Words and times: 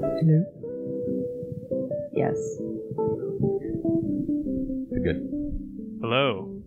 Hello. 0.00 0.44
Yes. 2.14 2.56
Good, 4.88 5.04
good. 5.04 5.28
Hello. 6.00 6.62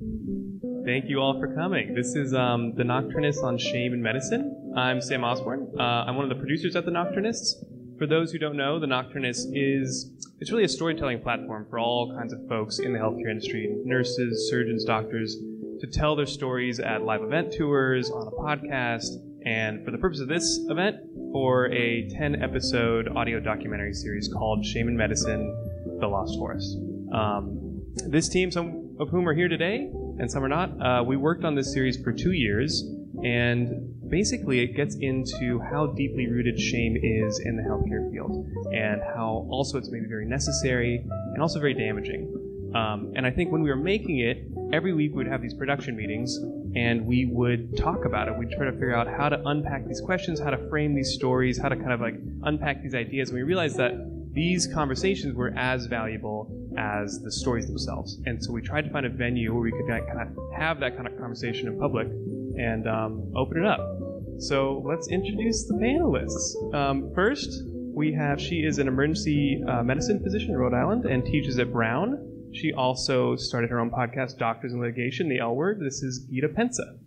Thank 0.86 1.10
you 1.10 1.20
all 1.20 1.40
for 1.40 1.56
coming. 1.56 1.96
This 1.96 2.16
is 2.16 2.36
um, 2.36 2.76
the 2.76 2.84
Nocturnists 2.84 3.44
on 3.44 3.58
Shame 3.58 3.94
in 3.94 4.04
Medicine. 4.04 4.74
I'm 4.78 5.02
Sam 5.02 5.24
Osborn. 5.24 5.68
Uh, 5.80 5.82
I'm 5.82 6.16
one 6.16 6.26
of 6.26 6.30
the 6.30 6.36
producers 6.36 6.76
at 6.76 6.86
the 6.86 6.92
Nocturnists. 6.92 7.56
For 7.98 8.06
those 8.06 8.32
who 8.32 8.38
don't 8.38 8.56
know, 8.56 8.80
the 8.80 8.86
Nocturnist 8.86 9.48
is 9.54 10.12
it's 10.40 10.52
really 10.52 10.66
a 10.66 10.70
storytelling 10.70 11.22
platform 11.22 11.66
for 11.72 11.80
all 11.80 12.16
kinds 12.16 12.34
of 12.34 12.48
folks 12.48 12.78
in 12.78 12.94
the 12.94 13.00
healthcare 13.00 13.32
industry, 13.32 13.76
nurses, 13.84 14.48
surgeons, 14.52 14.86
doctors, 14.86 15.38
to 15.80 15.88
tell 15.88 16.16
their 16.16 16.28
stories 16.28 16.80
at 16.80 17.02
live 17.02 17.24
event 17.24 17.52
tours, 17.52 18.12
on 18.12 18.28
a 18.28 18.32
podcast, 18.32 19.08
and 19.46 19.84
for 19.84 19.92
the 19.92 19.98
purpose 19.98 20.20
of 20.20 20.28
this 20.28 20.60
event, 20.70 20.98
for 21.34 21.66
a 21.74 22.08
10 22.10 22.44
episode 22.44 23.10
audio 23.18 23.40
documentary 23.40 23.94
series 23.94 24.30
called 24.32 24.64
Shame 24.64 24.88
in 24.88 24.96
Medicine 24.96 25.98
The 26.00 26.08
Lost 26.08 26.38
Forest. 26.38 26.78
Um, 27.12 27.82
this 28.08 28.30
team, 28.30 28.52
some 28.52 28.96
of 29.00 29.10
whom 29.10 29.28
are 29.28 29.34
here 29.34 29.48
today 29.48 29.90
and 30.20 30.32
some 30.32 30.44
are 30.44 30.48
not, 30.48 30.70
uh, 30.80 31.04
we 31.04 31.18
worked 31.18 31.44
on 31.44 31.56
this 31.56 31.74
series 31.74 32.02
for 32.02 32.14
two 32.14 32.34
years, 32.34 32.84
and 33.24 34.00
basically 34.10 34.60
it 34.60 34.76
gets 34.76 34.96
into 35.00 35.60
how 35.60 35.88
deeply 35.88 36.28
rooted 36.28 36.60
shame 36.60 36.96
is 37.02 37.42
in 37.44 37.58
the 37.58 37.64
healthcare 37.64 38.12
field 38.12 38.48
and 38.72 39.02
how 39.02 39.48
also 39.50 39.80
it's 39.80 39.90
maybe 39.90 40.06
very 40.08 40.28
necessary 40.28 41.04
and 41.34 41.42
also 41.42 41.60
very 41.60 41.74
damaging. 41.74 42.72
Um, 42.76 43.14
and 43.16 43.26
I 43.26 43.32
think 43.32 43.52
when 43.52 43.64
we 43.64 43.72
were 43.72 43.76
making 43.76 44.20
it, 44.20 44.53
every 44.74 44.92
week 44.92 45.14
we'd 45.14 45.28
have 45.28 45.42
these 45.42 45.54
production 45.54 45.96
meetings 45.96 46.36
and 46.76 47.06
we 47.06 47.26
would 47.28 47.78
talk 47.78 48.06
about 48.06 48.28
it. 48.28 48.36
We'd 48.36 48.50
try 48.50 48.66
to 48.66 48.72
figure 48.72 48.96
out 48.96 49.08
how 49.08 49.30
to 49.30 49.40
unpack 49.46 49.88
these 49.88 50.02
questions, 50.02 50.40
how 50.40 50.50
to 50.50 50.58
frame 50.68 50.96
these 50.96 51.14
stories, 51.14 51.60
how 51.60 51.70
to 51.70 51.76
kind 51.76 51.92
of 51.92 52.02
like 52.02 52.16
unpack 52.42 52.82
these 52.82 52.96
ideas. 52.96 53.30
And 53.30 53.38
we 53.38 53.44
realized 53.44 53.78
that 53.78 53.94
these 54.34 54.66
conversations 54.66 55.36
were 55.36 55.54
as 55.56 55.86
valuable 55.86 56.52
as 56.76 57.22
the 57.22 57.32
stories 57.32 57.68
themselves. 57.68 58.20
And 58.26 58.44
so 58.44 58.52
we 58.52 58.64
tried 58.64 58.86
to 58.86 58.90
find 58.90 59.06
a 59.06 59.10
venue 59.10 59.54
where 59.54 59.62
we 59.62 59.72
could 59.72 59.88
kind 59.88 60.20
of 60.20 60.30
have 60.58 60.80
that 60.80 60.96
kind 60.96 61.08
of 61.08 61.20
conversation 61.20 61.68
in 61.68 61.80
public 61.80 62.08
and 62.08 62.88
um, 62.88 63.32
open 63.36 63.60
it 63.60 63.68
up. 63.68 63.80
So 64.40 64.84
let's 64.84 65.08
introduce 65.10 65.66
the 65.66 65.76
panelists. 65.76 66.74
Um, 66.74 67.12
first, 67.14 67.62
we 67.94 68.12
have 68.14 68.42
she 68.42 68.66
is 68.66 68.80
an 68.80 68.88
emergency 68.88 69.64
uh, 69.68 69.84
medicine 69.84 70.24
physician 70.24 70.50
in 70.50 70.58
Rhode 70.58 70.74
Island 70.74 71.06
and 71.06 71.24
teaches 71.24 71.60
at 71.60 71.72
Brown. 71.72 72.33
She 72.54 72.72
also 72.72 73.36
started 73.36 73.72
her 73.72 73.80
own 73.80 73.90
podcast, 73.90 74.38
Doctors 74.38 74.74
and 74.74 74.82
Litigation, 74.82 75.28
the 75.28 75.40
L 75.40 75.56
Word. 75.56 75.80
This 75.80 76.04
is 76.04 76.28
Gita 76.30 76.50
Pensa. 76.50 77.00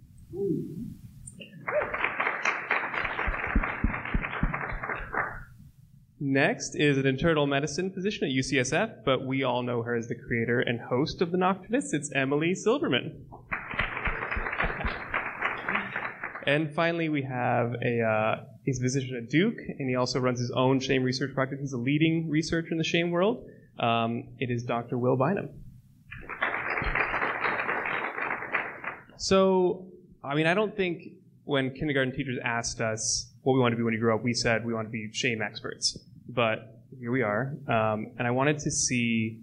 Next 6.18 6.74
is 6.74 6.98
an 6.98 7.06
internal 7.06 7.46
medicine 7.46 7.92
physician 7.92 8.24
at 8.24 8.34
UCSF, 8.34 9.04
but 9.04 9.24
we 9.24 9.44
all 9.44 9.62
know 9.62 9.82
her 9.82 9.94
as 9.94 10.08
the 10.08 10.16
creator 10.16 10.60
and 10.60 10.80
host 10.80 11.22
of 11.22 11.30
The 11.30 11.38
Nocturnists. 11.38 11.92
It's 11.92 12.10
Emily 12.12 12.54
Silverman. 12.54 13.26
and 16.46 16.74
finally, 16.74 17.08
we 17.08 17.22
have 17.22 17.74
a 17.84 18.02
uh, 18.02 18.44
he's 18.64 18.80
a 18.80 18.82
physician 18.82 19.16
at 19.16 19.30
Duke, 19.30 19.58
and 19.78 19.88
he 19.88 19.94
also 19.94 20.18
runs 20.18 20.40
his 20.40 20.50
own 20.50 20.80
shame 20.80 21.04
research 21.04 21.34
practice. 21.34 21.60
He's 21.60 21.72
a 21.72 21.78
leading 21.78 22.28
researcher 22.28 22.72
in 22.72 22.78
the 22.78 22.84
shame 22.84 23.12
world. 23.12 23.46
Um, 23.78 24.28
it 24.38 24.50
is 24.50 24.62
Dr. 24.64 24.98
Will 24.98 25.16
Bynum. 25.16 25.50
So, 29.16 29.86
I 30.22 30.34
mean, 30.34 30.46
I 30.46 30.54
don't 30.54 30.76
think 30.76 31.02
when 31.44 31.72
kindergarten 31.74 32.14
teachers 32.14 32.38
asked 32.44 32.80
us 32.80 33.32
what 33.42 33.54
we 33.54 33.60
wanted 33.60 33.76
to 33.76 33.78
be 33.78 33.84
when 33.84 33.94
we 33.94 34.00
grew 34.00 34.14
up, 34.14 34.22
we 34.22 34.34
said 34.34 34.64
we 34.64 34.74
want 34.74 34.88
to 34.88 34.92
be 34.92 35.10
shame 35.12 35.40
experts. 35.40 35.98
But 36.28 36.82
here 36.98 37.12
we 37.12 37.22
are. 37.22 37.54
Um, 37.68 38.12
and 38.18 38.26
I 38.26 38.30
wanted 38.30 38.58
to 38.60 38.70
see 38.70 39.40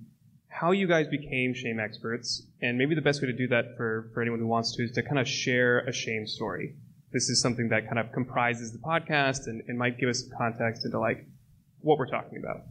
how 0.47 0.71
you 0.71 0.87
guys 0.87 1.07
became 1.07 1.53
shame 1.53 1.79
experts. 1.79 2.43
And 2.61 2.77
maybe 2.77 2.95
the 2.95 3.01
best 3.01 3.21
way 3.21 3.27
to 3.27 3.33
do 3.33 3.47
that 3.47 3.75
for, 3.75 4.11
for 4.13 4.21
anyone 4.21 4.39
who 4.39 4.47
wants 4.47 4.75
to 4.75 4.83
is 4.83 4.91
to 4.91 5.03
kind 5.03 5.19
of 5.19 5.27
share 5.27 5.79
a 5.79 5.93
shame 5.93 6.27
story. 6.27 6.75
This 7.11 7.29
is 7.29 7.41
something 7.41 7.69
that 7.69 7.85
kind 7.87 7.99
of 7.99 8.11
comprises 8.11 8.71
the 8.71 8.79
podcast 8.79 9.47
and, 9.47 9.63
and 9.67 9.77
might 9.77 9.99
give 9.99 10.09
us 10.09 10.21
some 10.21 10.37
context 10.37 10.85
into 10.85 10.99
like 10.99 11.25
what 11.81 11.97
we're 11.97 12.09
talking 12.09 12.37
about. 12.37 12.61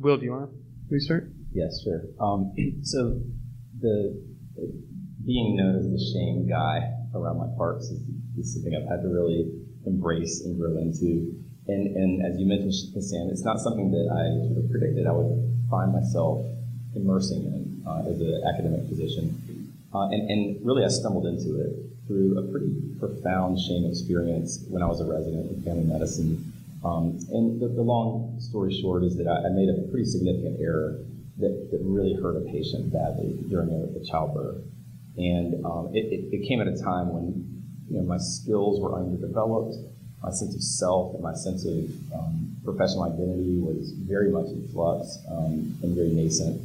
Will, 0.00 0.16
do 0.16 0.24
you 0.24 0.32
want 0.32 0.50
to 0.50 0.56
restart? 0.88 1.30
Yes, 1.52 1.82
sure. 1.84 2.02
Um, 2.18 2.56
so 2.82 3.20
the 3.80 4.16
being 5.26 5.56
known 5.56 5.76
as 5.76 5.84
the 5.84 6.00
shame 6.12 6.48
guy 6.48 6.80
around 7.14 7.36
my 7.36 7.52
parks 7.56 7.84
is, 7.84 8.00
is, 8.38 8.54
something 8.54 8.74
I've 8.74 8.88
had 8.88 9.02
to 9.02 9.08
really 9.08 9.52
embrace 9.84 10.40
and 10.40 10.58
grow 10.58 10.78
into. 10.78 11.36
And, 11.68 11.94
and 11.94 12.24
as 12.24 12.40
you 12.40 12.46
mentioned, 12.46 12.72
Sam, 12.72 13.28
it's 13.30 13.44
not 13.44 13.60
something 13.60 13.90
that 13.92 14.08
I 14.08 14.48
sort 14.48 14.64
of 14.64 14.70
predicted 14.70 15.06
I 15.06 15.12
would 15.12 15.36
find 15.68 15.92
myself 15.92 16.46
immersing 16.96 17.44
in 17.44 17.84
uh, 17.86 18.08
as 18.08 18.20
an 18.20 18.42
academic 18.48 18.88
physician. 18.88 19.36
Uh, 19.92 20.08
and, 20.08 20.30
and 20.30 20.64
really, 20.64 20.82
I 20.82 20.88
stumbled 20.88 21.26
into 21.26 21.60
it 21.60 21.76
through 22.06 22.38
a 22.38 22.42
pretty 22.50 22.72
profound 22.98 23.60
shame 23.60 23.84
experience 23.84 24.64
when 24.68 24.82
I 24.82 24.86
was 24.86 25.00
a 25.00 25.04
resident 25.04 25.50
in 25.50 25.62
family 25.62 25.84
medicine 25.84 26.49
um, 26.84 27.18
and 27.30 27.60
the, 27.60 27.68
the, 27.68 27.82
long 27.82 28.36
story 28.40 28.72
short 28.80 29.04
is 29.04 29.16
that 29.16 29.26
I, 29.28 29.46
I, 29.46 29.50
made 29.50 29.68
a 29.68 29.86
pretty 29.90 30.06
significant 30.06 30.60
error 30.60 31.04
that, 31.38 31.68
that 31.70 31.80
really 31.82 32.14
hurt 32.14 32.36
a 32.36 32.44
patient 32.50 32.90
badly 32.90 33.36
during 33.50 33.68
the, 33.68 34.04
childbirth. 34.10 34.64
And 35.18 35.62
um, 35.64 35.90
it, 35.92 36.06
it, 36.08 36.32
it, 36.32 36.48
came 36.48 36.60
at 36.62 36.68
a 36.68 36.76
time 36.82 37.12
when 37.12 37.44
you 37.90 37.98
know, 37.98 38.04
my 38.04 38.16
skills 38.16 38.80
were 38.80 38.96
underdeveloped, 38.96 39.76
my 40.22 40.30
sense 40.30 40.54
of 40.54 40.62
self 40.62 41.14
and 41.14 41.22
my 41.22 41.34
sense 41.34 41.66
of 41.66 41.84
um, 42.14 42.56
professional 42.64 43.04
identity 43.04 43.58
was 43.60 43.92
very 43.92 44.30
much 44.30 44.46
in 44.46 44.66
flux 44.72 45.18
um, 45.30 45.76
and 45.82 45.94
very 45.94 46.10
nascent. 46.10 46.62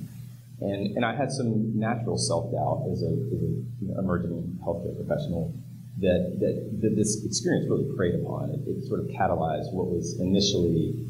And, 0.62 0.96
and 0.96 1.04
I 1.04 1.14
had 1.14 1.32
some 1.32 1.78
natural 1.78 2.18
self 2.18 2.52
doubt 2.54 2.88
as 2.90 3.04
a, 3.04 3.12
as 3.12 3.44
you 3.44 3.68
know, 3.82 4.00
emerging 4.00 4.60
healthcare 4.64 4.96
professional 4.96 5.54
that, 6.00 6.38
that, 6.40 6.82
that 6.82 6.96
this 6.96 7.24
experience 7.24 7.70
really 7.70 7.88
preyed 7.96 8.16
upon. 8.16 8.50
It, 8.52 8.60
it, 8.68 8.84
sort 8.88 9.00
of 9.00 9.08
catalyzed 9.08 9.72
what 9.72 9.88
was 9.88 10.20
initially 10.20 11.08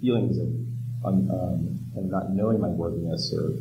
feelings 0.00 0.38
of, 0.38 0.48
um, 1.04 1.30
um, 1.30 1.78
of 1.96 2.04
not 2.06 2.30
knowing 2.30 2.60
my 2.60 2.68
worthiness 2.68 3.34
or 3.34 3.52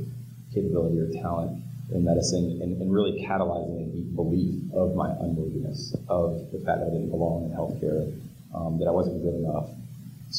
capability 0.53 0.99
or 0.99 1.09
talent 1.21 1.61
in 1.91 2.05
medicine 2.05 2.59
and, 2.61 2.81
and 2.81 2.93
really 2.93 3.25
catalyzing 3.25 3.81
a 3.81 3.91
deep 3.91 4.15
belief 4.15 4.61
of 4.73 4.95
my 4.95 5.09
unworthiness, 5.09 5.95
of 6.07 6.51
the 6.51 6.59
fact 6.59 6.79
that 6.79 6.87
I 6.87 6.93
didn't 6.93 7.09
belong 7.09 7.45
in 7.45 7.51
healthcare, 7.51 8.13
um, 8.53 8.77
that 8.79 8.87
I 8.87 8.91
wasn't 8.91 9.23
good 9.23 9.35
enough 9.35 9.69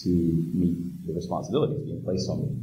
to 0.02 0.08
meet 0.08 1.06
the 1.06 1.12
responsibilities 1.12 1.84
being 1.84 2.02
placed 2.02 2.28
on 2.30 2.42
me. 2.42 2.56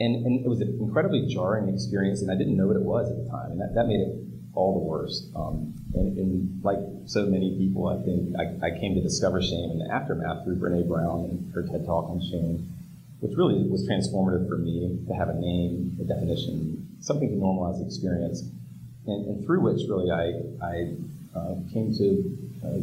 And, 0.00 0.26
and 0.26 0.44
it 0.44 0.48
was 0.48 0.60
an 0.60 0.78
incredibly 0.80 1.26
jarring 1.26 1.72
experience, 1.72 2.22
and 2.22 2.30
I 2.30 2.36
didn't 2.36 2.56
know 2.56 2.66
what 2.66 2.76
it 2.76 2.82
was 2.82 3.10
at 3.10 3.18
the 3.18 3.30
time, 3.30 3.52
and 3.52 3.60
that, 3.60 3.74
that 3.74 3.86
made 3.86 4.00
it 4.00 4.27
all 4.54 4.80
the 4.80 4.84
worst. 4.84 5.28
Um, 5.36 5.74
and, 5.94 6.18
and, 6.18 6.64
like 6.64 6.78
so 7.06 7.26
many 7.26 7.56
people, 7.56 7.88
I 7.88 8.02
think 8.04 8.34
I, 8.36 8.66
I, 8.66 8.78
came 8.78 8.94
to 8.94 9.00
discover 9.00 9.40
shame 9.40 9.70
in 9.70 9.78
the 9.78 9.88
aftermath 9.92 10.44
through 10.44 10.56
Brene 10.56 10.88
Brown 10.88 11.24
and 11.24 11.52
her 11.54 11.62
TED 11.62 11.86
Talk 11.86 12.10
on 12.10 12.20
shame, 12.20 12.68
which 13.20 13.36
really 13.36 13.62
was 13.68 13.88
transformative 13.88 14.48
for 14.48 14.58
me 14.58 14.98
to 15.06 15.14
have 15.14 15.28
a 15.28 15.34
name, 15.34 15.96
a 16.00 16.04
definition, 16.04 16.98
something 17.00 17.28
to 17.28 17.36
normalize 17.36 17.78
the 17.78 17.86
experience, 17.86 18.42
and, 19.06 19.26
and 19.26 19.46
through 19.46 19.60
which 19.60 19.88
really 19.88 20.10
I, 20.10 20.42
I 20.60 20.94
uh, 21.38 21.54
came 21.72 21.94
to 21.94 22.38
uh, 22.64 22.78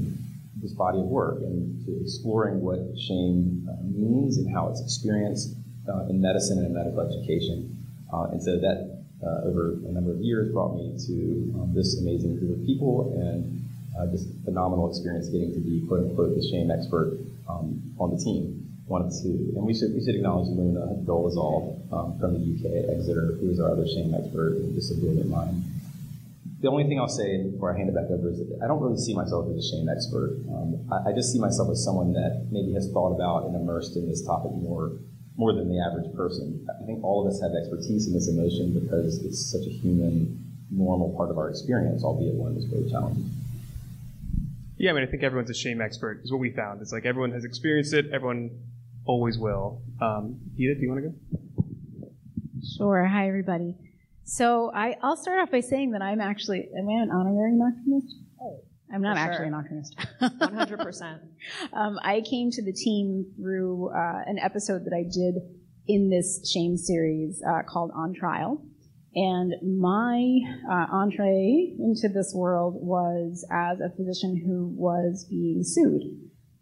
this 0.62 0.72
body 0.72 1.00
of 1.00 1.06
work 1.06 1.38
and 1.42 1.86
to 1.86 2.02
exploring 2.02 2.62
what 2.62 2.80
shame 2.98 3.68
uh, 3.70 3.84
means 3.84 4.38
and 4.38 4.52
how 4.52 4.70
it's 4.70 4.82
experienced 4.82 5.56
uh, 5.88 6.06
in 6.10 6.22
medicine 6.22 6.58
and 6.58 6.68
in 6.68 6.74
medical 6.74 7.02
education. 7.02 7.78
Uh, 8.12 8.24
and 8.32 8.42
so 8.42 8.58
that 8.58 8.95
uh, 9.24 9.48
over 9.48 9.74
a 9.88 9.92
number 9.92 10.12
of 10.12 10.20
years 10.20 10.52
brought 10.52 10.76
me 10.76 10.98
to 11.08 11.54
um, 11.60 11.72
this 11.74 12.00
amazing 12.00 12.38
group 12.38 12.58
of 12.58 12.66
people 12.66 13.14
and 13.16 13.62
uh, 13.98 14.06
just 14.12 14.28
phenomenal 14.44 14.90
experience 14.90 15.30
getting 15.30 15.54
to 15.54 15.60
be 15.60 15.86
quote 15.88 16.02
unquote 16.02 16.36
the 16.36 16.44
shame 16.52 16.70
expert 16.70 17.18
um, 17.48 17.82
on 18.00 18.12
the 18.12 18.18
team. 18.18 18.62
Wanted 18.88 19.18
to, 19.24 19.30
and 19.58 19.66
we 19.66 19.74
should 19.74 19.96
we 19.96 20.06
should 20.06 20.14
acknowledge 20.14 20.46
Luna 20.46 21.02
Dolezal 21.10 21.74
um, 21.92 22.20
from 22.20 22.38
the 22.38 22.42
UK 22.46 22.86
at 22.86 22.94
Exeter, 22.94 23.34
who 23.42 23.50
is 23.50 23.60
our 23.60 23.72
other 23.72 23.88
shame 23.88 24.14
expert, 24.14 24.62
and 24.62 24.76
just 24.76 24.92
a 24.92 24.96
brilliant 24.96 25.28
mind. 25.28 25.64
The 26.62 26.70
only 26.70 26.84
thing 26.84 27.00
I'll 27.00 27.10
say 27.10 27.50
before 27.50 27.74
I 27.74 27.78
hand 27.78 27.90
it 27.90 27.96
back 27.96 28.12
over 28.14 28.30
is 28.30 28.38
that 28.38 28.60
I 28.64 28.68
don't 28.68 28.82
really 28.82 29.02
see 29.02 29.16
myself 29.16 29.50
as 29.50 29.58
a 29.58 29.68
shame 29.74 29.90
expert. 29.90 30.38
Um, 30.54 30.86
I, 30.94 31.10
I 31.10 31.14
just 31.14 31.34
see 31.34 31.40
myself 31.40 31.72
as 31.72 31.84
someone 31.84 32.14
that 32.14 32.46
maybe 32.52 32.74
has 32.74 32.92
thought 32.92 33.16
about 33.16 33.46
and 33.46 33.56
immersed 33.56 33.96
in 33.96 34.08
this 34.08 34.22
topic 34.22 34.52
more 34.54 34.94
more 35.38 35.54
than 35.54 35.70
the 35.70 35.80
average 35.80 36.16
person. 36.16 36.66
I 36.70 36.86
think 36.86 37.04
all 37.04 37.26
of 37.26 37.34
us 37.34 37.42
have 37.42 37.52
expertise 37.54 38.08
in 38.08 38.14
this 38.14 38.28
emotion 38.30 38.78
because 38.80 39.24
it's 39.24 39.52
such 39.52 39.66
a 39.68 39.70
human, 39.70 40.56
normal 40.72 41.16
part 41.16 41.30
of 41.30 41.38
our 41.38 41.50
experience, 41.50 42.04
albeit 42.04 42.36
one 42.36 42.56
that's 42.56 42.66
very 42.66 42.90
challenging. 42.90 43.30
Yeah, 44.78 44.92
I 44.92 44.94
mean, 44.94 45.04
I 45.04 45.08
think 45.08 45.24
everyone's 45.24 45.50
a 45.50 45.54
shame 45.54 45.82
expert 45.82 46.22
is 46.24 46.32
what 46.32 46.40
we 46.40 46.52
found. 46.52 46.82
It's 46.82 46.92
like 46.92 47.06
everyone 47.06 47.32
has 47.32 47.46
experienced 47.46 47.94
it, 47.94 48.08
everyone 48.14 48.52
always 49.06 49.38
will. 49.38 49.82
Um, 50.02 50.40
Edith, 50.58 50.78
do 50.78 50.84
you 50.84 50.90
want 50.90 51.04
to 51.04 51.10
go? 51.10 51.16
Sure. 52.78 53.06
Hi, 53.06 53.28
everybody. 53.28 53.76
So 54.24 54.72
I, 54.74 54.96
I'll 55.04 55.18
start 55.18 55.40
off 55.40 55.52
by 55.52 55.60
saying 55.60 55.92
that 55.92 56.02
I'm 56.02 56.20
actually, 56.20 56.68
am 56.78 56.90
I 56.90 57.04
an 57.04 57.12
honorary 57.12 57.54
nocturnist? 57.54 58.12
Oh. 58.42 58.64
I'm 58.94 59.02
not 59.02 59.18
actually 59.18 59.50
sure. 59.50 59.56
an 59.56 59.84
nocturnist. 60.22 60.40
100%. 60.40 61.20
um, 61.74 62.00
I 62.04 62.22
came 62.22 62.52
to 62.52 62.64
the 62.64 62.74
team 62.74 63.26
through 63.36 63.90
uh, 63.90 64.22
an 64.26 64.38
episode 64.40 64.86
that 64.86 64.94
I 64.94 65.04
did 65.04 65.36
in 65.88 66.10
this 66.10 66.50
shame 66.50 66.78
series 66.78 67.42
uh, 67.48 67.64
called 67.68 67.92
On 67.96 68.14
Trial. 68.14 68.64
And 69.16 69.54
my 69.80 70.40
uh, 70.70 70.88
entree 70.92 71.74
into 71.80 72.10
this 72.10 72.34
world 72.36 72.76
was 72.76 73.46
as 73.50 73.80
a 73.80 73.90
physician 73.96 74.42
who 74.46 74.74
was 74.76 75.26
being 75.30 75.64
sued. 75.64 76.02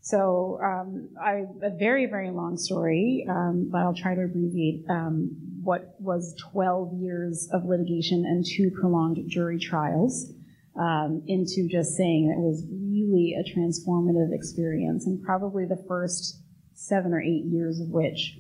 So 0.02 0.60
um, 0.64 1.10
I, 1.20 1.46
a 1.64 1.72
very, 1.78 2.06
very 2.08 2.30
long 2.30 2.58
story, 2.58 3.26
um, 3.28 3.70
but 3.72 3.80
I'll 3.80 3.96
try 3.96 4.14
to 4.14 4.22
abbreviate 4.22 4.84
um, 4.90 5.32
what 5.64 5.96
was 6.00 6.36
12 6.52 6.94
years 7.00 7.50
of 7.54 7.66
litigation 7.66 8.26
and 8.26 8.46
two 8.46 8.70
prolonged 8.80 9.18
jury 9.30 9.58
trials 9.58 10.32
um, 10.76 11.24
into 11.28 11.68
just 11.70 11.96
saying 11.96 12.30
it 12.30 12.40
was 12.40 12.66
really 12.70 13.36
a 13.36 13.44
transformative 13.44 14.34
experience, 14.34 15.06
and 15.06 15.24
probably 15.24 15.66
the 15.66 15.84
first 15.88 16.42
seven 16.74 17.14
or 17.14 17.22
eight 17.22 17.46
years 17.46 17.80
of 17.80 17.90
which 17.90 18.38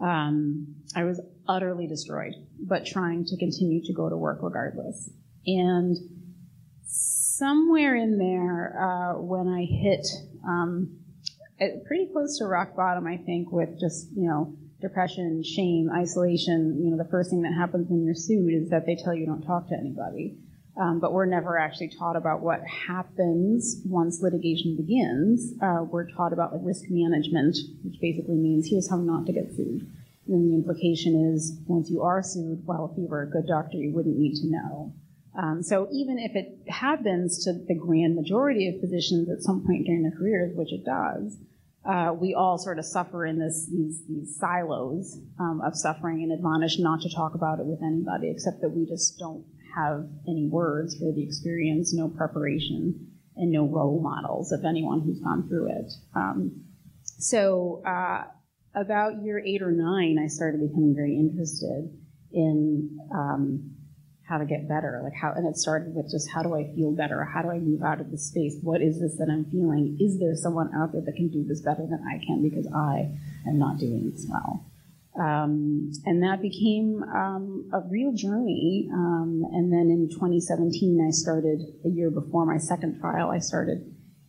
um, 0.00 0.74
I 0.94 1.04
was 1.04 1.20
utterly 1.48 1.86
destroyed, 1.86 2.34
but 2.58 2.86
trying 2.86 3.24
to 3.26 3.36
continue 3.36 3.82
to 3.84 3.92
go 3.92 4.08
to 4.08 4.16
work 4.16 4.38
regardless. 4.42 5.10
And 5.46 5.96
somewhere 6.84 7.96
in 7.96 8.18
there, 8.18 8.76
uh, 8.78 9.20
when 9.20 9.48
I 9.48 9.64
hit 9.64 10.06
um, 10.46 10.98
pretty 11.86 12.08
close 12.12 12.38
to 12.38 12.46
rock 12.46 12.76
bottom, 12.76 13.06
I 13.06 13.16
think, 13.16 13.52
with 13.52 13.78
just 13.80 14.08
you 14.14 14.28
know 14.28 14.56
depression, 14.80 15.42
shame, 15.42 15.90
isolation. 15.94 16.80
You 16.82 16.90
know, 16.90 17.02
the 17.02 17.10
first 17.10 17.30
thing 17.30 17.42
that 17.42 17.52
happens 17.52 17.88
when 17.88 18.04
you're 18.04 18.14
sued 18.14 18.52
is 18.54 18.70
that 18.70 18.86
they 18.86 18.96
tell 18.96 19.14
you 19.14 19.26
don't 19.26 19.42
talk 19.42 19.68
to 19.68 19.76
anybody. 19.78 20.36
Um, 20.76 21.00
but 21.00 21.12
we're 21.12 21.26
never 21.26 21.58
actually 21.58 21.90
taught 21.98 22.16
about 22.16 22.42
what 22.42 22.60
happens 22.66 23.82
once 23.84 24.22
litigation 24.22 24.76
begins. 24.76 25.52
Uh, 25.60 25.84
we're 25.84 26.08
taught 26.10 26.32
about 26.32 26.52
like 26.52 26.62
risk 26.64 26.84
management, 26.88 27.56
which 27.84 28.00
basically 28.00 28.36
means 28.36 28.68
here's 28.68 28.88
how 28.88 28.96
not 28.96 29.26
to 29.26 29.32
get 29.32 29.50
sued. 29.54 29.86
And 30.26 30.34
then 30.34 30.48
the 30.48 30.54
implication 30.54 31.34
is 31.34 31.58
once 31.66 31.90
you 31.90 32.02
are 32.02 32.22
sued, 32.22 32.62
well, 32.64 32.90
if 32.90 32.98
you 32.98 33.08
were 33.08 33.22
a 33.22 33.30
good 33.30 33.46
doctor, 33.46 33.78
you 33.78 33.92
wouldn't 33.92 34.16
need 34.16 34.36
to 34.36 34.46
know. 34.46 34.92
Um, 35.36 35.62
so 35.62 35.88
even 35.92 36.18
if 36.18 36.34
it 36.34 36.60
happens 36.68 37.44
to 37.44 37.52
the 37.52 37.74
grand 37.74 38.14
majority 38.16 38.68
of 38.68 38.80
physicians 38.80 39.28
at 39.28 39.42
some 39.42 39.64
point 39.66 39.86
during 39.86 40.02
their 40.02 40.16
careers, 40.16 40.52
which 40.56 40.72
it 40.72 40.84
does, 40.84 41.36
uh, 41.84 42.12
we 42.12 42.34
all 42.34 42.58
sort 42.58 42.78
of 42.78 42.84
suffer 42.84 43.24
in 43.24 43.38
this, 43.38 43.66
these, 43.72 44.02
these 44.08 44.36
silos 44.38 45.18
um, 45.38 45.60
of 45.64 45.74
suffering 45.74 46.22
and 46.22 46.32
admonish 46.32 46.78
not 46.78 47.00
to 47.00 47.14
talk 47.14 47.34
about 47.34 47.58
it 47.58 47.66
with 47.66 47.82
anybody, 47.82 48.30
except 48.30 48.60
that 48.60 48.68
we 48.68 48.84
just 48.86 49.18
don't 49.18 49.44
have 49.74 50.06
any 50.28 50.46
words 50.46 50.96
for 50.98 51.12
the 51.12 51.22
experience, 51.22 51.92
no 51.94 52.08
preparation, 52.08 53.08
and 53.36 53.50
no 53.50 53.66
role 53.66 54.00
models 54.00 54.52
of 54.52 54.64
anyone 54.64 55.00
who's 55.00 55.20
gone 55.20 55.48
through 55.48 55.70
it. 55.70 55.92
Um, 56.14 56.64
so 57.04 57.82
uh, 57.86 58.24
about 58.74 59.22
year 59.22 59.42
eight 59.44 59.62
or 59.62 59.70
nine, 59.70 60.18
I 60.22 60.28
started 60.28 60.60
becoming 60.60 60.94
very 60.94 61.16
interested 61.16 61.90
in 62.32 62.98
um, 63.12 63.70
how 64.30 64.38
to 64.38 64.44
get 64.44 64.68
better, 64.68 65.00
like 65.02 65.12
how, 65.12 65.32
and 65.32 65.46
it 65.46 65.56
started 65.56 65.94
with 65.94 66.10
just 66.10 66.30
how 66.30 66.42
do 66.42 66.54
I 66.54 66.72
feel 66.74 66.92
better? 66.92 67.24
How 67.24 67.42
do 67.42 67.50
I 67.50 67.58
move 67.58 67.82
out 67.82 68.00
of 68.00 68.10
this 68.10 68.28
space? 68.28 68.56
What 68.62 68.80
is 68.80 69.00
this 69.00 69.16
that 69.16 69.28
I'm 69.28 69.44
feeling? 69.46 69.96
Is 69.98 70.20
there 70.20 70.36
someone 70.36 70.70
out 70.74 70.92
there 70.92 71.02
that 71.02 71.16
can 71.16 71.28
do 71.28 71.44
this 71.44 71.60
better 71.60 71.82
than 71.82 72.00
I 72.08 72.24
can 72.24 72.40
because 72.40 72.66
I 72.72 73.10
am 73.48 73.58
not 73.58 73.78
doing 73.78 74.10
this 74.10 74.26
well? 74.30 74.64
Um, 75.18 75.90
and 76.06 76.22
that 76.22 76.40
became 76.40 77.02
um, 77.02 77.68
a 77.74 77.80
real 77.90 78.12
journey. 78.12 78.88
Um, 78.92 79.42
and 79.52 79.72
then 79.72 79.90
in 79.90 80.08
2017, 80.10 81.04
I 81.06 81.10
started, 81.10 81.60
a 81.84 81.88
year 81.88 82.10
before 82.10 82.46
my 82.46 82.58
second 82.58 83.00
trial, 83.00 83.30
I 83.30 83.38
started 83.38 83.84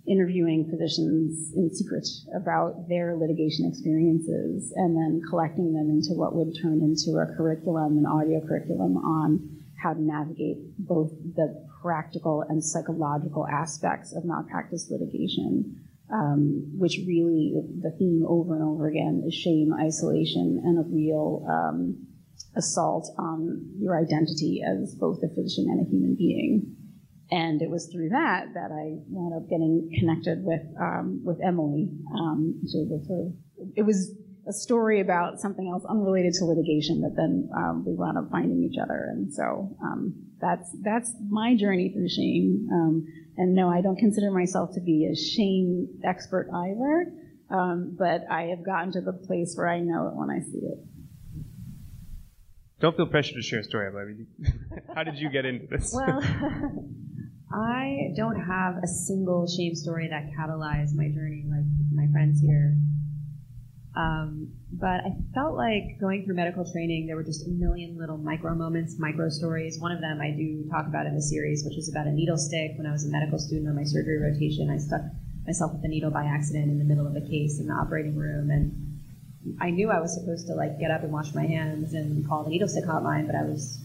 interviewing 0.07 0.68
physicians 0.69 1.54
in 1.56 1.69
secret 1.74 2.07
about 2.36 2.89
their 2.89 3.16
litigation 3.16 3.69
experiences 3.69 4.74
and 4.75 4.98
then 4.98 5.22
collecting 5.30 5.74
them 5.74 5.89
into 5.89 6.18
what 6.18 6.36
would 6.36 6.57
turn 6.60 6.81
into 6.81 7.19
a 7.19 7.30
curriculum, 7.38 7.98
an 7.98 8.06
audio 8.06 8.42
curriculum 8.42 8.98
on 8.98 9.62
how 9.81 9.94
to 9.94 10.01
navigate 10.01 10.57
both 10.80 11.12
the 11.36 11.66
practical 11.81 12.44
and 12.50 12.63
psychological 12.63 13.48
aspects 13.48 14.13
of 14.16 14.25
malpractice 14.25 14.89
litigation 14.89 15.80
um, 16.11 16.71
which 16.77 16.99
really 17.07 17.53
the 17.81 17.91
theme 17.97 18.25
over 18.27 18.55
and 18.55 18.63
over 18.63 18.87
again 18.87 19.23
is 19.25 19.33
shame, 19.33 19.73
isolation, 19.79 20.61
and 20.63 20.79
a 20.79 20.89
real 20.89 21.45
um, 21.49 22.07
assault 22.55 23.09
on 23.17 23.71
your 23.79 23.99
identity 23.99 24.61
as 24.65 24.95
both 24.95 25.19
a 25.23 25.29
physician 25.33 25.67
and 25.69 25.85
a 25.85 25.89
human 25.89 26.15
being. 26.15 26.75
And 27.31 27.61
it 27.61 27.69
was 27.69 27.87
through 27.87 28.09
that 28.09 28.53
that 28.55 28.71
I 28.71 28.99
wound 29.07 29.33
up 29.35 29.49
getting 29.49 29.89
connected 29.97 30.43
with 30.43 30.63
um, 30.79 31.21
with 31.23 31.39
Emily. 31.41 31.89
Um, 32.13 32.59
so 32.65 32.83
the 32.83 33.03
sort 33.07 33.27
of, 33.27 33.33
it 33.77 33.83
was 33.83 34.13
a 34.47 34.51
story 34.51 34.99
about 34.99 35.39
something 35.39 35.69
else 35.71 35.83
unrelated 35.87 36.33
to 36.33 36.45
litigation, 36.45 36.99
but 37.01 37.15
then 37.15 37.49
um, 37.55 37.85
we 37.85 37.93
wound 37.93 38.17
up 38.17 38.29
finding 38.31 38.63
each 38.63 38.77
other, 38.81 39.07
and 39.11 39.31
so 39.33 39.77
um, 39.81 40.13
that's 40.41 40.75
that's 40.83 41.15
my 41.29 41.55
journey 41.55 41.93
through 41.93 42.09
shame. 42.09 42.67
Um, 42.73 43.05
and 43.38 43.56
no, 43.56 43.69
I 43.69 43.81
don't 43.81 43.98
consider 43.98 44.31
myself 44.31 44.74
to 44.74 44.81
be 44.81 45.10
a 45.12 45.16
shame 45.16 45.88
expert 46.04 46.50
either, 46.54 47.13
um, 47.50 47.95
but 47.98 48.22
I 48.30 48.44
have 48.56 48.66
gotten 48.66 48.92
to 48.94 49.01
the 49.01 49.13
place 49.13 49.54
where 49.56 49.69
I 49.69 49.80
know 49.80 50.07
it 50.07 50.16
when 50.16 50.30
I 50.30 50.39
see 50.39 50.60
it. 50.60 50.80
Don't 52.81 52.95
feel 52.95 53.06
pressure 53.06 53.33
to 53.36 53.42
share 53.42 53.60
a 53.60 53.63
story, 53.63 53.92
but 53.92 54.94
how 54.95 55.04
did 55.04 55.18
you 55.19 55.30
get 55.30 55.45
into 55.45 55.68
this? 55.68 55.94
Well, 55.94 56.19
I 57.54 58.13
don't 58.16 58.39
have 58.39 58.78
a 58.83 58.88
single 58.88 59.48
shame 59.48 59.75
story 59.75 60.10
that 60.10 60.31
catalyzed 60.38 60.95
my 60.95 61.10
journey 61.10 61.45
like 61.48 61.66
my 61.94 62.12
friends 62.12 62.42
here. 62.42 62.75
Um, 63.95 64.53
but 64.71 65.01
I 65.03 65.15
felt 65.33 65.55
like 65.55 65.99
going 65.99 66.25
through 66.25 66.35
medical 66.35 66.69
training, 66.69 67.07
there 67.07 67.15
were 67.15 67.23
just 67.23 67.45
a 67.45 67.49
million 67.49 67.97
little 67.97 68.17
micro 68.17 68.55
moments, 68.55 68.97
micro 68.97 69.29
stories. 69.29 69.79
One 69.79 69.91
of 69.91 69.99
them 69.99 70.21
I 70.21 70.31
do 70.31 70.65
talk 70.69 70.88
about 70.88 71.05
in 71.05 71.15
the 71.15 71.21
series, 71.21 71.65
which 71.65 71.77
is 71.77 71.89
about 71.89 72.07
a 72.07 72.11
needle 72.11 72.38
stick. 72.38 72.73
When 72.77 72.88
I 72.88 72.91
was 72.91 73.05
a 73.05 73.09
medical 73.09 73.38
student 73.38 73.67
on 73.67 73.75
my 73.75 73.83
surgery 73.83 74.17
rotation, 74.17 74.69
I 74.69 74.77
stuck 74.77 75.01
myself 75.45 75.73
with 75.73 75.83
a 75.83 75.88
needle 75.88 76.11
by 76.11 76.23
accident 76.23 76.71
in 76.71 76.77
the 76.77 76.85
middle 76.85 77.05
of 77.05 77.15
a 77.15 77.21
case 77.21 77.59
in 77.59 77.67
the 77.67 77.73
operating 77.73 78.15
room, 78.15 78.49
and 78.49 79.57
I 79.59 79.71
knew 79.71 79.89
I 79.89 79.99
was 79.99 80.13
supposed 80.13 80.47
to 80.47 80.53
like 80.53 80.79
get 80.79 80.91
up 80.91 81.03
and 81.03 81.11
wash 81.11 81.33
my 81.33 81.45
hands 81.45 81.94
and 81.94 82.27
call 82.27 82.44
the 82.44 82.49
needle 82.49 82.67
stick 82.67 82.85
hotline, 82.85 83.25
but 83.25 83.35
I 83.35 83.44
was 83.44 83.79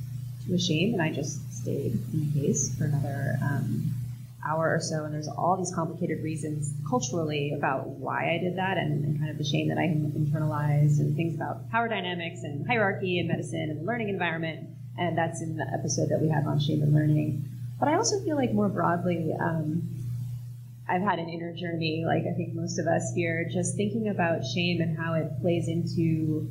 too 0.47 0.55
ashamed, 0.55 0.95
and 0.95 1.03
I 1.03 1.11
just 1.13 1.53
stayed 1.53 1.99
in 2.13 2.33
the 2.33 2.41
case 2.41 2.77
for 2.77 2.85
another 2.85 3.39
um, 3.43 3.91
hour 4.47 4.75
or 4.75 4.81
so. 4.81 5.05
And 5.05 5.13
there's 5.13 5.29
all 5.29 5.57
these 5.57 5.75
complicated 5.75 6.23
reasons 6.23 6.73
culturally 6.89 7.53
about 7.53 7.89
why 7.89 8.35
I 8.35 8.39
did 8.39 8.57
that, 8.57 8.77
and, 8.79 9.05
and 9.05 9.19
kind 9.19 9.31
of 9.31 9.39
the 9.39 9.45
shame 9.45 9.69
that 9.69 9.79
I 9.79 9.87
internalized, 9.87 11.01
and 11.01 11.17
things 11.17 11.35
about 11.35 11.71
power 11.71 11.89
dynamics 11.89 12.41
and 12.43 12.67
hierarchy 12.67 13.19
and 13.19 13.29
medicine 13.29 13.71
and 13.71 13.81
the 13.81 13.85
learning 13.85 14.09
environment. 14.09 14.69
And 14.99 15.19
that's 15.19 15.43
in 15.43 15.57
the 15.57 15.67
episode 15.75 16.09
that 16.09 16.21
we 16.21 16.29
have 16.29 16.47
on 16.47 16.59
shame 16.59 16.83
and 16.83 16.95
learning. 16.95 17.45
But 17.79 17.89
I 17.89 17.95
also 17.97 18.19
feel 18.25 18.37
like 18.37 18.53
more 18.53 18.69
broadly, 18.69 19.35
um, 19.39 19.83
I've 20.89 21.03
had 21.03 21.19
an 21.19 21.29
inner 21.29 21.53
journey, 21.53 22.05
like 22.07 22.25
I 22.27 22.35
think 22.35 22.55
most 22.55 22.79
of 22.79 22.87
us 22.87 23.13
here, 23.15 23.49
just 23.53 23.77
thinking 23.77 24.09
about 24.09 24.47
shame 24.47 24.81
and 24.81 24.97
how 24.97 25.15
it 25.15 25.31
plays 25.43 25.69
into 25.69 26.49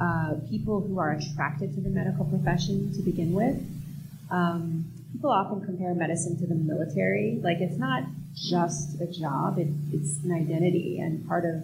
uh, 0.00 0.34
people 0.48 0.80
who 0.80 0.98
are 0.98 1.12
attracted 1.12 1.74
to 1.74 1.80
the 1.80 1.88
medical 1.88 2.24
profession 2.26 2.92
to 2.94 3.02
begin 3.02 3.32
with. 3.32 3.56
Um, 4.30 4.84
people 5.12 5.30
often 5.30 5.64
compare 5.64 5.94
medicine 5.94 6.38
to 6.38 6.46
the 6.46 6.54
military. 6.54 7.40
Like 7.42 7.58
it's 7.60 7.78
not 7.78 8.04
just 8.34 9.00
a 9.00 9.06
job; 9.06 9.58
it, 9.58 9.68
it's 9.92 10.22
an 10.24 10.32
identity, 10.32 11.00
and 11.00 11.26
part 11.26 11.44
of 11.44 11.62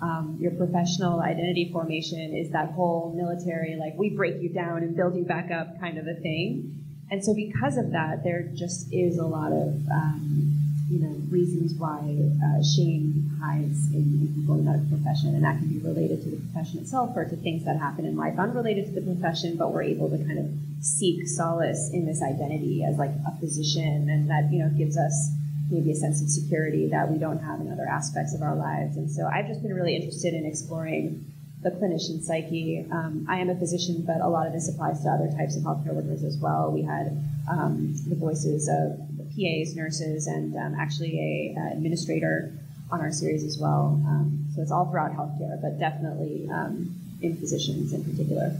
um, 0.00 0.36
your 0.40 0.50
professional 0.52 1.20
identity 1.20 1.70
formation 1.72 2.34
is 2.34 2.50
that 2.50 2.72
whole 2.72 3.14
military, 3.16 3.76
like 3.76 3.94
we 3.96 4.10
break 4.10 4.42
you 4.42 4.50
down 4.50 4.82
and 4.82 4.94
build 4.94 5.16
you 5.16 5.24
back 5.24 5.50
up 5.50 5.80
kind 5.80 5.98
of 5.98 6.06
a 6.06 6.14
thing. 6.14 6.72
And 7.10 7.24
so, 7.24 7.34
because 7.34 7.76
of 7.76 7.92
that, 7.92 8.24
there 8.24 8.42
just 8.54 8.92
is 8.92 9.18
a 9.18 9.24
lot 9.24 9.52
of 9.52 9.74
um, 9.90 10.65
you 10.88 11.00
know 11.00 11.14
reasons 11.30 11.74
why 11.74 11.98
uh, 11.98 12.62
shame 12.62 13.36
hides 13.42 13.92
in, 13.92 14.32
people 14.34 14.54
in 14.54 14.64
medical 14.64 14.98
profession, 14.98 15.34
and 15.34 15.44
that 15.44 15.58
can 15.58 15.68
be 15.68 15.78
related 15.78 16.22
to 16.22 16.30
the 16.30 16.36
profession 16.36 16.78
itself 16.78 17.16
or 17.16 17.24
to 17.24 17.36
things 17.36 17.64
that 17.64 17.78
happen 17.78 18.04
in 18.04 18.16
life 18.16 18.38
unrelated 18.38 18.86
to 18.86 18.92
the 18.92 19.02
profession, 19.02 19.56
but 19.56 19.72
we're 19.72 19.82
able 19.82 20.08
to 20.08 20.18
kind 20.18 20.38
of 20.38 20.46
seek 20.80 21.26
solace 21.26 21.90
in 21.92 22.06
this 22.06 22.22
identity 22.22 22.84
as 22.84 22.96
like 22.98 23.10
a 23.26 23.32
physician, 23.40 24.08
and 24.08 24.30
that 24.30 24.52
you 24.52 24.60
know 24.60 24.70
gives 24.70 24.96
us 24.96 25.30
maybe 25.70 25.90
a 25.90 25.96
sense 25.96 26.22
of 26.22 26.28
security 26.28 26.86
that 26.88 27.10
we 27.10 27.18
don't 27.18 27.42
have 27.42 27.60
in 27.60 27.72
other 27.72 27.86
aspects 27.86 28.34
of 28.34 28.42
our 28.42 28.54
lives. 28.54 28.96
And 28.96 29.10
so 29.10 29.26
I've 29.26 29.48
just 29.48 29.62
been 29.62 29.74
really 29.74 29.96
interested 29.96 30.34
in 30.34 30.46
exploring 30.46 31.24
the 31.62 31.70
clinician 31.70 32.22
psyche. 32.22 32.86
Um, 32.92 33.26
I 33.28 33.38
am 33.38 33.50
a 33.50 33.56
physician, 33.56 34.04
but 34.06 34.20
a 34.20 34.28
lot 34.28 34.46
of 34.46 34.52
this 34.52 34.68
applies 34.68 35.02
to 35.02 35.08
other 35.08 35.28
types 35.36 35.56
of 35.56 35.62
healthcare 35.62 35.94
workers 35.94 36.22
as 36.22 36.36
well. 36.38 36.70
We 36.70 36.82
had 36.82 37.18
um, 37.50 37.94
the 38.08 38.14
voices 38.14 38.68
of 38.68 39.15
PAs, 39.26 39.74
nurses, 39.74 40.26
and 40.26 40.54
um, 40.56 40.74
actually 40.78 41.18
a 41.18 41.58
uh, 41.58 41.72
administrator 41.72 42.52
on 42.90 43.00
our 43.00 43.12
series 43.12 43.44
as 43.44 43.58
well. 43.58 44.00
Um, 44.06 44.46
so 44.54 44.62
it's 44.62 44.70
all 44.70 44.90
throughout 44.90 45.12
healthcare, 45.12 45.60
but 45.60 45.78
definitely 45.78 46.48
um, 46.52 46.94
in 47.20 47.36
physicians 47.36 47.92
in 47.92 48.04
particular. 48.04 48.56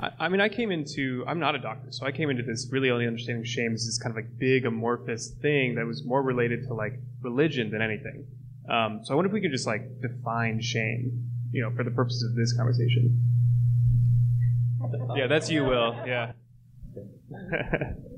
I, 0.00 0.10
I 0.20 0.28
mean, 0.28 0.40
I 0.40 0.48
came 0.48 0.70
into, 0.70 1.24
I'm 1.26 1.38
not 1.38 1.54
a 1.54 1.58
doctor, 1.58 1.92
so 1.92 2.06
I 2.06 2.12
came 2.12 2.30
into 2.30 2.42
this 2.42 2.68
really 2.70 2.90
only 2.90 3.06
understanding 3.06 3.44
shame 3.44 3.74
as 3.74 3.86
this 3.86 3.98
kind 3.98 4.10
of 4.10 4.16
like 4.16 4.38
big 4.38 4.66
amorphous 4.66 5.28
thing 5.28 5.74
that 5.76 5.86
was 5.86 6.04
more 6.04 6.22
related 6.22 6.66
to 6.68 6.74
like 6.74 6.98
religion 7.22 7.70
than 7.70 7.82
anything. 7.82 8.26
Um, 8.68 9.00
so 9.02 9.12
I 9.12 9.16
wonder 9.16 9.28
if 9.28 9.32
we 9.32 9.40
could 9.40 9.50
just 9.50 9.66
like 9.66 10.00
define 10.00 10.60
shame, 10.60 11.28
you 11.52 11.62
know, 11.62 11.70
for 11.74 11.84
the 11.84 11.90
purposes 11.90 12.22
of 12.30 12.36
this 12.36 12.52
conversation. 12.52 13.26
Yeah, 15.14 15.26
that's 15.28 15.50
you, 15.50 15.64
Will. 15.64 15.94
Yeah. 16.06 16.32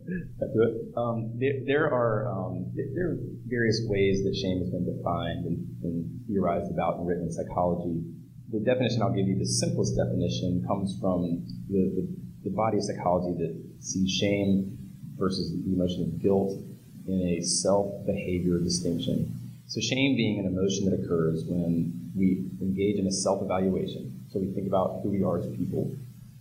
Um, 0.96 1.38
there, 1.38 1.62
there, 1.64 1.86
are 1.92 2.28
um, 2.28 2.72
there 2.74 3.10
are 3.10 3.16
various 3.46 3.80
ways 3.86 4.24
that 4.24 4.34
shame 4.34 4.58
has 4.58 4.70
been 4.70 4.84
defined 4.84 5.46
and, 5.46 5.58
and 5.84 6.20
theorized 6.26 6.70
about 6.70 6.98
and 6.98 7.06
written 7.06 7.24
in 7.24 7.32
psychology. 7.32 8.02
The 8.50 8.60
definition 8.60 9.00
I'll 9.02 9.14
give 9.14 9.26
you, 9.26 9.38
the 9.38 9.46
simplest 9.46 9.96
definition, 9.96 10.64
comes 10.66 10.98
from 11.00 11.46
the, 11.70 11.88
the, 11.94 12.08
the 12.44 12.50
body 12.50 12.78
of 12.78 12.84
psychology 12.84 13.38
that 13.38 13.54
sees 13.80 14.10
shame 14.10 14.76
versus 15.16 15.52
the 15.52 15.72
emotion 15.72 16.02
of 16.02 16.20
guilt 16.20 16.58
in 17.06 17.38
a 17.38 17.42
self-behavior 17.42 18.58
distinction. 18.58 19.32
So 19.66 19.80
shame 19.80 20.16
being 20.16 20.38
an 20.38 20.46
emotion 20.46 20.90
that 20.90 21.00
occurs 21.00 21.44
when 21.46 22.10
we 22.14 22.44
engage 22.60 22.98
in 22.98 23.06
a 23.06 23.12
self-evaluation. 23.12 24.26
So 24.30 24.40
we 24.40 24.52
think 24.52 24.66
about 24.66 25.00
who 25.02 25.10
we 25.10 25.22
are 25.22 25.38
as 25.38 25.46
people, 25.56 25.94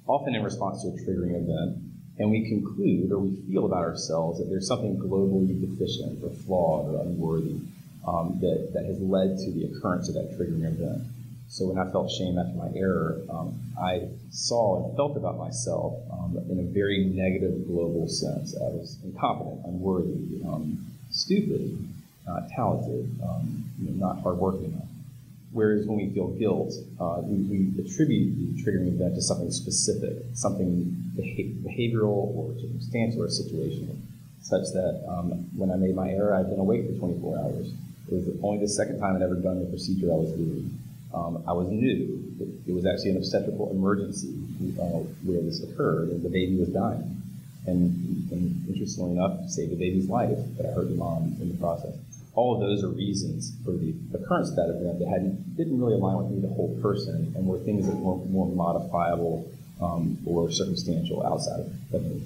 often 0.08 0.36
in 0.36 0.44
response 0.44 0.82
to 0.84 0.90
a 0.90 0.92
triggering 0.92 1.36
event, 1.36 1.91
and 2.22 2.30
we 2.30 2.48
conclude 2.48 3.12
or 3.12 3.20
we 3.20 3.36
feel 3.52 3.66
about 3.66 3.84
ourselves 3.84 4.38
that 4.38 4.46
there's 4.50 4.68
something 4.68 4.96
globally 4.98 5.60
deficient 5.60 6.24
or 6.24 6.30
flawed 6.46 6.94
or 6.94 7.02
unworthy 7.02 7.58
um, 8.08 8.38
that, 8.42 8.72
that 8.74 8.86
has 8.86 9.00
led 9.00 9.38
to 9.40 9.52
the 9.52 9.66
occurrence 9.66 10.08
of 10.08 10.14
that 10.14 10.38
triggering 10.38 10.66
event. 10.66 11.02
So 11.48 11.66
when 11.66 11.80
I 11.80 11.92
felt 11.92 12.12
shame 12.12 12.38
after 12.38 12.54
my 12.54 12.70
error, 12.76 13.22
um, 13.30 13.60
I 13.78 14.08
saw 14.30 14.86
and 14.86 14.96
felt 14.96 15.18
about 15.18 15.38
myself 15.38 15.96
um, 16.12 16.38
in 16.50 16.60
a 16.60 16.64
very 16.64 17.06
negative 17.06 17.68
global 17.68 18.08
sense. 18.08 18.56
I 18.56 18.70
was 18.70 18.98
incompetent, 19.04 19.66
unworthy, 19.66 20.42
um, 20.46 20.78
stupid, 21.10 21.76
not 22.28 22.50
talented, 22.56 23.10
um, 23.24 23.66
you 23.82 23.90
know, 23.90 24.08
not 24.08 24.22
hardworking 24.22 24.66
enough. 24.72 24.91
Whereas 25.54 25.86
when 25.86 25.98
we 25.98 26.14
feel 26.14 26.30
guilt, 26.40 26.74
uh, 27.00 27.20
we, 27.24 27.44
we, 27.44 27.84
attribute 27.84 28.40
the 28.40 28.64
triggering 28.64 28.88
event 28.88 29.16
to 29.16 29.22
something 29.22 29.52
specific, 29.52 30.24
something 30.34 30.96
behavioral 31.18 32.32
or 32.32 32.56
circumstantial 32.56 33.24
or 33.24 33.28
situational, 33.28 33.98
such 34.42 34.72
that 34.72 35.04
um, 35.10 35.50
when 35.58 35.70
I 35.70 35.76
made 35.76 35.94
my 35.94 36.10
error, 36.10 36.36
I'd 36.36 36.50
been 36.50 36.60
awake 36.60 36.88
for 36.88 36.98
24 37.00 37.38
hours. 37.40 37.68
It 38.08 38.14
was 38.14 38.28
only 38.42 38.60
the 38.60 38.70
second 38.70 39.00
time 39.00 39.18
I'd 39.18 39.22
ever 39.22 39.36
done 39.36 39.60
the 39.60 39.66
procedure 39.66 40.08
I 40.08 40.16
was 40.16 40.32
doing. 40.32 40.72
Um, 41.14 41.44
I 41.46 41.52
was 41.52 41.68
new. 41.68 42.24
It, 42.40 42.72
it, 42.72 42.74
was 42.74 42.86
actually 42.86 43.12
an 43.12 43.18
obstetrical 43.18 43.72
emergency 43.72 44.34
uh, 44.80 45.04
where 45.28 45.42
this 45.42 45.62
occurred, 45.62 46.10
and 46.10 46.24
the 46.24 46.30
baby 46.30 46.56
was 46.56 46.70
dying. 46.70 47.22
And, 47.68 48.32
and 48.32 48.70
interestingly 48.70 49.12
enough, 49.12 49.50
saved 49.50 49.74
the 49.74 49.76
baby's 49.76 50.08
life, 50.08 50.40
but 50.56 50.66
I 50.66 50.70
hurt 50.70 50.88
the 50.88 50.96
mom 50.96 51.36
in 51.42 51.52
the 51.52 51.58
process 51.58 51.96
all 52.34 52.56
of 52.56 52.62
those 52.62 52.84
are 52.84 52.90
reasons 52.90 53.54
for 53.66 53.72
the 53.72 53.94
occurrence 54.14 54.50
of 54.50 54.56
that 54.56 54.70
event 54.70 55.00
that 55.00 55.08
hadn't, 55.08 55.58
didn't 55.58 55.80
really 55.80 55.94
align 55.94 56.18
with 56.24 56.32
me, 56.32 56.40
the 56.40 56.54
whole 56.54 56.78
person, 56.82 57.34
and 57.36 57.46
were 57.46 57.60
things 57.60 57.86
that 57.88 57.96
were 57.96 58.18
more 58.26 58.48
modifiable 58.48 59.52
um, 59.82 60.18
or 60.26 60.50
circumstantial 60.50 61.26
outside 61.26 61.60
of 61.94 62.04
me. 62.04 62.24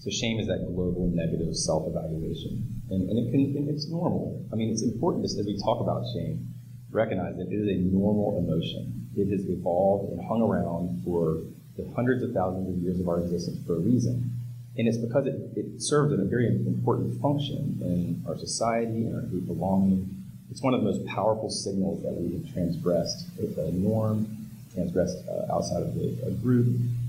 So 0.00 0.10
shame 0.10 0.38
is 0.38 0.46
that 0.48 0.62
global 0.74 1.08
negative 1.08 1.56
self-evaluation, 1.56 2.82
and, 2.90 3.08
and 3.08 3.18
it 3.18 3.30
can 3.30 3.56
and 3.56 3.68
it's 3.68 3.88
normal. 3.88 4.44
I 4.52 4.56
mean, 4.56 4.70
it's 4.70 4.82
important 4.82 5.24
as 5.24 5.40
we 5.44 5.58
talk 5.58 5.80
about 5.80 6.04
shame, 6.12 6.46
recognize 6.90 7.36
that 7.36 7.48
it 7.50 7.56
is 7.56 7.68
a 7.68 7.80
normal 7.90 8.38
emotion. 8.38 9.08
It 9.16 9.30
has 9.30 9.48
evolved 9.48 10.12
and 10.12 10.20
hung 10.28 10.42
around 10.42 11.02
for 11.02 11.40
the 11.76 11.90
hundreds 11.94 12.22
of 12.22 12.32
thousands 12.32 12.68
of 12.68 12.82
years 12.82 13.00
of 13.00 13.08
our 13.08 13.20
existence 13.20 13.58
for 13.66 13.76
a 13.76 13.80
reason. 13.80 14.35
And 14.78 14.86
it's 14.86 14.98
because 14.98 15.26
it, 15.26 15.34
it 15.56 15.80
serves 15.80 16.12
a 16.12 16.16
very 16.24 16.46
important 16.46 17.20
function 17.20 17.78
in 17.80 18.22
our 18.28 18.36
society 18.36 19.06
and 19.06 19.14
our 19.14 19.22
group 19.22 19.46
belonging. 19.46 20.12
It's 20.50 20.62
one 20.62 20.74
of 20.74 20.80
the 20.80 20.86
most 20.90 21.04
powerful 21.06 21.50
signals 21.50 22.02
that 22.02 22.12
we 22.12 22.34
have 22.34 22.52
transgressed 22.52 23.26
a 23.38 23.72
norm, 23.72 24.26
transgressed 24.74 25.18
uh, 25.28 25.52
outside 25.52 25.82
of 25.82 25.94
the, 25.94 26.16
a 26.26 26.30
group, 26.30 26.66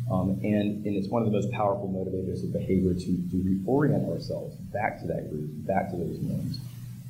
um, 0.09 0.39
and, 0.43 0.85
and 0.85 0.95
it's 0.95 1.09
one 1.09 1.21
of 1.21 1.29
the 1.29 1.33
most 1.33 1.51
powerful 1.51 1.89
motivators 1.89 2.43
of 2.43 2.53
behavior 2.53 2.93
to, 2.93 3.05
to 3.05 3.35
reorient 3.35 4.09
ourselves 4.09 4.55
back 4.71 5.01
to 5.01 5.07
that 5.07 5.29
group, 5.29 5.49
back 5.67 5.89
to 5.91 5.97
those 5.97 6.19
norms. 6.21 6.59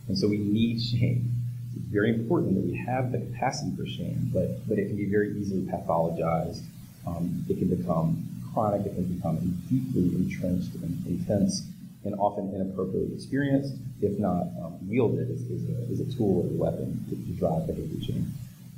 And 0.08 0.18
so 0.18 0.28
we 0.28 0.38
need 0.38 0.82
shame. 0.82 1.32
It's 1.76 1.86
very 1.86 2.10
important 2.10 2.56
that 2.56 2.64
we 2.64 2.76
have 2.86 3.12
the 3.12 3.20
capacity 3.20 3.76
for 3.76 3.86
shame, 3.86 4.32
but, 4.34 4.68
but 4.68 4.80
it 4.80 4.88
can 4.88 4.98
be 4.98 5.06
very 5.06 5.38
easily 5.38 5.62
pathologized. 5.62 6.64
Um, 7.06 7.46
it 7.48 7.60
can 7.60 7.70
become 7.70 8.27
chronic, 8.58 8.88
it 8.88 8.96
can 8.96 9.06
become 9.06 9.38
a 9.38 9.70
deeply 9.70 10.16
entrenched 10.16 10.74
and 10.82 11.06
intense 11.06 11.62
and 12.06 12.16
often 12.16 12.50
inappropriately 12.56 13.14
experienced, 13.14 13.76
if 14.02 14.18
not 14.18 14.50
um, 14.58 14.78
wielded 14.90 15.30
as, 15.30 15.42
as, 15.42 15.62
a, 15.70 15.92
as, 15.92 16.00
a, 16.00 16.18
tool 16.18 16.42
or 16.42 16.50
a 16.50 16.58
weapon 16.58 17.06
to, 17.10 17.16
to, 17.16 17.40
drive 17.40 17.68
behavior 17.68 18.00
change. 18.02 18.26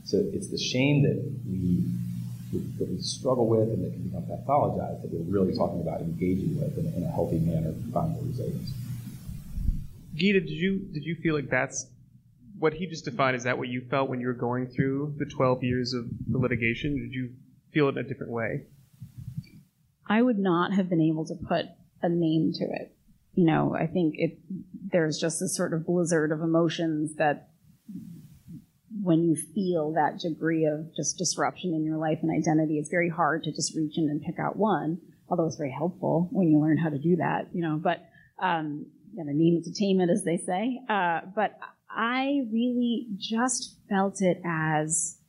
So 0.03 0.17
it's 0.33 0.48
the 0.48 0.57
shame 0.57 1.03
that 1.03 1.15
we 1.48 1.86
that 2.79 2.89
we 2.89 3.00
struggle 3.00 3.48
with 3.48 3.69
and 3.69 3.86
that 3.86 3.93
can 3.93 4.01
become 4.09 4.24
pathologized 4.24 5.03
that 5.03 5.13
we're 5.13 5.39
really 5.39 5.55
talking 5.55 5.81
about 5.81 6.01
engaging 6.01 6.59
with 6.59 6.75
in, 6.79 6.91
in 6.95 7.03
a 7.03 7.12
healthy 7.12 7.38
manner 7.38 7.71
to 7.71 7.91
find 7.93 8.12
more 8.13 8.24
resilience. 8.24 8.71
Gita, 10.15 10.41
did 10.41 10.50
you 10.50 10.79
did 10.91 11.03
you 11.03 11.15
feel 11.15 11.36
like 11.36 11.50
that's 11.50 11.86
what 12.57 12.74
he 12.74 12.88
just 12.88 13.05
defined? 13.05 13.38
Is 13.38 13.43
that 13.43 13.57
what 13.57 13.67
you 13.69 13.81
felt 13.89 14.09
when 14.09 14.19
you 14.19 14.27
were 14.27 14.33
going 14.33 14.67
through 14.67 15.13
the 15.17 15.25
12 15.25 15.63
years 15.63 15.93
of 15.93 16.05
the 16.27 16.38
litigation? 16.39 16.98
Did 16.98 17.13
you 17.13 17.29
feel 17.71 17.88
it 17.88 17.91
in 17.91 18.00
a 18.00 18.07
different 18.07 18.31
way? 18.31 18.65
I 20.10 20.22
would 20.22 20.39
not 20.39 20.74
have 20.74 20.89
been 20.89 21.01
able 21.01 21.25
to 21.28 21.36
put 21.36 21.66
a 22.01 22.10
name 22.10 22.51
to 22.56 22.66
it. 22.66 22.96
You 23.36 23.46
know, 23.46 23.75
I 23.75 23.86
think 23.86 24.16
it 24.18 24.39
there's 24.92 25.20
just 25.20 25.39
this 25.39 25.56
sort 25.56 25.74
of 25.74 25.86
blizzard 25.86 26.32
of 26.32 26.42
emotions 26.42 27.16
that 27.16 27.50
when 29.01 29.24
you 29.24 29.36
feel 29.36 29.94
that 29.94 30.20
degree 30.20 30.66
of 30.66 30.94
just 30.96 31.18
disruption 31.18 31.74
in 31.74 31.86
your 31.86 31.98
life 31.98 32.20
and 32.22 32.32
identity, 32.32 32.80
it's 32.80 32.89
very 32.89 33.08
hard 33.08 33.44
to 33.44 33.51
just 33.51 33.75
reach 33.75 33.98
in 33.98 34.10
and 34.10 34.22
pick 34.22 34.39
out 34.39 34.58
one. 34.58 35.00
Although 35.30 35.46
it's 35.46 35.58
very 35.58 35.72
helpful 35.72 36.28
when 36.32 36.48
you 36.50 36.60
learn 36.60 36.78
how 36.78 36.89
to 36.89 36.98
do 36.98 37.18
that, 37.18 37.48
you 37.54 37.62
know. 37.62 37.78
But 37.78 38.04
um, 38.42 38.88
you 39.12 39.24
gotta 39.24 39.38
name 39.38 39.58
it 39.58 39.63
to 39.66 39.74
tame 39.74 40.01
it, 40.01 40.10
as 40.10 40.24
they 40.24 40.38
say. 40.38 40.82
Uh, 40.89 41.22
but 41.36 41.58
I 41.89 42.42
really 42.51 43.08
just 43.16 43.78
felt 43.88 44.22
it 44.22 44.42
as 44.44 45.20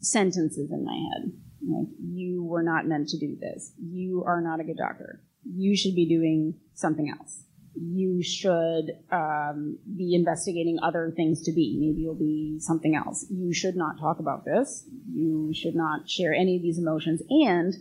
sentences 0.00 0.70
in 0.70 0.84
my 0.84 0.94
head. 0.94 1.32
Like, 1.66 1.88
you 2.00 2.44
were 2.44 2.62
not 2.62 2.86
meant 2.86 3.08
to 3.08 3.18
do 3.18 3.36
this. 3.40 3.72
You 3.78 4.24
are 4.26 4.40
not 4.40 4.60
a 4.60 4.64
good 4.64 4.76
doctor. 4.76 5.22
You 5.44 5.76
should 5.76 5.94
be 5.94 6.08
doing 6.08 6.54
something 6.74 7.10
else. 7.10 7.44
You 7.74 8.22
should 8.22 8.90
um, 9.10 9.78
be 9.96 10.14
investigating 10.14 10.78
other 10.82 11.12
things 11.16 11.42
to 11.42 11.52
be. 11.52 11.78
Maybe 11.80 12.02
you'll 12.02 12.14
be 12.14 12.58
something 12.60 12.94
else. 12.94 13.26
You 13.30 13.52
should 13.54 13.76
not 13.76 13.98
talk 13.98 14.18
about 14.18 14.44
this. 14.44 14.84
You 15.10 15.52
should 15.54 15.74
not 15.74 16.08
share 16.08 16.34
any 16.34 16.56
of 16.56 16.62
these 16.62 16.78
emotions. 16.78 17.22
And 17.30 17.74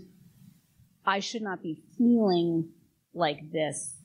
I 1.05 1.19
should 1.19 1.41
not 1.41 1.61
be 1.61 1.83
feeling 1.97 2.69
like 3.13 3.51
this 3.51 3.95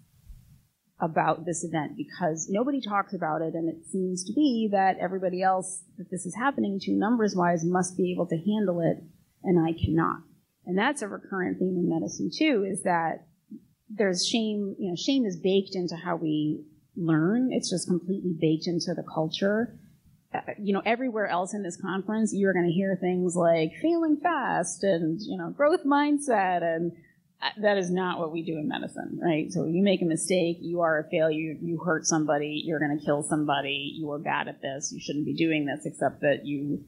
about 1.01 1.45
this 1.45 1.63
event 1.63 1.97
because 1.97 2.49
nobody 2.49 2.81
talks 2.81 3.13
about 3.13 3.43
it 3.43 3.55
and 3.55 3.69
it 3.69 3.87
seems 3.87 4.25
to 4.25 4.33
be 4.33 4.69
that 4.73 4.97
everybody 4.99 5.43
else 5.43 5.83
that 5.99 6.11
this 6.11 6.25
is 6.25 6.35
happening 6.35 6.79
to 6.81 6.93
numbers 6.93 7.37
wise 7.37 7.65
must 7.65 7.99
be 7.99 8.13
able 8.13 8.27
to 8.27 8.37
handle 8.37 8.81
it 8.81 9.05
and 9.47 9.59
I 9.59 9.73
cannot. 9.73 10.19
And 10.67 10.77
that's 10.77 11.01
a 11.01 11.09
recurrent 11.09 11.59
theme 11.59 11.77
in 11.77 11.89
medicine 11.89 12.31
too, 12.37 12.67
is 12.69 12.83
that 12.83 13.27
there's 13.89 14.27
shame, 14.27 14.75
you 14.79 14.91
know, 14.91 14.97
shame 14.97 15.25
is 15.25 15.37
baked 15.37 15.75
into 15.75 15.95
how 15.95 16.17
we 16.17 16.65
learn. 16.97 17.51
It's 17.53 17.71
just 17.71 17.89
completely 17.89 18.35
baked 18.39 18.67
into 18.67 18.93
the 18.95 19.05
culture. 19.15 19.79
Uh, 20.35 20.41
you 20.61 20.73
know, 20.75 20.83
everywhere 20.85 21.29
else 21.29 21.55
in 21.55 21.63
this 21.63 21.81
conference, 21.81 22.33
you're 22.35 22.53
going 22.53 22.67
to 22.67 22.73
hear 22.73 22.99
things 23.01 23.37
like 23.37 23.71
failing 23.81 24.19
fast 24.21 24.83
and, 24.83 25.21
you 25.23 25.39
know, 25.39 25.51
growth 25.51 25.85
mindset. 25.85 26.63
And 26.63 26.93
uh, 27.41 27.51
that 27.63 27.79
is 27.79 27.91
not 27.91 28.19
what 28.19 28.33
we 28.33 28.43
do 28.43 28.59
in 28.59 28.67
medicine, 28.67 29.21
right? 29.23 29.53
So 29.53 29.67
you 29.67 29.85
make 29.85 30.03
a 30.03 30.07
mistake, 30.07 30.59
you 30.61 30.81
are 30.81 30.99
a 30.99 31.09
failure, 31.09 31.55
you 31.63 31.79
hurt 31.79 32.07
somebody, 32.07 32.63
you're 32.65 32.81
going 32.81 32.99
to 32.99 33.05
kill 33.05 33.23
somebody, 33.23 33.95
you 33.97 34.11
are 34.11 34.19
bad 34.19 34.49
at 34.49 34.61
this, 34.61 34.91
you 34.93 35.01
shouldn't 35.01 35.27
be 35.27 35.35
doing 35.35 35.65
this, 35.65 35.87
except 35.87 36.23
that 36.23 36.45
you 36.45 36.85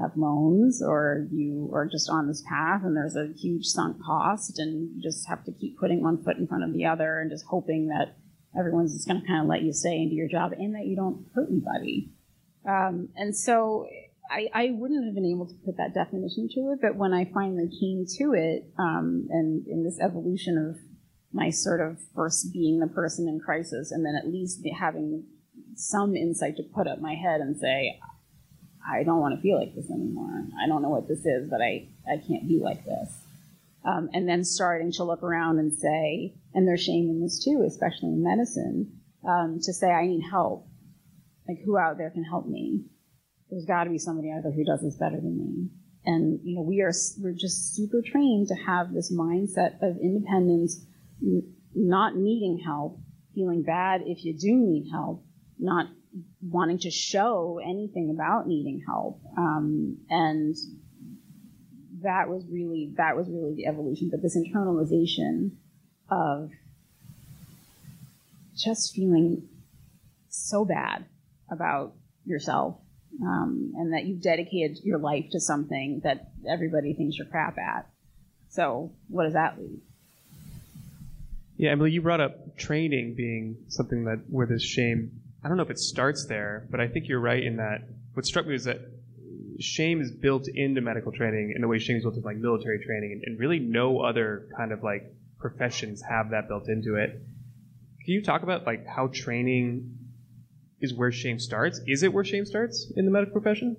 have 0.00 0.16
loans 0.16 0.82
or 0.82 1.26
you 1.30 1.70
are 1.74 1.86
just 1.86 2.08
on 2.08 2.26
this 2.26 2.42
path 2.48 2.82
and 2.84 2.96
there's 2.96 3.16
a 3.16 3.32
huge 3.36 3.66
sunk 3.66 4.02
cost 4.02 4.58
and 4.58 4.90
you 4.96 5.02
just 5.02 5.28
have 5.28 5.44
to 5.44 5.52
keep 5.52 5.78
putting 5.78 6.02
one 6.02 6.22
foot 6.22 6.36
in 6.36 6.46
front 6.46 6.64
of 6.64 6.72
the 6.72 6.86
other 6.86 7.20
and 7.20 7.30
just 7.30 7.44
hoping 7.48 7.88
that 7.88 8.16
everyone's 8.58 8.92
just 8.92 9.06
going 9.06 9.20
to 9.20 9.26
kind 9.26 9.42
of 9.42 9.48
let 9.48 9.62
you 9.62 9.72
stay 9.72 9.96
into 10.02 10.14
your 10.14 10.28
job 10.28 10.52
and 10.52 10.74
that 10.74 10.86
you 10.86 10.96
don't 10.96 11.26
hurt 11.34 11.48
anybody. 11.50 12.10
Um, 12.68 13.08
and 13.16 13.36
so 13.36 13.86
I, 14.30 14.48
I, 14.52 14.70
wouldn't 14.72 15.04
have 15.04 15.14
been 15.14 15.26
able 15.26 15.46
to 15.46 15.54
put 15.64 15.76
that 15.78 15.94
definition 15.94 16.48
to 16.54 16.72
it, 16.72 16.80
but 16.82 16.94
when 16.94 17.12
I 17.12 17.24
finally 17.32 17.68
came 17.80 18.04
to 18.18 18.34
it, 18.34 18.70
um, 18.78 19.28
and 19.30 19.66
in 19.66 19.82
this 19.82 19.98
evolution 19.98 20.58
of 20.58 20.76
my 21.32 21.50
sort 21.50 21.80
of 21.80 21.98
first 22.14 22.52
being 22.52 22.80
the 22.80 22.86
person 22.86 23.28
in 23.28 23.40
crisis 23.40 23.92
and 23.92 24.04
then 24.04 24.14
at 24.14 24.30
least 24.30 24.60
having 24.78 25.24
some 25.74 26.16
insight 26.16 26.56
to 26.56 26.62
put 26.62 26.86
up 26.86 27.00
my 27.00 27.14
head 27.14 27.40
and 27.40 27.56
say, 27.56 27.98
I 28.88 29.02
don't 29.02 29.20
want 29.20 29.36
to 29.36 29.42
feel 29.42 29.58
like 29.58 29.74
this 29.74 29.90
anymore. 29.90 30.44
I 30.62 30.66
don't 30.66 30.82
know 30.82 30.88
what 30.88 31.08
this 31.08 31.24
is, 31.24 31.48
but 31.50 31.60
I, 31.60 31.88
I 32.10 32.16
can't 32.26 32.48
be 32.48 32.60
like 32.62 32.84
this. 32.84 33.08
Um, 33.84 34.10
and 34.12 34.28
then 34.28 34.44
starting 34.44 34.92
to 34.92 35.04
look 35.04 35.22
around 35.22 35.58
and 35.58 35.72
say, 35.72 36.34
and 36.54 36.66
there's 36.66 36.82
shame 36.82 37.08
in 37.08 37.20
this 37.20 37.42
too, 37.42 37.64
especially 37.66 38.08
in 38.08 38.22
medicine, 38.22 39.00
um, 39.26 39.58
to 39.62 39.72
say, 39.72 39.90
I 39.90 40.06
need 40.06 40.22
help. 40.30 40.66
Like, 41.48 41.58
who 41.64 41.78
out 41.78 41.98
there 41.98 42.10
can 42.10 42.24
help 42.24 42.46
me? 42.46 42.84
There's 43.50 43.64
got 43.64 43.84
to 43.84 43.90
be 43.90 43.98
somebody 43.98 44.30
out 44.30 44.42
there 44.42 44.52
who 44.52 44.64
does 44.64 44.82
this 44.82 44.96
better 44.96 45.16
than 45.16 45.36
me. 45.36 45.68
And, 46.04 46.40
you 46.42 46.56
know, 46.56 46.62
we 46.62 46.80
are, 46.80 46.92
we're 47.18 47.32
just 47.32 47.74
super 47.74 48.02
trained 48.02 48.48
to 48.48 48.54
have 48.54 48.92
this 48.92 49.12
mindset 49.12 49.82
of 49.82 49.96
independence, 49.98 50.84
n- 51.22 51.54
not 51.74 52.16
needing 52.16 52.62
help, 52.64 52.98
feeling 53.34 53.62
bad 53.62 54.02
if 54.06 54.24
you 54.24 54.36
do 54.36 54.54
need 54.54 54.90
help, 54.90 55.24
not 55.58 55.86
wanting 56.42 56.78
to 56.80 56.90
show 56.90 57.60
anything 57.62 58.10
about 58.10 58.46
needing 58.46 58.82
help. 58.86 59.20
Um, 59.36 59.98
and 60.08 60.56
that 62.02 62.28
was 62.28 62.44
really 62.50 62.92
that 62.96 63.16
was 63.16 63.28
really 63.28 63.54
the 63.54 63.66
evolution. 63.66 64.08
But 64.10 64.22
this 64.22 64.36
internalization 64.36 65.52
of 66.10 66.50
just 68.56 68.94
feeling 68.94 69.48
so 70.28 70.64
bad 70.64 71.04
about 71.50 71.94
yourself, 72.24 72.76
um, 73.22 73.72
and 73.76 73.92
that 73.92 74.04
you've 74.04 74.22
dedicated 74.22 74.78
your 74.84 74.98
life 74.98 75.26
to 75.32 75.40
something 75.40 76.00
that 76.04 76.30
everybody 76.48 76.94
thinks 76.94 77.18
you're 77.18 77.26
crap 77.26 77.58
at. 77.58 77.88
So 78.50 78.92
what 79.08 79.24
does 79.24 79.34
that 79.34 79.58
lead? 79.58 79.80
Yeah, 81.56 81.72
Emily, 81.72 81.90
you 81.90 82.00
brought 82.00 82.20
up 82.20 82.56
training 82.56 83.14
being 83.14 83.56
something 83.68 84.04
that 84.04 84.20
where 84.30 84.46
there's 84.46 84.62
shame. 84.62 85.20
I 85.42 85.48
don't 85.48 85.56
know 85.56 85.62
if 85.62 85.70
it 85.70 85.78
starts 85.78 86.26
there, 86.26 86.66
but 86.70 86.80
I 86.80 86.88
think 86.88 87.08
you're 87.08 87.20
right 87.20 87.42
in 87.42 87.56
that. 87.56 87.88
What 88.12 88.26
struck 88.26 88.46
me 88.46 88.52
was 88.52 88.64
that 88.64 88.80
shame 89.58 90.00
is 90.00 90.10
built 90.10 90.48
into 90.48 90.80
medical 90.80 91.12
training 91.12 91.52
in 91.54 91.62
the 91.62 91.68
way 91.68 91.78
shame 91.78 91.96
is 91.96 92.02
built 92.02 92.16
into 92.16 92.26
like 92.26 92.36
military 92.36 92.84
training, 92.84 93.12
and, 93.12 93.22
and 93.24 93.38
really 93.38 93.58
no 93.58 94.00
other 94.00 94.48
kind 94.56 94.72
of 94.72 94.82
like 94.82 95.14
professions 95.38 96.02
have 96.02 96.30
that 96.30 96.48
built 96.48 96.68
into 96.68 96.96
it. 96.96 97.10
Can 98.04 98.14
you 98.14 98.22
talk 98.22 98.42
about 98.42 98.66
like 98.66 98.86
how 98.86 99.08
training 99.08 99.96
is 100.80 100.92
where 100.92 101.12
shame 101.12 101.38
starts? 101.38 101.80
Is 101.86 102.02
it 102.02 102.12
where 102.12 102.24
shame 102.24 102.44
starts 102.44 102.92
in 102.96 103.06
the 103.06 103.10
medical 103.10 103.32
profession? 103.32 103.76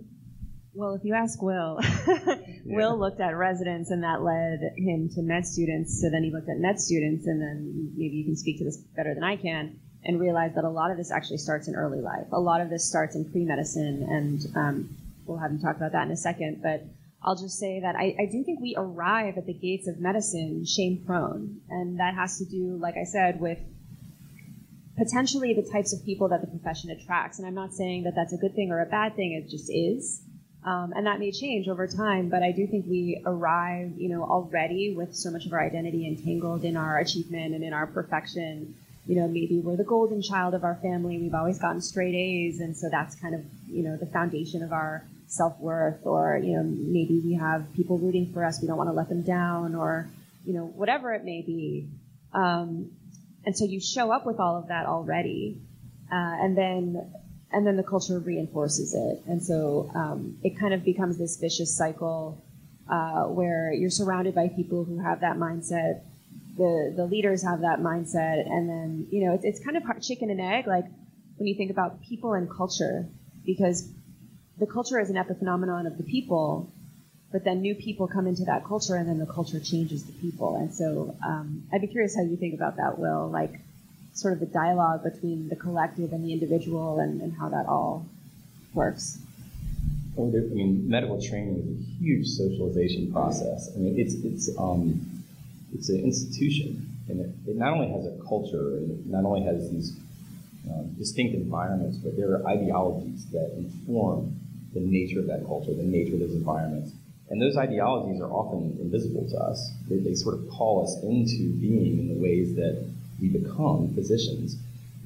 Well, 0.74 0.94
if 0.94 1.04
you 1.04 1.14
ask 1.14 1.42
Will, 1.42 1.80
Will 2.66 2.98
looked 2.98 3.20
at 3.20 3.36
residents 3.36 3.92
and 3.92 4.04
that 4.04 4.22
led 4.22 4.62
him 4.78 5.10
to 5.16 5.22
med 5.22 5.46
students. 5.46 6.00
So 6.02 6.10
then 6.10 6.24
he 6.24 6.32
looked 6.32 6.50
at 6.50 6.58
med 6.58 6.80
students 6.80 7.28
and 7.28 7.42
then 7.42 7.94
maybe 7.96 8.16
you 8.16 8.26
can 8.26 8.38
speak 8.38 8.58
to 8.60 8.64
this 8.64 8.78
better 8.96 9.14
than 9.14 9.24
I 9.24 9.36
can 9.36 9.80
and 10.04 10.20
realize 10.20 10.56
that 10.56 10.64
a 10.64 10.70
lot 10.70 10.92
of 10.92 10.98
this 10.98 11.12
actually 11.12 11.38
starts 11.38 11.68
in 11.68 11.76
early 11.76 12.02
life. 12.02 12.26
A 12.32 12.40
lot 12.40 12.62
of 12.62 12.70
this 12.70 12.88
starts 12.88 13.16
in 13.16 13.30
pre-medicine 13.32 14.04
and 14.10 14.58
um, 14.58 14.98
we'll 15.26 15.38
have 15.38 15.52
you 15.52 15.60
talk 15.60 15.76
about 15.76 15.92
that 15.92 16.06
in 16.06 16.12
a 16.12 16.18
second. 16.18 16.62
But 16.64 16.84
I'll 17.24 17.36
just 17.36 17.60
say 17.60 17.80
that 17.82 17.96
I, 17.96 18.16
I 18.20 18.26
do 18.32 18.44
think 18.44 18.60
we 18.62 18.76
arrive 18.76 19.38
at 19.38 19.46
the 19.46 19.54
gates 19.54 19.88
of 19.88 20.00
medicine 20.00 20.66
shame 20.66 21.04
prone. 21.06 21.62
And 21.70 22.00
that 22.00 22.16
has 22.16 22.40
to 22.40 22.46
do, 22.46 22.78
like 22.78 22.96
I 22.98 23.04
said, 23.04 23.40
with 23.40 23.60
potentially 24.98 25.54
the 25.54 25.70
types 25.72 25.94
of 25.94 26.04
people 26.04 26.30
that 26.30 26.42
the 26.42 26.48
profession 26.48 26.90
attracts. 26.90 27.38
And 27.38 27.48
I'm 27.48 27.54
not 27.54 27.74
saying 27.74 28.04
that 28.04 28.16
that's 28.16 28.34
a 28.34 28.38
good 28.38 28.56
thing 28.56 28.72
or 28.72 28.82
a 28.82 28.86
bad 28.86 29.16
thing, 29.16 29.34
it 29.34 29.50
just 29.50 29.70
is. 29.70 30.22
Um, 30.64 30.94
and 30.96 31.08
that 31.08 31.20
may 31.20 31.32
change 31.32 31.68
over 31.68 31.88
time, 31.88 32.30
but 32.30 32.44
I 32.44 32.52
do 32.52 32.68
think 32.68 32.86
we 32.88 33.22
arrive, 33.26 33.94
you 33.98 34.10
know, 34.10 34.24
already 34.24 34.94
with 34.96 35.16
so 35.16 35.32
much 35.32 35.48
of 35.48 35.54
our 35.54 35.60
identity 35.60 36.08
entangled 36.08 36.64
in 36.64 36.78
our 36.78 37.00
achievement 37.00 37.56
and 37.56 37.64
in 37.64 37.74
our 37.74 37.88
perfection. 37.88 38.76
You 39.08 39.16
know, 39.16 39.28
maybe 39.28 39.60
we're 39.60 39.78
the 39.78 39.84
golden 39.84 40.22
child 40.22 40.54
of 40.54 40.64
our 40.64 40.76
family. 40.76 41.18
We've 41.18 41.34
always 41.34 41.60
gotten 41.60 41.82
straight 41.82 42.16
A's, 42.16 42.60
and 42.60 42.76
so 42.76 42.90
that's 42.90 43.16
kind 43.16 43.36
of, 43.36 43.42
you 43.68 43.84
know, 43.84 43.98
the 43.98 44.06
foundation 44.06 44.62
of 44.62 44.72
our 44.72 45.04
self 45.28 45.60
worth. 45.60 46.06
Or, 46.06 46.40
you 46.42 46.56
know, 46.56 46.64
maybe 46.64 47.20
we 47.24 47.34
have 47.34 47.66
people 47.76 47.98
rooting 47.98 48.32
for 48.32 48.46
us. 48.46 48.62
We 48.62 48.68
don't 48.68 48.78
want 48.78 48.90
to 48.90 48.94
let 48.94 49.10
them 49.10 49.24
down, 49.24 49.76
or, 49.76 50.08
you 50.46 50.54
know, 50.54 50.66
whatever 50.66 51.14
it 51.14 51.26
may 51.26 51.42
be. 51.42 51.88
Um, 52.34 52.92
and 53.46 53.58
so 53.58 53.66
you 53.66 53.80
show 53.80 54.12
up 54.12 54.26
with 54.26 54.40
all 54.40 54.58
of 54.58 54.68
that 54.68 54.86
already, 54.86 55.60
uh, 56.12 56.38
and 56.44 56.58
then 56.58 57.12
and 57.52 57.68
then 57.68 57.76
the 57.76 57.84
culture 57.84 58.20
reinforces 58.20 58.94
it. 58.94 59.24
And 59.28 59.44
so 59.44 59.92
um, 59.96 60.38
it 60.44 60.58
kind 60.60 60.74
of 60.74 60.86
becomes 60.86 61.18
this 61.18 61.38
vicious 61.38 61.76
cycle 61.76 62.44
uh, 62.90 63.24
where 63.24 63.74
you're 63.74 63.90
surrounded 63.90 64.36
by 64.36 64.48
people 64.48 64.84
who 64.86 65.00
have 65.00 65.22
that 65.22 65.38
mindset. 65.38 66.02
The, 66.58 66.94
the 66.96 67.06
leaders 67.06 67.44
have 67.44 67.62
that 67.62 67.80
mindset. 67.80 68.46
And 68.46 68.70
then, 68.70 69.08
you 69.12 69.26
know, 69.26 69.34
it's, 69.34 69.46
it's 69.46 69.64
kind 69.64 69.78
of 69.78 69.84
chicken 70.02 70.30
and 70.30 70.42
egg, 70.42 70.68
like 70.68 70.86
when 71.38 71.48
you 71.48 71.56
think 71.56 71.72
about 71.72 72.02
people 72.02 72.34
and 72.34 72.50
culture, 72.50 73.08
because 73.46 73.90
the 74.58 74.68
culture 74.68 75.00
is 75.00 75.10
an 75.10 75.16
epiphenomenon 75.16 75.88
of 75.88 75.98
the 75.98 76.04
people, 76.04 76.72
but 77.32 77.44
then 77.44 77.62
new 77.62 77.76
people 77.76 78.08
come 78.08 78.28
into 78.28 78.44
that 78.46 78.66
culture 78.66 78.96
and 78.96 79.08
then 79.08 79.18
the 79.18 79.26
culture 79.26 79.60
changes 79.60 80.04
the 80.04 80.14
people. 80.14 80.56
And 80.58 80.74
so 80.74 81.16
um, 81.26 81.64
I'd 81.72 81.82
be 81.82 81.88
curious 81.88 82.16
how 82.16 82.24
you 82.24 82.36
think 82.36 82.54
about 82.54 82.78
that, 82.78 83.00
Will. 83.00 83.30
Like, 83.30 83.60
sort 84.14 84.34
of 84.34 84.40
the 84.40 84.46
dialogue 84.46 85.04
between 85.04 85.50
the 85.50 85.56
collective 85.56 86.14
and 86.14 86.24
the 86.26 86.34
individual 86.34 87.00
and, 87.00 87.22
and 87.22 87.34
how 87.34 87.50
that 87.50 87.66
all 87.66 88.06
works? 88.74 89.20
I 90.18 90.22
mean, 90.22 90.90
medical 90.90 91.22
training 91.22 91.56
is 91.56 91.88
a 91.88 92.04
huge 92.04 92.28
socialization 92.28 93.12
process. 93.12 93.72
I 93.74 93.80
mean, 93.80 93.98
it's 93.98 94.14
it's 94.14 94.50
um, 94.58 95.21
it's 95.74 95.90
an 95.90 96.00
institution, 96.00 96.88
and 97.08 97.20
it, 97.20 97.30
it, 97.48 97.56
not 97.56 97.74
only 97.74 97.90
has 97.90 98.06
a 98.06 98.18
culture, 98.28 98.78
and 98.78 98.92
it 98.92 99.06
not 99.08 99.26
only 99.26 99.44
has 99.44 99.72
these 99.72 99.98
uh, 100.70 100.84
distinct 100.98 101.36
environments, 101.36 101.98
but 101.98 102.16
there 102.16 102.32
are 102.32 102.48
ideologies 102.48 103.26
that 103.32 103.54
inform 103.58 104.36
the 104.74 104.80
nature 104.80 105.20
of 105.20 105.28
that 105.28 105.46
culture, 105.46 105.74
the 105.74 105.84
nature 105.84 106.14
of 106.14 106.20
those 106.20 106.34
environments. 106.36 106.92
And 107.30 107.42
those 107.42 107.56
ideologies 107.58 108.22
are 108.22 108.30
often 108.30 108.78
invisible 108.82 109.28
to 109.30 109.38
us. 109.38 109.72
They, 109.88 109.98
they 109.98 110.16
sort 110.16 110.36
of 110.36 110.50
call 110.50 110.84
us 110.84 111.02
into 111.04 111.50
being 111.60 112.00
in 112.00 112.08
the 112.10 112.22
ways 112.22 112.56
that 112.56 112.86
we 113.22 113.30
become 113.30 113.94
physicians. 113.96 114.58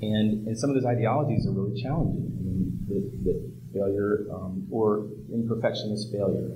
And, 0.02 0.48
and 0.48 0.58
some 0.58 0.70
of 0.72 0.76
those 0.76 0.86
ideologies 0.86 1.46
are 1.48 1.52
really 1.52 1.80
challenging. 1.82 2.34
I 2.38 2.42
mean, 2.44 2.80
that, 2.90 3.24
that 3.26 3.52
failure 3.74 4.26
um, 4.32 4.68
or 4.72 5.06
imperfection 5.32 5.92
is 5.92 6.10
failure. 6.12 6.50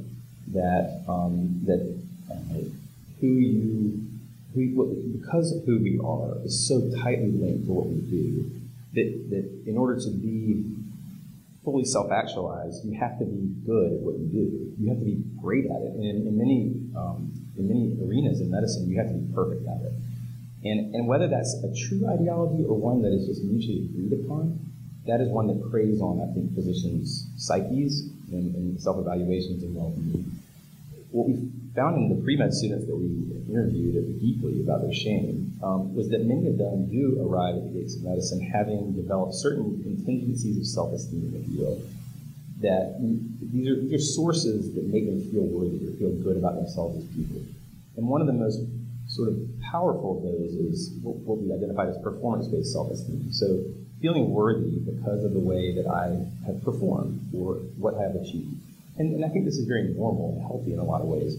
That 0.47 1.03
um, 1.07 1.61
that 1.65 1.81
uh, 2.31 2.35
who 3.19 3.27
you 3.27 4.05
who, 4.53 5.19
because 5.19 5.51
of 5.55 5.63
who 5.65 5.79
we 5.79 5.99
are 6.03 6.43
is 6.43 6.67
so 6.67 6.81
tightly 7.01 7.31
linked 7.31 7.65
to 7.67 7.71
what 7.71 7.85
we 7.85 8.01
do 8.01 8.49
that, 8.93 9.29
that 9.29 9.69
in 9.69 9.77
order 9.77 9.99
to 9.99 10.09
be 10.09 10.65
fully 11.63 11.85
self-actualized, 11.85 12.83
you 12.83 12.97
have 12.99 13.19
to 13.19 13.25
be 13.25 13.53
good 13.65 13.93
at 13.93 13.99
what 13.99 14.17
you 14.17 14.25
do. 14.25 14.73
You 14.79 14.89
have 14.89 14.97
to 14.99 15.05
be 15.05 15.21
great 15.39 15.65
at 15.65 15.81
it. 15.81 15.93
And 15.93 16.03
in, 16.03 16.27
in 16.27 16.37
many 16.37 16.73
um, 16.97 17.31
in 17.57 17.67
many 17.67 17.97
arenas 18.01 18.41
in 18.41 18.49
medicine, 18.49 18.89
you 18.89 18.97
have 18.97 19.07
to 19.07 19.13
be 19.13 19.33
perfect 19.33 19.67
at 19.67 19.81
it. 19.81 19.93
And, 20.63 20.95
and 20.95 21.07
whether 21.07 21.27
that's 21.27 21.53
a 21.63 21.71
true 21.87 22.07
ideology 22.07 22.65
or 22.65 22.75
one 22.75 23.01
that 23.03 23.13
is 23.13 23.27
just 23.27 23.43
mutually 23.43 23.85
agreed 23.85 24.25
upon, 24.25 24.59
that 25.05 25.21
is 25.21 25.29
one 25.29 25.47
that 25.47 25.69
preys 25.69 26.01
on, 26.01 26.19
I 26.21 26.33
think, 26.33 26.55
physicians' 26.55 27.27
psyches 27.37 28.09
and, 28.31 28.55
and 28.55 28.81
self-evaluations 28.81 29.63
and 29.63 29.75
well-being. 29.75 30.31
What 31.11 31.27
we 31.27 31.49
found 31.75 31.97
in 31.97 32.17
the 32.17 32.23
pre-med 32.23 32.53
students 32.53 32.85
that 32.85 32.95
we 32.95 33.29
interviewed 33.49 34.19
deeply 34.19 34.61
about 34.61 34.81
their 34.81 34.93
shame 34.93 35.57
um, 35.63 35.95
was 35.95 36.09
that 36.09 36.25
many 36.25 36.47
of 36.47 36.57
them 36.57 36.89
do 36.89 37.17
arrive 37.25 37.55
at 37.55 37.63
the 37.63 37.79
gates 37.79 37.95
of 37.95 38.03
medicine 38.03 38.41
having 38.41 38.93
developed 38.93 39.33
certain 39.33 39.81
contingencies 39.81 40.57
of 40.57 40.65
self-esteem, 40.65 41.33
if 41.35 41.49
you 41.49 41.59
will, 41.65 41.81
that 42.61 42.95
these 43.51 43.67
are, 43.67 43.81
these 43.81 43.93
are 43.93 44.05
sources 44.05 44.73
that 44.75 44.83
make 44.85 45.05
them 45.05 45.21
feel 45.31 45.43
worthy 45.43 45.87
or 45.87 45.91
feel 45.97 46.11
good 46.21 46.37
about 46.37 46.55
themselves 46.55 46.97
as 46.97 47.03
people. 47.15 47.41
And 47.97 48.07
one 48.07 48.21
of 48.21 48.27
the 48.27 48.33
most 48.33 48.59
sort 49.07 49.29
of 49.29 49.37
powerful 49.71 50.17
of 50.17 50.23
those 50.23 50.53
is 50.53 50.91
what 51.01 51.39
we 51.39 51.51
identified 51.51 51.89
as 51.89 51.97
performance-based 52.03 52.71
self-esteem. 52.71 53.33
So 53.33 53.65
feeling 54.01 54.29
worthy 54.29 54.77
because 54.79 55.23
of 55.23 55.33
the 55.33 55.39
way 55.39 55.73
that 55.75 55.87
I 55.87 56.23
have 56.45 56.63
performed 56.63 57.19
or 57.33 57.55
what 57.77 57.95
I 57.95 58.03
have 58.03 58.15
achieved. 58.15 58.58
And, 58.99 59.15
and 59.15 59.25
I 59.25 59.29
think 59.29 59.45
this 59.45 59.55
is 59.55 59.65
very 59.65 59.83
normal 59.83 60.33
and 60.35 60.41
healthy 60.41 60.73
in 60.73 60.79
a 60.79 60.83
lot 60.83 61.01
of 61.01 61.07
ways. 61.07 61.37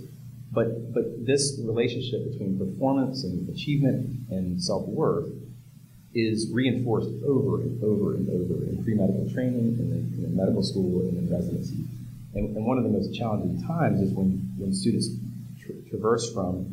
But, 0.50 0.92
but 0.92 1.24
this 1.24 1.60
relationship 1.62 2.32
between 2.32 2.58
performance 2.58 3.22
and 3.22 3.48
achievement 3.48 4.28
and 4.30 4.60
self-worth 4.60 5.30
is 6.12 6.50
reinforced 6.52 7.10
over 7.24 7.60
and 7.60 7.84
over 7.84 8.16
and 8.16 8.28
over 8.28 8.64
in 8.64 8.82
pre-medical 8.82 9.30
training, 9.30 9.78
in 9.78 9.90
the, 9.90 10.26
in 10.26 10.36
medical 10.36 10.62
school, 10.62 11.02
and 11.02 11.16
in 11.18 11.30
residency. 11.32 11.84
And, 12.34 12.56
and, 12.56 12.64
one 12.64 12.78
of 12.78 12.84
the 12.84 12.90
most 12.90 13.14
challenging 13.14 13.62
times 13.64 14.00
is 14.00 14.12
when, 14.12 14.52
when 14.58 14.72
students 14.72 15.08
tra- 15.62 15.74
traverse 15.88 16.32
from 16.32 16.66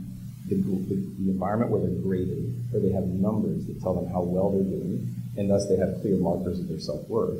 the, 0.47 0.56
the, 0.56 0.95
the, 0.95 1.30
environment 1.30 1.69
where 1.69 1.82
they're 1.82 2.02
graded, 2.02 2.50
where 2.71 2.82
they 2.82 2.91
have 2.91 3.06
numbers 3.06 3.65
that 3.65 3.80
tell 3.82 3.93
them 3.93 4.08
how 4.08 4.21
well 4.21 4.50
they're 4.50 4.63
doing, 4.63 5.13
and 5.38 5.50
thus 5.50 5.67
they 5.67 5.78
have 5.78 6.02
clear 6.02 6.17
markers 6.17 6.60
of 6.60 6.67
their 6.67 6.80
self 6.80 7.08
worth, 7.10 7.38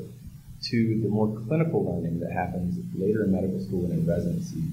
to 0.63 1.02
the 1.02 1.10
more 1.10 1.28
clinical 1.48 1.86
learning 1.86 2.20
that 2.20 2.32
happens 2.32 2.78
later 2.98 3.24
in 3.24 3.32
medical 3.32 3.60
school 3.60 3.86
and 3.86 3.93
in 3.93 4.08
residency, 4.08 4.63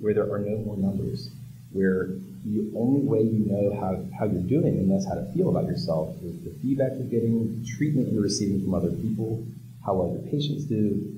where 0.00 0.14
there 0.14 0.30
are 0.32 0.38
no 0.38 0.56
more 0.58 0.76
numbers, 0.76 1.30
where 1.72 2.08
the 2.44 2.70
only 2.76 3.00
way 3.00 3.20
you 3.20 3.44
know 3.46 3.74
how, 3.80 3.98
how 4.18 4.24
you're 4.24 4.40
doing 4.42 4.78
and 4.78 4.90
that's 4.90 5.06
how 5.06 5.14
to 5.14 5.24
feel 5.32 5.50
about 5.50 5.64
yourself 5.64 6.14
is 6.22 6.38
the 6.44 6.50
feedback 6.62 6.92
you're 6.94 7.06
getting, 7.08 7.60
the 7.60 7.66
treatment 7.66 8.12
you're 8.12 8.22
receiving 8.22 8.62
from 8.62 8.74
other 8.74 8.90
people, 8.90 9.44
how 9.84 9.94
well 9.94 10.12
your 10.12 10.22
patients 10.30 10.64
do, 10.64 11.12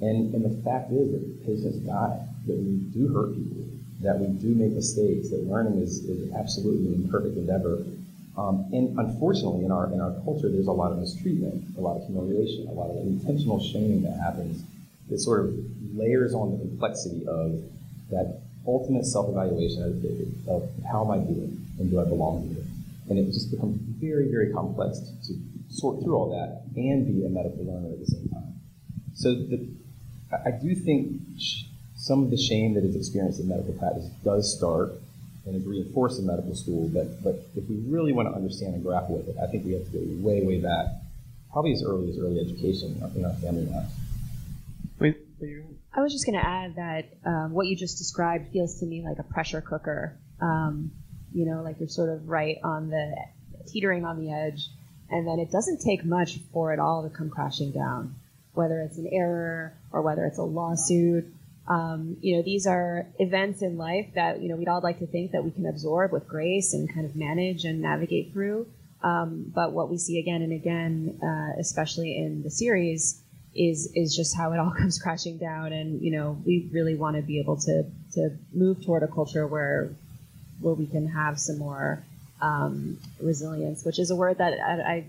And, 0.00 0.34
and 0.34 0.44
the 0.44 0.62
fact 0.62 0.90
is 0.92 1.12
that 1.12 1.46
patients 1.46 1.76
die, 1.86 2.20
that 2.46 2.56
we 2.56 2.72
do 2.92 3.12
hurt 3.14 3.34
people, 3.34 3.64
that 4.02 4.18
we 4.18 4.26
do 4.26 4.54
make 4.54 4.72
mistakes, 4.72 5.30
that 5.30 5.46
learning 5.46 5.80
is, 5.80 6.04
is 6.04 6.32
absolutely 6.34 6.92
an 6.92 7.04
imperfect 7.04 7.36
endeavor. 7.36 7.84
Um, 8.36 8.66
and 8.72 8.98
unfortunately, 8.98 9.64
in 9.64 9.70
our, 9.70 9.86
in 9.92 10.00
our 10.00 10.12
culture, 10.24 10.48
there's 10.48 10.66
a 10.66 10.72
lot 10.72 10.90
of 10.90 10.98
mistreatment, 10.98 11.76
a 11.78 11.80
lot 11.80 11.96
of 11.96 12.06
humiliation, 12.06 12.66
a 12.66 12.72
lot 12.72 12.90
of 12.90 12.96
intentional 12.96 13.62
shaming 13.62 14.02
that 14.02 14.18
happens 14.18 14.64
that 15.08 15.18
sort 15.18 15.46
of 15.46 15.54
layers 15.94 16.34
on 16.34 16.50
the 16.52 16.58
complexity 16.58 17.26
of 17.28 17.62
that 18.10 18.40
ultimate 18.66 19.04
self-evaluation 19.06 19.82
of, 19.82 20.50
of 20.50 20.68
how 20.90 21.04
am 21.04 21.10
I 21.10 21.18
doing 21.18 21.64
and 21.78 21.90
do 21.90 22.00
I 22.00 22.04
belong 22.04 22.48
here? 22.48 22.64
And 23.08 23.18
it 23.18 23.32
just 23.32 23.50
becomes 23.50 23.76
very, 24.00 24.28
very 24.30 24.52
complex 24.52 24.98
to 25.26 25.34
sort 25.68 26.02
through 26.02 26.14
all 26.14 26.30
that 26.30 26.62
and 26.76 27.06
be 27.06 27.24
a 27.24 27.28
medical 27.28 27.64
learner 27.64 27.92
at 27.92 28.00
the 28.00 28.06
same 28.06 28.28
time. 28.28 28.54
So 29.14 29.34
the, 29.34 29.68
I 30.32 30.50
do 30.50 30.74
think 30.74 31.20
some 31.96 32.24
of 32.24 32.30
the 32.30 32.36
shame 32.36 32.74
that 32.74 32.84
is 32.84 32.96
experienced 32.96 33.40
in 33.40 33.48
medical 33.48 33.74
practice 33.74 34.06
does 34.24 34.56
start 34.56 34.92
and 35.46 35.56
is 35.56 35.64
reinforced 35.64 36.18
in 36.18 36.26
medical 36.26 36.54
school. 36.54 36.88
But, 36.88 37.22
but 37.22 37.46
if 37.56 37.68
we 37.68 37.76
really 37.86 38.12
want 38.12 38.28
to 38.28 38.34
understand 38.34 38.74
and 38.74 38.82
grapple 38.82 39.16
with 39.16 39.28
it, 39.28 39.36
I 39.42 39.46
think 39.46 39.64
we 39.64 39.72
have 39.72 39.84
to 39.84 39.90
go 39.90 40.00
way, 40.26 40.42
way 40.42 40.60
back, 40.60 40.86
probably 41.52 41.72
as 41.72 41.82
early 41.84 42.10
as 42.10 42.18
early 42.18 42.40
education 42.40 43.00
in 43.14 43.24
our 43.24 43.32
family 43.34 43.66
lives. 43.66 43.92
Wait, 44.98 45.16
I 45.92 46.00
was 46.00 46.12
just 46.12 46.26
going 46.26 46.38
to 46.38 46.46
add 46.46 46.76
that 46.76 47.04
um, 47.24 47.52
what 47.52 47.66
you 47.66 47.76
just 47.76 47.98
described 47.98 48.52
feels 48.52 48.80
to 48.80 48.86
me 48.86 49.02
like 49.02 49.18
a 49.18 49.22
pressure 49.22 49.60
cooker. 49.60 50.16
Um, 50.40 50.92
you 51.32 51.46
know, 51.46 51.62
like 51.62 51.78
you're 51.80 51.88
sort 51.88 52.10
of 52.10 52.28
right 52.28 52.58
on 52.62 52.90
the 52.90 53.14
teetering 53.66 54.04
on 54.04 54.20
the 54.20 54.32
edge, 54.32 54.68
and 55.10 55.26
then 55.26 55.38
it 55.38 55.50
doesn't 55.50 55.80
take 55.80 56.04
much 56.04 56.38
for 56.52 56.72
it 56.72 56.78
all 56.78 57.02
to 57.02 57.14
come 57.14 57.28
crashing 57.30 57.72
down, 57.72 58.14
whether 58.54 58.80
it's 58.80 58.98
an 58.98 59.08
error 59.12 59.74
or 59.92 60.02
whether 60.02 60.24
it's 60.24 60.38
a 60.38 60.42
lawsuit. 60.42 61.26
Um, 61.66 62.18
you 62.20 62.36
know, 62.36 62.42
these 62.42 62.66
are 62.66 63.06
events 63.18 63.62
in 63.62 63.78
life 63.78 64.08
that 64.14 64.42
you 64.42 64.48
know 64.48 64.56
we'd 64.56 64.68
all 64.68 64.82
like 64.82 64.98
to 64.98 65.06
think 65.06 65.32
that 65.32 65.44
we 65.44 65.50
can 65.50 65.66
absorb 65.66 66.12
with 66.12 66.28
grace 66.28 66.74
and 66.74 66.92
kind 66.92 67.06
of 67.06 67.16
manage 67.16 67.64
and 67.64 67.80
navigate 67.80 68.32
through. 68.32 68.66
Um, 69.02 69.52
but 69.54 69.72
what 69.72 69.90
we 69.90 69.98
see 69.98 70.18
again 70.18 70.42
and 70.42 70.52
again, 70.52 71.18
uh, 71.22 71.60
especially 71.60 72.16
in 72.16 72.42
the 72.42 72.50
series, 72.50 73.22
is 73.54 73.90
is 73.94 74.14
just 74.14 74.36
how 74.36 74.52
it 74.52 74.58
all 74.58 74.72
comes 74.78 74.98
crashing 74.98 75.38
down. 75.38 75.72
And 75.72 76.02
you 76.02 76.10
know, 76.10 76.38
we 76.44 76.68
really 76.72 76.96
want 76.96 77.16
to 77.16 77.22
be 77.22 77.40
able 77.40 77.56
to 77.62 77.84
to 78.12 78.30
move 78.52 78.84
toward 78.84 79.02
a 79.02 79.08
culture 79.08 79.46
where 79.46 79.90
where 80.60 80.74
we 80.74 80.86
can 80.86 81.08
have 81.08 81.38
some 81.38 81.58
more 81.58 82.04
um, 82.40 82.98
resilience, 83.20 83.84
which 83.84 83.98
is 83.98 84.10
a 84.10 84.16
word 84.16 84.38
that 84.38 84.54
I, 84.60 84.72
I, 84.72 85.06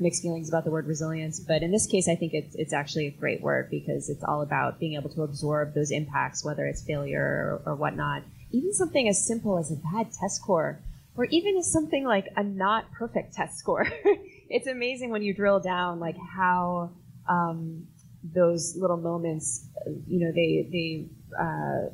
mixed 0.00 0.22
feelings 0.22 0.48
about 0.48 0.64
the 0.64 0.70
word 0.70 0.86
resilience. 0.86 1.40
But 1.40 1.62
in 1.62 1.70
this 1.70 1.86
case, 1.86 2.08
I 2.08 2.14
think 2.14 2.34
it's 2.34 2.54
it's 2.54 2.72
actually 2.72 3.06
a 3.06 3.10
great 3.10 3.40
word 3.40 3.70
because 3.70 4.08
it's 4.08 4.24
all 4.24 4.42
about 4.42 4.78
being 4.78 4.94
able 4.94 5.10
to 5.10 5.22
absorb 5.22 5.74
those 5.74 5.90
impacts, 5.90 6.44
whether 6.44 6.66
it's 6.66 6.82
failure 6.82 7.60
or, 7.64 7.72
or 7.72 7.74
whatnot. 7.74 8.22
Even 8.50 8.72
something 8.72 9.08
as 9.08 9.24
simple 9.26 9.58
as 9.58 9.70
a 9.70 9.76
bad 9.76 10.12
test 10.12 10.36
score, 10.36 10.78
or 11.16 11.24
even 11.26 11.56
as 11.56 11.70
something 11.70 12.04
like 12.04 12.26
a 12.36 12.42
not 12.42 12.90
perfect 12.92 13.34
test 13.34 13.58
score. 13.58 13.86
it's 14.50 14.66
amazing 14.66 15.10
when 15.10 15.22
you 15.22 15.34
drill 15.34 15.60
down, 15.60 16.00
like 16.00 16.16
how 16.16 16.90
um, 17.28 17.86
those 18.22 18.76
little 18.76 18.96
moments, 18.96 19.66
you 20.06 20.20
know, 20.20 20.32
they 20.32 20.68
they 20.70 21.06
uh, 21.38 21.88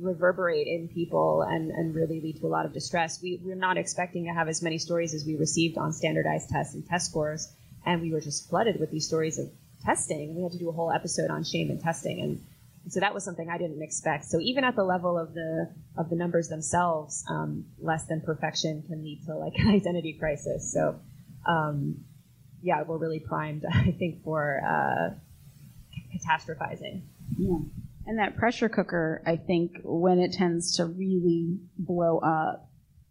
reverberate 0.00 0.66
in 0.66 0.88
people 0.88 1.42
and, 1.42 1.70
and 1.70 1.94
really 1.94 2.20
lead 2.20 2.40
to 2.40 2.46
a 2.46 2.48
lot 2.48 2.66
of 2.66 2.72
distress. 2.72 3.20
We, 3.22 3.40
we're 3.42 3.54
not 3.54 3.76
expecting 3.76 4.24
to 4.24 4.32
have 4.32 4.48
as 4.48 4.62
many 4.62 4.78
stories 4.78 5.14
as 5.14 5.24
we 5.24 5.36
received 5.36 5.78
on 5.78 5.92
standardized 5.92 6.50
tests 6.50 6.74
and 6.74 6.86
test 6.86 7.10
scores, 7.10 7.52
and 7.86 8.02
we 8.02 8.12
were 8.12 8.20
just 8.20 8.48
flooded 8.48 8.78
with 8.80 8.90
these 8.90 9.06
stories 9.06 9.38
of 9.38 9.50
testing. 9.84 10.34
We 10.34 10.42
had 10.42 10.52
to 10.52 10.58
do 10.58 10.68
a 10.68 10.72
whole 10.72 10.92
episode 10.92 11.30
on 11.30 11.44
shame 11.44 11.70
and 11.70 11.80
testing, 11.80 12.20
and, 12.20 12.44
so 12.90 13.00
that 13.00 13.12
was 13.12 13.22
something 13.22 13.50
I 13.50 13.58
didn't 13.58 13.82
expect. 13.82 14.24
So 14.24 14.40
even 14.40 14.64
at 14.64 14.74
the 14.74 14.84
level 14.84 15.18
of 15.18 15.34
the 15.34 15.70
of 15.98 16.08
the 16.08 16.16
numbers 16.16 16.48
themselves, 16.48 17.22
um, 17.28 17.66
less 17.78 18.06
than 18.06 18.22
perfection 18.22 18.82
can 18.88 19.04
lead 19.04 19.26
to 19.26 19.34
like 19.36 19.52
an 19.58 19.68
identity 19.68 20.14
crisis. 20.14 20.72
So 20.72 20.98
um, 21.46 22.04
yeah, 22.62 22.82
we're 22.82 22.98
really 22.98 23.20
primed, 23.20 23.64
I 23.72 23.94
think, 23.98 24.22
for 24.24 24.60
uh, 24.64 25.14
catastrophizing. 26.14 27.02
Yeah. 27.36 27.58
And 28.08 28.18
that 28.18 28.38
pressure 28.38 28.70
cooker, 28.70 29.22
I 29.26 29.36
think, 29.36 29.80
when 29.84 30.18
it 30.18 30.32
tends 30.32 30.76
to 30.76 30.86
really 30.86 31.58
blow 31.76 32.16
up 32.20 32.70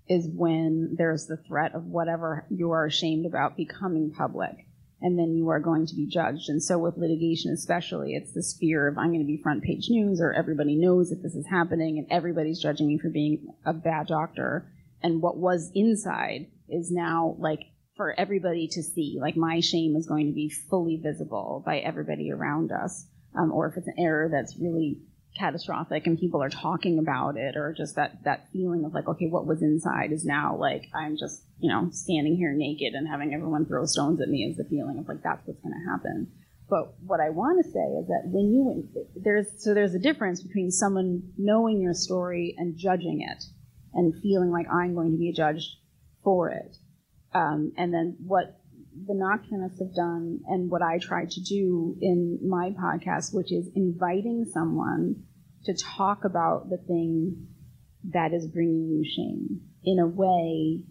is 0.10 0.28
when 0.28 0.96
there's 0.98 1.28
the 1.28 1.38
threat 1.48 1.76
of 1.76 1.86
whatever 1.86 2.48
you 2.50 2.72
are 2.72 2.88
ashamed 2.88 3.28
about 3.28 3.56
becoming 3.56 4.12
public. 4.12 4.66
And 5.00 5.20
then 5.20 5.36
you 5.36 5.50
are 5.50 5.60
going 5.60 5.86
to 5.86 5.96
be 5.96 6.08
judged. 6.08 6.50
And 6.50 6.64
so 6.64 6.80
with 6.80 6.98
litigation, 6.98 7.52
especially, 7.52 8.16
it's 8.16 8.34
this 8.34 8.58
fear 8.60 8.88
of 8.88 8.98
I'm 8.98 9.10
going 9.10 9.20
to 9.20 9.28
be 9.28 9.40
front 9.44 9.62
page 9.62 9.86
news 9.92 10.20
or 10.20 10.34
everybody 10.34 10.76
knows 10.76 11.12
that 11.12 11.22
this 11.22 11.36
is 11.36 11.46
happening 11.46 12.00
and 12.00 12.08
everybody's 12.10 12.60
judging 12.60 12.88
me 12.88 12.98
for 12.98 13.12
being 13.12 13.54
a 13.68 13.74
bad 13.74 14.08
doctor. 14.08 14.68
And 15.04 15.22
what 15.22 15.38
was 15.38 15.70
inside 15.76 16.48
is 16.68 16.90
now 16.90 17.36
like 17.38 17.60
for 17.96 18.20
everybody 18.20 18.68
to 18.72 18.82
see. 18.82 19.20
Like 19.22 19.38
my 19.38 19.60
shame 19.60 19.96
is 19.96 20.08
going 20.08 20.26
to 20.26 20.34
be 20.34 20.50
fully 20.50 20.98
visible 20.98 21.62
by 21.64 21.78
everybody 21.78 22.32
around 22.32 22.72
us. 22.72 23.06
Um, 23.38 23.52
or 23.52 23.67
if 23.67 23.78
it's 23.78 23.88
an 23.88 23.95
error 23.97 24.30
that's 24.32 24.58
really 24.60 25.00
catastrophic 25.38 26.08
and 26.08 26.17
people 26.17 26.41
are 26.41 26.50
talking 26.50 26.97
about 26.97 27.38
it 27.38 27.56
or 27.56 27.73
just 27.78 27.95
that 27.95 28.23
that 28.23 28.47
feeling 28.52 28.84
of 28.86 28.93
like 28.93 29.08
okay 29.08 29.28
what 29.28 29.45
was 29.45 29.62
inside 29.62 30.12
is 30.12 30.26
now 30.26 30.58
like 30.58 30.86
i'm 30.95 31.15
just 31.15 31.43
you 31.60 31.71
know 31.71 31.89
standing 31.91 32.36
here 32.36 32.54
naked 32.54 32.93
and 32.93 33.08
having 33.08 33.34
everyone 33.34 33.63
throw 33.65 33.86
stones 33.86 34.19
at 34.19 34.30
me 34.30 34.39
is 34.39 34.58
the 34.58 34.63
feeling 34.63 34.97
of 34.97 35.08
like 35.08 35.21
that's 35.23 35.45
what's 35.45 35.62
going 35.62 35.73
to 35.73 35.91
happen. 35.91 36.28
But 36.69 36.95
what 37.06 37.19
i 37.19 37.30
want 37.30 37.63
to 37.63 37.71
say 37.71 37.88
is 38.02 38.08
that 38.08 38.23
when 38.26 38.52
you 38.52 38.89
there's 39.15 39.47
so 39.63 39.73
there's 39.73 39.93
a 39.93 40.00
difference 40.00 40.41
between 40.41 40.71
someone 40.71 41.21
knowing 41.38 41.82
your 41.82 41.93
story 41.93 42.56
and 42.58 42.76
judging 42.76 43.21
it 43.21 43.43
and 43.93 44.13
feeling 44.21 44.52
like 44.52 44.65
i'm 44.71 44.95
going 44.95 45.12
to 45.12 45.17
be 45.17 45.32
judged 45.32 45.69
for 46.28 46.50
it. 46.50 46.76
Um, 47.34 47.71
and 47.78 47.93
then 47.93 48.17
what 48.19 48.60
the 49.06 49.14
Nocturnists 49.14 49.80
have 49.80 49.94
done 49.96 50.40
and 50.48 50.70
what 50.70 50.82
I 50.82 50.98
try 50.98 51.26
to 51.26 51.42
do 51.42 51.98
in 52.02 52.40
my 52.48 52.72
podcast, 52.72 53.34
which 53.34 53.52
is 53.52 53.70
inviting 53.76 54.46
someone 54.52 55.24
to 55.66 55.74
talk 55.74 56.24
about 56.24 56.70
the 56.70 56.78
thing 56.78 57.48
that 58.12 58.34
is 58.34 58.48
bringing 58.48 58.88
you 58.90 59.04
shame 59.04 59.62
in 59.84 60.00
a 60.00 60.08
way 60.08 60.84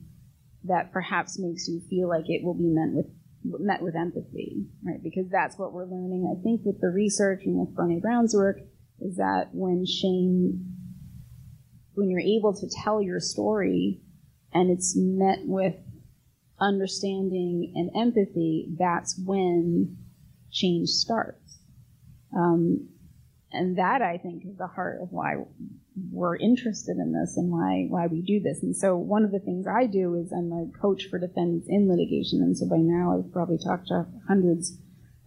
that 0.64 0.92
perhaps 0.92 1.38
makes 1.38 1.68
you 1.68 1.80
feel 1.88 2.08
like 2.08 2.24
it 2.28 2.44
will 2.44 2.54
be 2.54 2.68
met 2.68 2.92
with 2.92 3.06
met 3.44 3.80
with 3.80 3.94
empathy, 3.94 4.66
right? 4.84 5.00
Because 5.02 5.28
that's 5.30 5.56
what 5.56 5.72
we're 5.72 5.86
learning. 5.86 6.34
I 6.36 6.42
think 6.42 6.62
with 6.64 6.80
the 6.80 6.88
research 6.88 7.42
and 7.44 7.56
with 7.56 7.76
Brene 7.76 8.00
Brown's 8.00 8.34
work 8.34 8.58
is 9.00 9.16
that 9.16 9.50
when 9.52 9.86
shame, 9.86 10.74
when 11.94 12.10
you're 12.10 12.20
able 12.20 12.54
to 12.54 12.68
tell 12.82 13.00
your 13.00 13.20
story 13.20 14.00
and 14.52 14.70
it's 14.70 14.94
met 14.96 15.38
with 15.44 15.74
understanding 16.60 17.72
and 17.74 17.90
empathy, 17.94 18.68
that's 18.78 19.18
when 19.24 19.96
change 20.50 20.88
starts. 20.88 21.58
Um, 22.36 22.88
and 23.52 23.78
that 23.78 24.02
I 24.02 24.18
think 24.18 24.44
is 24.44 24.56
the 24.56 24.66
heart 24.66 25.00
of 25.00 25.12
why 25.12 25.36
we're 26.10 26.36
interested 26.36 26.96
in 26.98 27.12
this 27.12 27.36
and 27.36 27.50
why 27.50 27.86
why 27.88 28.06
we 28.06 28.20
do 28.20 28.40
this. 28.40 28.62
And 28.62 28.76
so 28.76 28.96
one 28.96 29.24
of 29.24 29.32
the 29.32 29.38
things 29.38 29.66
I 29.66 29.86
do 29.86 30.14
is 30.16 30.32
I'm 30.32 30.52
a 30.52 30.78
coach 30.78 31.06
for 31.08 31.18
defendants 31.18 31.66
in 31.68 31.88
litigation. 31.88 32.42
And 32.42 32.56
so 32.56 32.66
by 32.68 32.78
now 32.78 33.16
I've 33.16 33.32
probably 33.32 33.58
talked 33.58 33.88
to 33.88 34.06
hundreds 34.28 34.76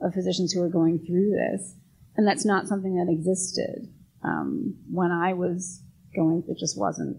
of 0.02 0.14
physicians 0.14 0.52
who 0.52 0.62
are 0.62 0.70
going 0.70 1.00
through 1.00 1.32
this. 1.32 1.76
And 2.18 2.28
that's 2.28 2.46
not 2.46 2.68
something 2.68 2.96
that 2.96 3.12
existed 3.12 3.88
um, 4.24 4.76
when 4.92 5.12
I 5.12 5.34
was 5.34 5.82
going. 6.16 6.44
It 6.48 6.58
just 6.60 6.78
wasn't. 6.78 7.18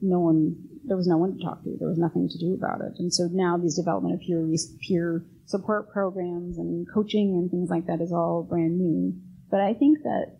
No 0.00 0.20
one 0.20 0.56
there 0.84 0.96
was 0.96 1.06
no 1.06 1.16
one 1.16 1.36
to 1.36 1.44
talk 1.44 1.62
to. 1.64 1.76
There 1.78 1.88
was 1.88 1.98
nothing 1.98 2.28
to 2.28 2.38
do 2.38 2.54
about 2.54 2.80
it. 2.80 2.98
And 2.98 3.12
so 3.12 3.28
now 3.30 3.56
these 3.56 3.76
development 3.76 4.14
of 4.14 4.20
peer 4.20 4.46
peer 4.86 5.24
support 5.46 5.90
programs 5.90 6.58
and 6.58 6.86
coaching 6.92 7.34
and 7.34 7.50
things 7.50 7.70
like 7.70 7.86
that 7.86 8.00
is 8.00 8.12
all 8.12 8.46
brand 8.48 8.78
new. 8.78 9.14
But 9.50 9.60
I 9.60 9.74
think 9.74 9.98
that 10.02 10.38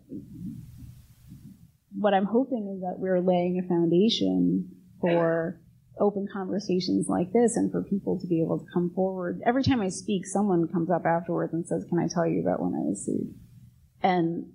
what 1.95 2.15
I'm 2.15 2.25
hoping 2.25 2.73
is 2.75 2.81
that 2.81 2.99
we're 2.99 3.21
laying 3.21 3.59
a 3.63 3.69
foundation 3.69 4.71
for 5.01 5.61
open 6.01 6.27
conversations 6.33 7.07
like 7.09 7.33
this 7.33 7.57
and 7.57 7.71
for 7.71 7.83
people 7.83 8.19
to 8.19 8.27
be 8.27 8.41
able 8.41 8.59
to 8.59 8.65
come 8.73 8.91
forward. 8.95 9.41
Every 9.45 9.63
time 9.63 9.81
I 9.81 9.91
speak, 9.91 10.27
someone 10.27 10.67
comes 10.69 10.91
up 10.91 11.05
afterwards 11.05 11.53
and 11.53 11.67
says, 11.67 11.85
Can 11.89 11.99
I 11.99 12.09
tell 12.13 12.27
you 12.27 12.41
about 12.41 12.61
when 12.61 12.75
I 12.75 12.89
was 12.89 13.05
sued? 13.05 13.35
And 14.03 14.47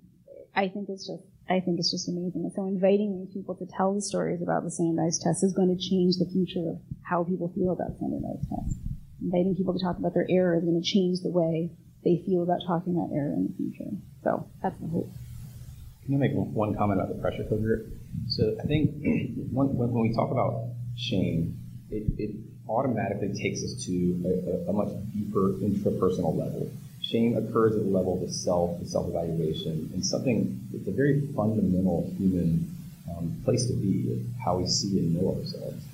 I 0.54 0.68
think 0.68 0.88
it's 0.88 1.06
just 1.06 1.22
I 1.48 1.60
think 1.60 1.78
it's 1.78 1.90
just 1.90 2.08
amazing. 2.08 2.44
And 2.44 2.52
so 2.52 2.66
inviting 2.66 3.18
these 3.18 3.32
people 3.32 3.54
to 3.56 3.66
tell 3.66 3.94
the 3.94 4.02
stories 4.02 4.42
about 4.42 4.64
the 4.64 4.70
standardized 4.70 5.22
test 5.22 5.42
is 5.42 5.54
going 5.54 5.74
to 5.74 5.80
change 5.80 6.16
the 6.16 6.26
future 6.26 6.70
of 6.70 6.78
how 7.02 7.24
people 7.24 7.50
feel 7.54 7.72
about 7.72 7.96
standardized 7.96 8.48
tests. 8.48 8.76
Inviting 9.22 9.56
people 9.56 9.72
to 9.72 9.82
talk 9.82 9.98
about 9.98 10.12
their 10.12 10.26
error 10.28 10.56
is 10.56 10.64
going 10.64 10.80
to 10.80 10.86
change 10.86 11.20
the 11.20 11.30
way 11.30 11.70
they 12.04 12.22
feel 12.26 12.42
about 12.42 12.60
talking 12.66 12.94
about 12.96 13.14
error 13.14 13.32
in 13.32 13.48
the 13.48 13.54
future. 13.56 13.90
So 14.22 14.46
that's 14.62 14.78
the 14.78 14.88
hope. 14.88 15.10
Can 16.04 16.14
I 16.14 16.18
make 16.18 16.32
one 16.32 16.74
comment 16.76 17.00
about 17.00 17.14
the 17.14 17.20
pressure 17.20 17.44
cooker? 17.44 17.86
So 18.28 18.56
I 18.62 18.66
think 18.66 18.90
when, 19.52 19.76
when 19.76 19.92
we 19.92 20.14
talk 20.14 20.30
about 20.30 20.68
shame, 20.96 21.58
it, 21.90 22.04
it 22.18 22.30
automatically 22.68 23.32
takes 23.32 23.64
us 23.64 23.72
to 23.86 23.92
a, 24.24 24.68
a, 24.68 24.70
a 24.70 24.72
much 24.72 24.92
deeper 25.14 25.54
intrapersonal 25.64 26.36
level 26.36 26.70
shame 27.10 27.36
occurs 27.36 27.74
at 27.74 27.82
the 27.84 27.90
level 27.90 28.14
of 28.14 28.20
the 28.20 28.32
self, 28.32 28.78
the 28.80 28.86
self-evaluation, 28.86 29.90
and 29.94 30.04
something, 30.04 30.60
it's 30.74 30.86
a 30.86 30.92
very 30.92 31.20
fundamental 31.34 32.12
human 32.18 32.68
um, 33.10 33.40
place 33.44 33.66
to 33.66 33.72
be, 33.72 34.24
how 34.44 34.58
we 34.58 34.66
see 34.66 34.98
and 34.98 35.14
know 35.14 35.34
ourselves. 35.36 35.84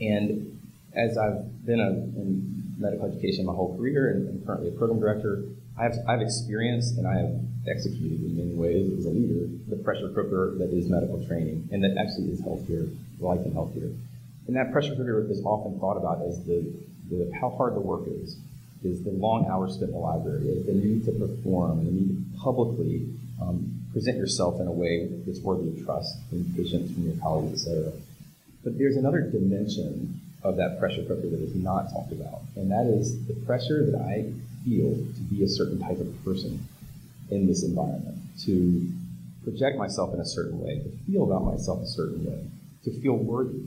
And 0.00 0.58
as 0.94 1.16
I've 1.16 1.64
been 1.64 1.80
a, 1.80 1.90
in 1.90 2.74
medical 2.78 3.06
education 3.06 3.46
my 3.46 3.52
whole 3.52 3.76
career 3.76 4.10
and, 4.10 4.28
and 4.28 4.46
currently 4.46 4.68
a 4.68 4.72
program 4.72 5.00
director, 5.00 5.44
I've, 5.78 5.94
I've 6.08 6.20
experienced 6.20 6.98
and 6.98 7.06
I 7.06 7.18
have 7.18 7.34
executed 7.68 8.20
in 8.24 8.36
many 8.36 8.54
ways 8.54 8.98
as 8.98 9.04
a 9.04 9.10
leader 9.10 9.46
the 9.68 9.76
pressure 9.76 10.08
cooker 10.08 10.54
that 10.58 10.70
is 10.72 10.88
medical 10.88 11.24
training 11.26 11.68
and 11.70 11.82
that 11.84 11.96
actually 11.98 12.30
is 12.30 12.40
healthcare, 12.40 12.90
life 13.20 13.40
and 13.44 13.54
healthcare. 13.54 13.94
And 14.46 14.56
that 14.56 14.72
pressure 14.72 14.96
cooker 14.96 15.26
is 15.30 15.42
often 15.44 15.78
thought 15.78 15.96
about 15.96 16.22
as 16.26 16.42
the, 16.44 16.72
the 17.10 17.30
how 17.40 17.50
hard 17.50 17.74
the 17.74 17.80
work 17.80 18.08
is, 18.08 18.36
is 18.84 19.02
the 19.02 19.10
long 19.10 19.46
hours 19.50 19.74
spent 19.74 19.90
in 19.90 19.94
the 19.94 19.98
library, 19.98 20.48
is 20.48 20.66
the 20.66 20.72
need 20.72 21.04
to 21.04 21.12
perform, 21.12 21.84
the 21.84 21.90
need 21.90 22.08
to 22.08 22.38
publicly 22.38 23.08
um, 23.40 23.74
present 23.92 24.16
yourself 24.16 24.60
in 24.60 24.66
a 24.66 24.72
way 24.72 25.08
that's 25.26 25.40
worthy 25.40 25.68
of 25.68 25.84
trust 25.84 26.18
and 26.30 26.56
patients, 26.56 26.92
from 26.92 27.04
your 27.04 27.16
colleagues, 27.16 27.66
etc. 27.66 27.92
But 28.62 28.78
there's 28.78 28.96
another 28.96 29.22
dimension 29.22 30.20
of 30.42 30.56
that 30.56 30.78
pressure 30.78 31.02
cooker 31.02 31.28
that 31.28 31.40
is 31.40 31.54
not 31.54 31.90
talked 31.90 32.12
about, 32.12 32.42
and 32.56 32.70
that 32.70 32.86
is 32.86 33.26
the 33.26 33.34
pressure 33.46 33.84
that 33.90 34.00
I 34.00 34.30
feel 34.64 34.94
to 34.94 35.20
be 35.30 35.42
a 35.42 35.48
certain 35.48 35.80
type 35.80 35.98
of 35.98 36.24
person 36.24 36.66
in 37.30 37.46
this 37.46 37.64
environment, 37.64 38.16
to 38.44 38.88
project 39.44 39.78
myself 39.78 40.14
in 40.14 40.20
a 40.20 40.24
certain 40.24 40.60
way, 40.60 40.78
to 40.78 40.90
feel 41.06 41.24
about 41.24 41.44
myself 41.44 41.82
a 41.82 41.86
certain 41.86 42.24
way, 42.24 42.44
to 42.84 43.00
feel 43.00 43.14
worthy. 43.14 43.62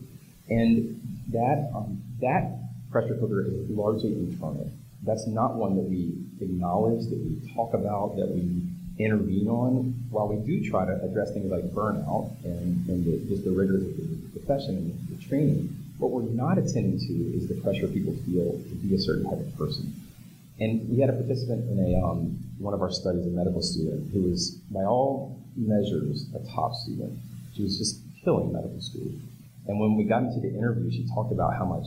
And 0.49 1.01
that, 1.31 1.71
um, 1.75 2.01
that 2.21 2.59
pressure 2.91 3.15
cooker 3.15 3.41
is 3.41 3.69
largely 3.69 4.13
internal. 4.13 4.71
That's 5.03 5.27
not 5.27 5.55
one 5.55 5.75
that 5.75 5.83
we 5.83 6.13
acknowledge, 6.39 7.05
that 7.09 7.17
we 7.17 7.53
talk 7.53 7.73
about, 7.73 8.15
that 8.17 8.29
we 8.29 8.61
intervene 8.99 9.47
on. 9.47 9.95
While 10.09 10.27
we 10.27 10.37
do 10.45 10.69
try 10.69 10.85
to 10.85 11.03
address 11.03 11.31
things 11.33 11.51
like 11.51 11.63
burnout 11.73 12.31
and, 12.43 12.87
and 12.87 13.05
the, 13.05 13.17
just 13.27 13.43
the 13.43 13.51
rigors 13.51 13.83
of 13.83 13.97
the 13.97 14.39
profession 14.39 14.77
and 14.77 15.17
the 15.17 15.23
training, 15.25 15.75
what 15.97 16.11
we're 16.11 16.29
not 16.29 16.57
attending 16.57 16.99
to 16.99 17.13
is 17.37 17.47
the 17.47 17.55
pressure 17.61 17.87
people 17.87 18.13
feel 18.25 18.51
to 18.51 18.75
be 18.75 18.93
a 18.95 18.99
certain 18.99 19.23
type 19.23 19.39
of 19.39 19.57
person. 19.57 19.93
And 20.59 20.87
we 20.89 20.99
had 20.99 21.09
a 21.09 21.13
participant 21.13 21.69
in 21.69 21.79
a 21.79 22.05
um, 22.05 22.37
one 22.59 22.73
of 22.73 22.81
our 22.81 22.91
studies, 22.91 23.25
a 23.25 23.29
medical 23.29 23.61
student, 23.61 24.11
who 24.13 24.29
was, 24.29 24.51
by 24.69 24.81
all 24.81 25.39
measures, 25.55 26.25
a 26.35 26.39
top 26.53 26.75
student. 26.75 27.17
She 27.55 27.63
was 27.63 27.77
just 27.77 28.01
killing 28.23 28.53
medical 28.53 28.79
school. 28.81 29.11
And 29.67 29.79
when 29.79 29.95
we 29.95 30.03
got 30.03 30.23
into 30.23 30.39
the 30.39 30.49
interview, 30.49 30.91
she 30.91 31.07
talked 31.13 31.31
about 31.31 31.55
how 31.57 31.65
much 31.65 31.85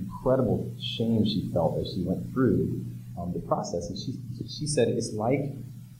incredible 0.00 0.72
shame 0.80 1.24
she 1.24 1.50
felt 1.52 1.78
as 1.78 1.92
she 1.92 2.02
went 2.02 2.32
through 2.32 2.84
um, 3.18 3.32
the 3.32 3.40
process. 3.40 3.88
And 3.88 3.98
she, 3.98 4.14
she 4.48 4.66
said, 4.66 4.88
it's 4.88 5.12
like, 5.12 5.40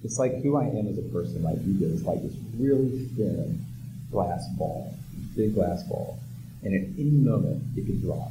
it's 0.03 0.19
like 0.19 0.43
who 0.43 0.57
I 0.57 0.65
am 0.65 0.89
as 0.89 0.99
a 0.99 1.09
person, 1.13 1.43
like 1.43 1.57
you 1.65 1.75
did. 1.75 1.93
It's 1.93 2.05
like 2.05 2.23
this 2.23 2.35
really 2.59 3.09
thin 3.17 3.65
glass 4.11 4.47
ball, 4.57 4.95
big 5.35 5.55
glass 5.55 5.83
ball. 5.85 6.19
And 6.63 6.75
at 6.75 6.99
any 6.99 7.11
moment, 7.11 7.63
it 7.77 7.87
could 7.87 8.03
drop. 8.03 8.31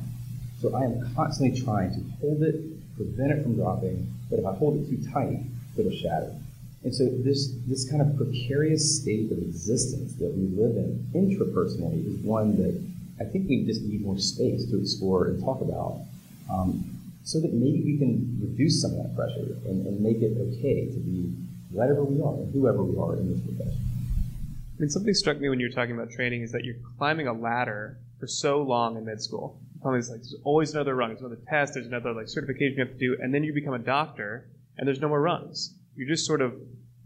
So 0.62 0.76
I 0.76 0.84
am 0.84 1.14
constantly 1.16 1.60
trying 1.60 1.92
to 1.92 2.02
hold 2.20 2.44
it 2.44 2.76
prevent 2.96 3.32
it 3.32 3.44
from 3.44 3.56
dropping, 3.56 4.12
but 4.30 4.40
if 4.40 4.46
I 4.46 4.54
hold 4.54 4.78
it 4.80 4.90
too 4.90 5.12
tight, 5.12 5.40
it'll 5.78 5.92
shatter. 5.92 6.34
And 6.84 6.94
so 6.94 7.06
this, 7.06 7.52
this 7.68 7.90
kind 7.90 8.02
of 8.02 8.16
precarious 8.16 9.02
state 9.02 9.32
of 9.32 9.38
existence 9.40 10.14
that 10.16 10.34
we 10.34 10.48
live 10.56 10.78
in 10.78 11.04
intrapersonally 11.14 12.06
is 12.08 12.24
one 12.24 12.56
that 12.58 12.80
I 13.20 13.24
think 13.24 13.48
we 13.48 13.64
just 13.66 13.82
need 13.82 14.02
more 14.02 14.18
space 14.20 14.66
to 14.66 14.80
explore 14.80 15.28
and 15.28 15.42
talk 15.44 15.62
about 15.62 16.02
um, 16.52 16.84
so 17.24 17.40
that 17.40 17.54
maybe 17.54 17.82
we 17.84 17.98
can 17.98 18.38
reduce 18.42 18.82
some 18.82 18.92
of 18.92 18.98
that 18.98 19.16
pressure 19.16 19.58
and, 19.66 19.86
and 19.88 20.02
make 20.02 20.18
it 20.18 20.38
okay 20.38 20.86
to 20.86 21.00
be 21.00 21.34
whatever 21.72 22.04
we 22.04 22.22
are 22.22 22.36
whoever 22.54 22.84
we 22.84 22.98
are 22.98 23.16
in 23.16 23.32
this 23.32 23.40
profession. 23.42 23.82
I 24.78 24.82
mean, 24.82 24.90
something 24.90 25.14
struck 25.14 25.40
me 25.40 25.50
when 25.50 25.60
you 25.60 25.68
were 25.68 25.74
talking 25.74 25.96
about 25.96 26.12
training 26.12 26.42
is 26.42 26.52
that 26.52 26.66
you're 26.66 26.76
climbing 26.98 27.28
a 27.28 27.34
ladder 27.34 27.98
for 28.20 28.28
so 28.28 28.62
long 28.62 28.98
in 28.98 29.06
med 29.06 29.22
school 29.22 29.58
like 29.86 30.04
there's 30.08 30.36
always 30.44 30.74
another 30.74 30.96
rung. 30.96 31.10
There's 31.10 31.22
another 31.22 31.42
test. 31.48 31.76
There's 31.76 31.86
another 31.86 32.14
like 32.14 32.28
certification 32.28 32.78
you 32.78 32.86
have 32.86 32.94
to 32.94 33.00
do, 33.00 33.18
and 33.22 33.34
then 33.34 33.44
you 33.44 33.54
become 33.54 33.74
a 33.74 33.80
doctor, 33.80 34.48
and 34.78 34.88
there's 34.88 35.00
no 35.00 35.08
more 35.08 35.22
rungs. 35.22 35.74
You're 35.96 36.08
just 36.08 36.26
sort 36.26 36.42
of 36.42 36.54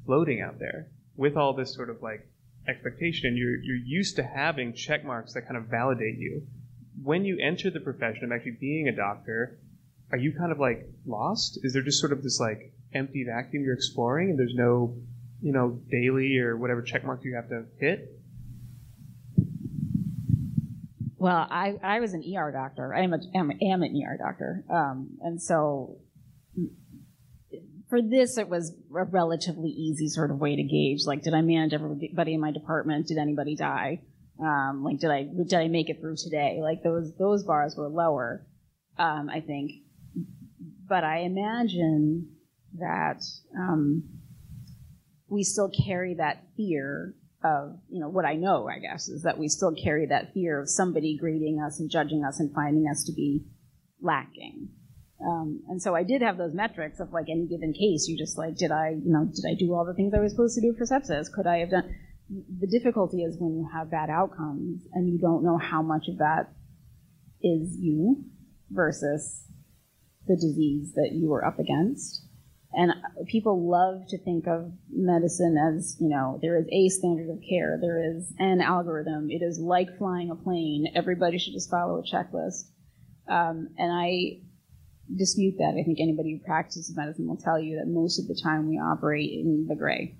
floating 0.06 0.42
out 0.42 0.60
there 0.60 0.88
with 1.18 1.36
all 1.36 1.54
this 1.54 1.74
sort 1.74 1.90
of 1.90 2.02
like 2.02 2.28
expectation, 2.68 3.36
you're 3.36 3.58
you're 3.62 3.84
used 3.86 4.16
to 4.18 4.24
having 4.24 4.74
check 4.74 5.04
marks 5.06 5.34
that 5.34 5.44
kind 5.44 5.58
of 5.58 5.66
validate 5.66 6.18
you. 6.18 6.44
When 7.02 7.26
you 7.26 7.38
enter 7.42 7.70
the 7.70 7.80
profession 7.80 8.26
of 8.26 8.32
actually 8.32 8.58
being 8.60 8.88
a 8.88 8.96
doctor, 8.96 9.58
are 10.12 10.18
you 10.18 10.34
kind 10.38 10.52
of 10.52 10.60
like 10.60 10.88
lost? 11.06 11.60
Is 11.64 11.74
there 11.74 11.82
just 11.82 12.00
sort 12.00 12.12
of 12.12 12.24
this 12.24 12.40
like 12.40 12.74
empty 12.94 13.26
vacuum 13.26 13.64
you're 13.64 13.74
exploring, 13.74 14.32
and 14.32 14.40
there's 14.40 14.56
no, 14.56 14.96
you 15.42 15.54
know, 15.54 15.80
daily 15.90 16.38
or 16.40 16.58
whatever 16.58 16.82
check 16.82 17.06
mark 17.06 17.24
you 17.24 17.36
have 17.36 17.50
to 17.50 17.66
hit? 17.80 18.20
Well, 21.18 21.48
I, 21.50 21.78
I 21.84 22.00
was 22.00 22.14
an 22.14 22.24
ER 22.24 22.50
doctor. 22.52 22.96
I 22.96 23.02
am, 23.02 23.14
a, 23.14 23.20
am, 23.36 23.52
am 23.62 23.84
an 23.84 24.02
ER 24.02 24.18
doctor. 24.18 24.64
Um, 24.70 25.18
and 25.22 25.42
so 25.42 25.98
for 27.90 28.02
this, 28.02 28.38
it 28.38 28.48
was 28.48 28.72
a 28.96 29.04
relatively 29.06 29.70
easy 29.70 30.08
sort 30.08 30.32
of 30.32 30.38
way 30.38 30.56
to 30.56 30.64
gauge. 30.64 31.06
Like, 31.06 31.24
did 31.24 31.34
I 31.34 31.42
manage 31.42 31.74
everybody 31.74 32.34
in 32.34 32.40
my 32.40 32.52
department? 32.52 33.08
Did 33.08 33.18
anybody 33.18 33.56
die? 33.56 34.02
Um, 34.40 34.84
like, 34.84 35.00
did 35.00 35.10
I, 35.10 35.24
did 35.24 35.54
I 35.54 35.68
make 35.68 35.90
it 35.90 36.00
through 36.00 36.16
today? 36.18 36.60
Like, 36.62 36.84
those, 36.84 37.14
those 37.18 37.44
bars 37.44 37.76
were 37.76 37.90
lower, 37.90 38.48
um, 38.98 39.30
I 39.30 39.42
think. 39.42 39.72
But 40.88 41.04
I 41.04 41.20
imagine 41.20 42.30
that, 42.80 43.22
um, 43.58 44.04
we 45.28 45.44
still 45.44 45.70
carry 45.70 46.16
that 46.16 46.44
fear 46.58 47.14
of, 47.44 47.80
you 47.90 48.00
know, 48.00 48.10
what 48.10 48.26
I 48.26 48.36
know, 48.36 48.68
I 48.68 48.80
guess, 48.80 49.08
is 49.08 49.24
that 49.24 49.38
we 49.38 49.48
still 49.48 49.74
carry 49.74 50.08
that 50.08 50.34
fear 50.34 50.60
of 50.60 50.70
somebody 50.70 51.18
grading 51.18 51.62
us 51.66 51.80
and 51.80 51.90
judging 51.90 52.24
us 52.24 52.40
and 52.40 52.54
finding 52.54 52.88
us 52.90 53.04
to 53.06 53.14
be 53.14 53.46
lacking. 54.02 54.70
Um, 55.22 55.62
and 55.68 55.82
so 55.82 55.96
I 55.96 56.04
did 56.04 56.22
have 56.22 56.38
those 56.38 56.54
metrics 56.54 57.00
of 57.00 57.12
like 57.12 57.26
any 57.30 57.46
given 57.46 57.74
case, 57.74 58.08
you 58.08 58.18
just 58.18 58.38
like, 58.38 58.56
did 58.56 58.72
I, 58.72 58.92
you 58.92 59.12
know, 59.12 59.26
did 59.26 59.46
I 59.50 59.56
do 59.58 59.74
all 59.74 59.86
the 59.86 59.94
things 59.94 60.14
I 60.14 60.22
was 60.22 60.32
supposed 60.32 60.56
to 60.56 60.62
do 60.62 60.74
for 60.78 60.86
sepsis? 60.86 61.32
Could 61.32 61.48
I 61.48 61.58
have 61.58 61.72
done? 61.72 61.96
The 62.60 62.68
difficulty 62.68 63.24
is 63.24 63.38
when 63.38 63.58
you 63.58 63.68
have 63.74 63.92
bad 63.92 64.10
outcomes 64.10 64.84
and 64.94 65.10
you 65.10 65.18
don't 65.20 65.44
know 65.44 65.58
how 65.58 65.82
much 65.82 66.08
of 66.08 66.20
that 66.20 66.54
is 67.42 67.76
you 67.78 68.24
versus 68.70 69.46
the 70.28 70.36
disease 70.36 70.94
that 70.94 71.10
you 71.12 71.28
were 71.28 71.44
up 71.44 71.60
against. 71.60 72.26
And 72.72 72.94
people 73.28 73.68
love 73.68 74.08
to 74.10 74.24
think 74.24 74.48
of 74.48 74.72
medicine 74.92 75.58
as, 75.58 75.98
you 76.00 76.08
know, 76.08 76.38
there 76.42 76.56
is 76.56 76.68
a 76.72 76.90
standard 76.90 77.30
of 77.30 77.40
care, 77.50 77.80
there 77.82 78.16
is 78.16 78.32
an 78.38 78.62
algorithm, 78.62 79.32
it 79.32 79.42
is 79.42 79.58
like 79.60 79.98
flying 79.98 80.30
a 80.30 80.36
plane, 80.36 80.86
everybody 80.94 81.40
should 81.40 81.54
just 81.54 81.72
follow 81.72 81.98
a 82.00 82.04
checklist. 82.04 82.70
Um, 83.28 83.70
and 83.78 83.92
I 83.92 84.42
dispute 85.16 85.56
that. 85.58 85.78
I 85.80 85.84
think 85.84 86.00
anybody 86.00 86.38
who 86.38 86.46
practices 86.46 86.94
medicine 86.96 87.28
will 87.28 87.38
tell 87.38 87.60
you 87.60 87.78
that 87.78 87.92
most 87.92 88.20
of 88.20 88.28
the 88.28 88.40
time 88.42 88.70
we 88.70 88.78
operate 88.78 89.32
in 89.32 89.66
the 89.68 89.76
gray. 89.76 90.18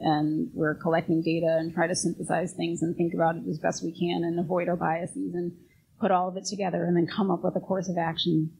And 0.00 0.48
we're 0.54 0.76
collecting 0.76 1.22
data 1.22 1.56
and 1.58 1.74
try 1.74 1.86
to 1.86 1.96
synthesize 1.96 2.54
things 2.54 2.82
and 2.82 2.96
think 2.96 3.14
about 3.14 3.36
it 3.36 3.42
as 3.48 3.58
best 3.58 3.82
we 3.82 3.98
can 3.98 4.22
and 4.22 4.38
avoid 4.38 4.68
our 4.68 4.76
biases 4.76 5.34
and 5.34 5.52
put 6.00 6.12
all 6.12 6.28
of 6.28 6.36
it 6.36 6.44
together 6.44 6.84
and 6.84 6.96
then 6.96 7.06
come 7.06 7.30
up 7.30 7.42
with 7.42 7.56
a 7.56 7.60
course 7.60 7.88
of 7.88 7.96
action 7.98 8.52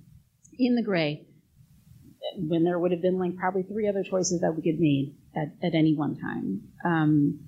in 0.59 0.74
the 0.74 0.83
gray 0.83 1.26
when 2.37 2.64
there 2.64 2.78
would 2.78 2.90
have 2.90 3.02
been 3.02 3.18
like 3.18 3.37
probably 3.37 3.62
three 3.62 3.88
other 3.88 4.02
choices 4.02 4.40
that 4.40 4.52
we 4.54 4.62
could 4.62 4.81
made 4.81 5.14
at, 5.37 5.48
at 5.64 5.74
any 5.74 5.94
one 5.94 6.16
time. 6.18 6.62
Um, 6.85 7.48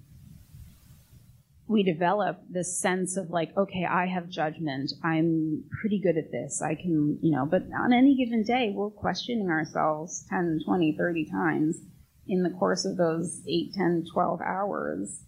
we 1.70 1.84
develop 1.84 2.42
this 2.50 2.80
sense 2.80 3.16
of 3.16 3.30
like, 3.30 3.56
okay, 3.56 3.86
I 3.88 4.06
have 4.06 4.28
judgment. 4.28 4.90
I'm 5.04 5.62
pretty 5.80 6.00
good 6.00 6.18
at 6.18 6.32
this. 6.32 6.60
I 6.60 6.74
can, 6.74 7.16
you 7.22 7.30
know, 7.30 7.46
but 7.46 7.62
on 7.80 7.92
any 7.92 8.16
given 8.16 8.42
day, 8.42 8.72
we're 8.74 8.90
questioning 8.90 9.48
ourselves 9.48 10.26
10, 10.30 10.62
20, 10.66 10.96
30 10.98 11.30
times 11.30 11.78
in 12.26 12.42
the 12.42 12.50
course 12.50 12.84
of 12.84 12.96
those 12.96 13.40
8, 13.48 13.72
10, 13.72 14.04
12 14.12 14.40
hours 14.40 15.22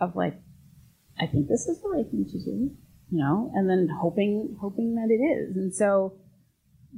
of 0.00 0.16
like, 0.16 0.34
I 1.20 1.26
think 1.26 1.46
this 1.46 1.68
is 1.68 1.80
the 1.80 1.88
right 1.88 2.10
thing 2.10 2.24
to 2.24 2.38
do, 2.44 2.72
you 3.12 3.18
know, 3.22 3.52
and 3.54 3.70
then 3.70 3.88
hoping, 4.00 4.56
hoping 4.60 4.96
that 4.96 5.14
it 5.14 5.22
is. 5.22 5.56
And 5.56 5.72
so, 5.72 6.18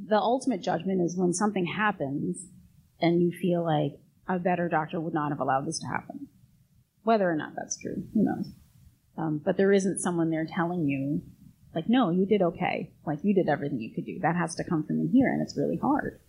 the 0.09 0.19
ultimate 0.19 0.63
judgment 0.63 1.03
is 1.03 1.19
when 1.19 1.35
something 1.35 1.67
happens 1.67 2.47
and 3.01 3.21
you 3.21 3.31
feel 3.31 3.63
like 3.63 4.01
a 4.27 4.39
better 4.39 4.71
doctor 4.71 4.99
would 4.99 5.15
not 5.15 5.33
have 5.33 5.41
allowed 5.41 5.67
this 5.67 5.81
to 5.81 5.87
happen. 5.87 6.29
Whether 7.03 7.31
or 7.31 7.37
not 7.37 7.53
that's 7.55 7.79
true, 7.79 8.05
who 8.15 8.25
knows? 8.25 8.53
Um, 9.19 9.41
but 9.45 9.57
there 9.57 9.73
isn't 9.73 10.01
someone 10.01 10.31
there 10.31 10.47
telling 10.47 10.87
you, 10.87 11.23
like, 11.75 11.89
no, 11.89 12.11
you 12.11 12.27
did 12.27 12.43
okay. 12.43 12.93
Like, 13.07 13.21
you 13.23 13.35
did 13.35 13.49
everything 13.49 13.81
you 13.81 13.95
could 13.95 14.07
do. 14.07 14.19
That 14.21 14.37
has 14.37 14.55
to 14.57 14.65
come 14.65 14.85
from 14.85 15.01
in 15.01 15.09
here, 15.09 15.33
and 15.33 15.43
it's 15.43 15.57
really 15.57 15.77
hard. 15.77 16.21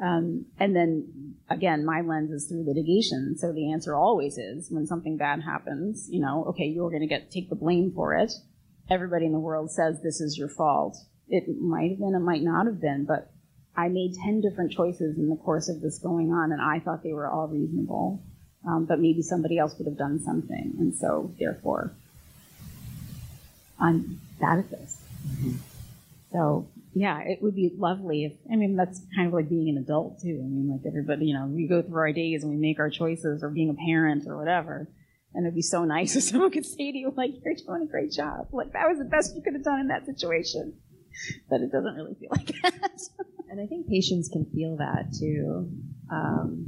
Um, 0.00 0.46
and 0.58 0.74
then, 0.74 1.36
again, 1.48 1.84
my 1.84 2.00
lens 2.00 2.32
is 2.32 2.46
through 2.46 2.66
litigation. 2.66 3.36
So 3.38 3.52
the 3.52 3.72
answer 3.72 3.94
always 3.94 4.38
is 4.38 4.70
when 4.70 4.86
something 4.86 5.16
bad 5.16 5.42
happens, 5.42 6.08
you 6.10 6.20
know, 6.20 6.44
okay, 6.48 6.64
you're 6.64 6.90
going 6.90 7.02
to 7.02 7.06
get 7.06 7.30
take 7.30 7.48
the 7.48 7.56
blame 7.56 7.92
for 7.94 8.14
it. 8.14 8.32
Everybody 8.90 9.26
in 9.26 9.32
the 9.32 9.38
world 9.38 9.70
says 9.70 10.02
this 10.02 10.20
is 10.20 10.36
your 10.36 10.48
fault 10.48 10.96
it 11.28 11.60
might 11.60 11.90
have 11.90 11.98
been, 11.98 12.14
it 12.14 12.20
might 12.20 12.42
not 12.42 12.66
have 12.66 12.80
been, 12.80 13.04
but 13.04 13.30
I 13.76 13.88
made 13.88 14.14
10 14.14 14.40
different 14.40 14.72
choices 14.72 15.18
in 15.18 15.28
the 15.28 15.36
course 15.36 15.68
of 15.68 15.80
this 15.80 15.98
going 15.98 16.32
on, 16.32 16.52
and 16.52 16.60
I 16.60 16.80
thought 16.80 17.02
they 17.02 17.12
were 17.12 17.28
all 17.28 17.48
reasonable. 17.48 18.22
Um, 18.66 18.86
but 18.86 18.98
maybe 18.98 19.20
somebody 19.20 19.58
else 19.58 19.74
would 19.76 19.86
have 19.86 19.98
done 19.98 20.20
something. 20.20 20.74
And 20.78 20.94
so, 20.94 21.34
therefore, 21.38 21.94
I'm 23.80 24.20
bad 24.40 24.58
at 24.58 24.70
this. 24.70 25.00
Mm-hmm. 25.26 25.56
So, 26.32 26.66
yeah, 26.94 27.20
it 27.20 27.42
would 27.42 27.54
be 27.54 27.72
lovely 27.76 28.24
if, 28.24 28.32
I 28.50 28.56
mean, 28.56 28.76
that's 28.76 29.00
kind 29.14 29.28
of 29.28 29.34
like 29.34 29.48
being 29.48 29.68
an 29.68 29.78
adult 29.78 30.20
too. 30.20 30.40
I 30.42 30.46
mean, 30.48 30.68
like 30.70 30.86
everybody, 30.86 31.26
you 31.26 31.34
know, 31.34 31.46
we 31.46 31.66
go 31.66 31.82
through 31.82 31.98
our 31.98 32.12
days 32.12 32.42
and 32.42 32.52
we 32.52 32.58
make 32.58 32.78
our 32.78 32.90
choices 32.90 33.42
or 33.42 33.50
being 33.50 33.70
a 33.70 33.74
parent 33.74 34.26
or 34.26 34.36
whatever. 34.36 34.88
And 35.32 35.44
it'd 35.44 35.54
be 35.54 35.62
so 35.62 35.84
nice 35.84 36.16
if 36.16 36.24
someone 36.24 36.50
could 36.50 36.66
say 36.66 36.92
to 36.92 36.98
you, 36.98 37.12
like, 37.16 37.32
you're 37.44 37.54
doing 37.54 37.82
a 37.82 37.90
great 37.90 38.12
job. 38.12 38.48
Like, 38.52 38.72
that 38.72 38.88
was 38.88 38.98
the 38.98 39.04
best 39.04 39.34
you 39.36 39.42
could 39.42 39.54
have 39.54 39.64
done 39.64 39.80
in 39.80 39.88
that 39.88 40.06
situation. 40.06 40.74
But 41.48 41.60
it 41.60 41.70
doesn't 41.70 41.94
really 41.94 42.14
feel 42.14 42.30
like 42.30 42.52
that. 42.62 43.00
and 43.48 43.60
I 43.60 43.66
think 43.66 43.88
patients 43.88 44.28
can 44.28 44.44
feel 44.46 44.76
that 44.78 45.12
too. 45.18 45.70
Um, 46.10 46.66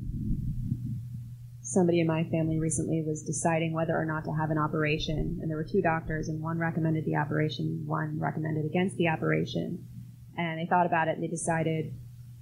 somebody 1.77 2.01
in 2.01 2.07
my 2.07 2.25
family 2.25 2.59
recently 2.59 3.03
was 3.03 3.23
deciding 3.23 3.75
whether 3.75 3.95
or 3.95 4.07
not 4.07 4.25
to 4.25 4.33
have 4.33 4.51
an 4.51 4.57
operation, 4.57 5.39
and 5.43 5.51
there 5.51 5.59
were 5.59 5.71
two 5.71 5.83
doctors, 5.83 6.31
and 6.31 6.41
one 6.41 6.59
recommended 6.59 7.05
the 7.05 7.17
operation, 7.17 7.85
one 7.87 8.19
recommended 8.19 8.65
against 8.65 8.97
the 8.97 9.09
operation. 9.09 9.87
And 10.39 10.59
they 10.59 10.65
thought 10.65 10.87
about 10.87 11.09
it 11.09 11.17
and 11.17 11.23
they 11.23 11.29
decided 11.29 11.93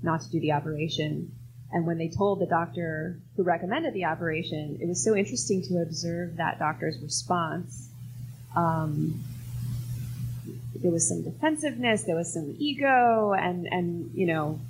not 0.03 0.21
to 0.21 0.31
do 0.31 0.39
the 0.39 0.53
operation. 0.53 1.33
And 1.73 1.85
when 1.85 1.99
they 1.99 2.09
told 2.09 2.39
the 2.39 2.47
doctor 2.47 3.19
who 3.37 3.43
recommended 3.43 3.93
the 3.93 4.05
operation, 4.05 4.79
it 4.81 4.87
was 4.87 5.03
so 5.03 5.17
interesting 5.17 5.63
to 5.63 5.83
observe 5.83 6.37
that 6.37 6.61
doctor's 6.61 7.01
response. 7.03 7.89
Um, 8.55 9.21
there 10.77 10.93
was 10.93 11.09
some 11.09 11.25
defensiveness, 11.25 12.05
there 12.05 12.15
was 12.15 12.33
some 12.33 12.55
ego, 12.61 13.33
and, 13.33 13.67
and 13.67 14.13
you 14.15 14.27
know, 14.27 14.61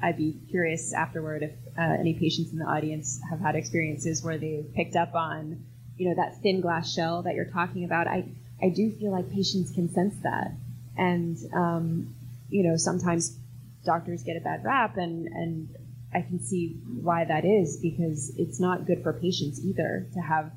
I'd 0.00 0.16
be 0.16 0.36
curious 0.50 0.92
afterward 0.92 1.42
if 1.42 1.52
uh, 1.76 1.96
any 1.98 2.14
patients 2.14 2.52
in 2.52 2.58
the 2.58 2.64
audience 2.64 3.20
have 3.28 3.40
had 3.40 3.56
experiences 3.56 4.22
where 4.22 4.38
they 4.38 4.64
picked 4.74 4.96
up 4.96 5.14
on, 5.14 5.64
you 5.96 6.08
know, 6.08 6.14
that 6.14 6.40
thin 6.42 6.60
glass 6.60 6.92
shell 6.92 7.22
that 7.22 7.34
you're 7.34 7.50
talking 7.50 7.84
about. 7.84 8.06
I, 8.06 8.24
I 8.62 8.68
do 8.68 8.92
feel 8.92 9.10
like 9.10 9.30
patients 9.30 9.72
can 9.72 9.92
sense 9.92 10.14
that. 10.22 10.52
And, 10.96 11.36
um, 11.54 12.14
you 12.48 12.62
know, 12.62 12.76
sometimes 12.76 13.36
doctors 13.84 14.22
get 14.22 14.36
a 14.36 14.40
bad 14.40 14.64
rap 14.64 14.96
and, 14.96 15.26
and 15.26 15.68
I 16.12 16.22
can 16.22 16.40
see 16.40 16.80
why 17.02 17.24
that 17.24 17.44
is 17.44 17.76
because 17.76 18.32
it's 18.36 18.60
not 18.60 18.86
good 18.86 19.02
for 19.02 19.12
patients 19.12 19.60
either 19.64 20.06
to 20.14 20.20
have 20.20 20.52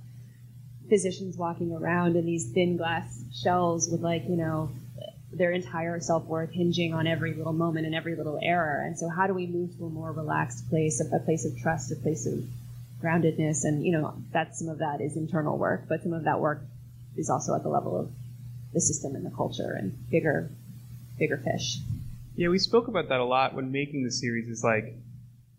physicians 0.88 1.38
walking 1.38 1.74
around 1.74 2.16
in 2.16 2.26
these 2.26 2.52
thin 2.52 2.78
glass 2.78 3.24
shells 3.34 3.90
with 3.90 4.02
like, 4.02 4.24
you 4.28 4.36
know, 4.36 4.72
their 5.34 5.52
entire 5.52 6.00
self 6.00 6.26
worth 6.26 6.52
hinging 6.52 6.94
on 6.94 7.08
every 7.08 7.34
little 7.34 7.54
moment 7.54 7.86
and 7.86 7.96
every 7.96 8.16
little 8.16 8.40
error. 8.42 8.84
And 8.86 8.98
so, 8.98 9.10
how 9.10 9.28
do 9.28 9.34
we 9.34 9.48
move 9.48 9.78
to 9.78 9.86
a 9.86 9.90
more 9.90 10.12
relaxed 10.12 10.70
place, 10.70 11.02
a 11.02 11.20
place 11.20 11.46
of 11.46 11.58
trust, 11.58 11.92
a 11.92 11.96
place 11.96 12.26
of 12.26 12.44
groundedness? 13.02 13.64
And 13.64 13.84
you 13.86 13.94
know, 13.94 14.14
that 14.34 14.56
some 14.56 14.68
of 14.68 14.80
that 14.80 15.02
is 15.02 15.16
internal 15.16 15.58
work, 15.58 15.86
but 15.88 16.04
some 16.04 16.14
of 16.14 16.26
that 16.26 16.40
work 16.40 16.62
is 17.18 17.30
also 17.30 17.56
at 17.56 17.64
the 17.64 17.70
level 17.70 18.00
of 18.00 18.10
the 18.74 18.82
system 18.82 19.16
and 19.16 19.26
the 19.26 19.32
culture 19.32 19.74
and 19.74 20.10
bigger, 20.10 20.50
bigger 21.18 21.38
fish. 21.38 21.80
Yeah, 22.36 22.50
we 22.50 22.60
spoke 22.60 22.88
about 22.88 23.10
that 23.10 23.20
a 23.20 23.26
lot 23.26 23.54
when 23.54 23.72
making 23.72 24.04
the 24.04 24.12
series. 24.12 24.48
Is 24.50 24.64
like, 24.64 24.96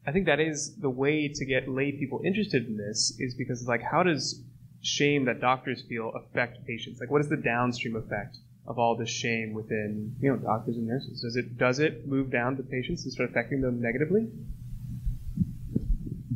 I 0.06 0.12
think 0.12 0.26
that 0.26 0.40
is 0.40 0.74
the 0.76 0.90
way 0.90 1.28
to 1.28 1.44
get 1.44 1.68
lay 1.68 1.92
people 1.92 2.20
interested 2.24 2.66
in 2.66 2.76
this 2.76 3.14
is 3.18 3.34
because 3.34 3.66
like, 3.66 3.82
how 3.82 4.02
does 4.02 4.40
shame 4.82 5.26
that 5.26 5.40
doctors 5.40 5.82
feel 5.88 6.10
affect 6.14 6.66
patients? 6.66 7.00
Like, 7.00 7.10
what 7.10 7.20
is 7.20 7.28
the 7.28 7.36
downstream 7.36 7.96
effect? 7.96 8.36
Of 8.66 8.78
all 8.78 8.96
this 8.96 9.10
shame 9.10 9.54
within 9.54 10.14
you 10.20 10.30
know 10.30 10.36
doctors 10.36 10.76
and 10.76 10.86
nurses? 10.86 11.20
Does 11.22 11.36
it 11.36 11.58
does 11.58 11.78
it 11.78 12.06
move 12.06 12.30
down 12.30 12.56
to 12.56 12.62
patients 12.62 13.04
and 13.04 13.12
start 13.12 13.30
affecting 13.30 13.60
them 13.60 13.80
negatively? 13.80 14.28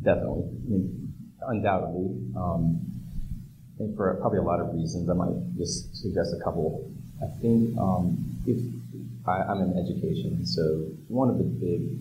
Definitely, 0.03 0.43
I 0.43 0.69
mean, 0.69 1.13
undoubtedly, 1.47 2.15
um, 2.35 2.79
and 3.79 3.95
for 3.95 4.13
probably 4.15 4.39
a 4.39 4.43
lot 4.43 4.59
of 4.59 4.73
reasons. 4.73 5.09
I 5.09 5.13
might 5.13 5.57
just 5.57 5.95
suggest 5.95 6.33
a 6.39 6.43
couple. 6.43 6.89
I 7.21 7.27
think 7.41 7.77
um, 7.77 8.17
if 8.45 8.61
I, 9.27 9.41
I'm 9.41 9.61
in 9.61 9.77
education, 9.77 10.45
so 10.45 10.87
one 11.07 11.29
of 11.29 11.37
the 11.37 11.43
big 11.43 11.97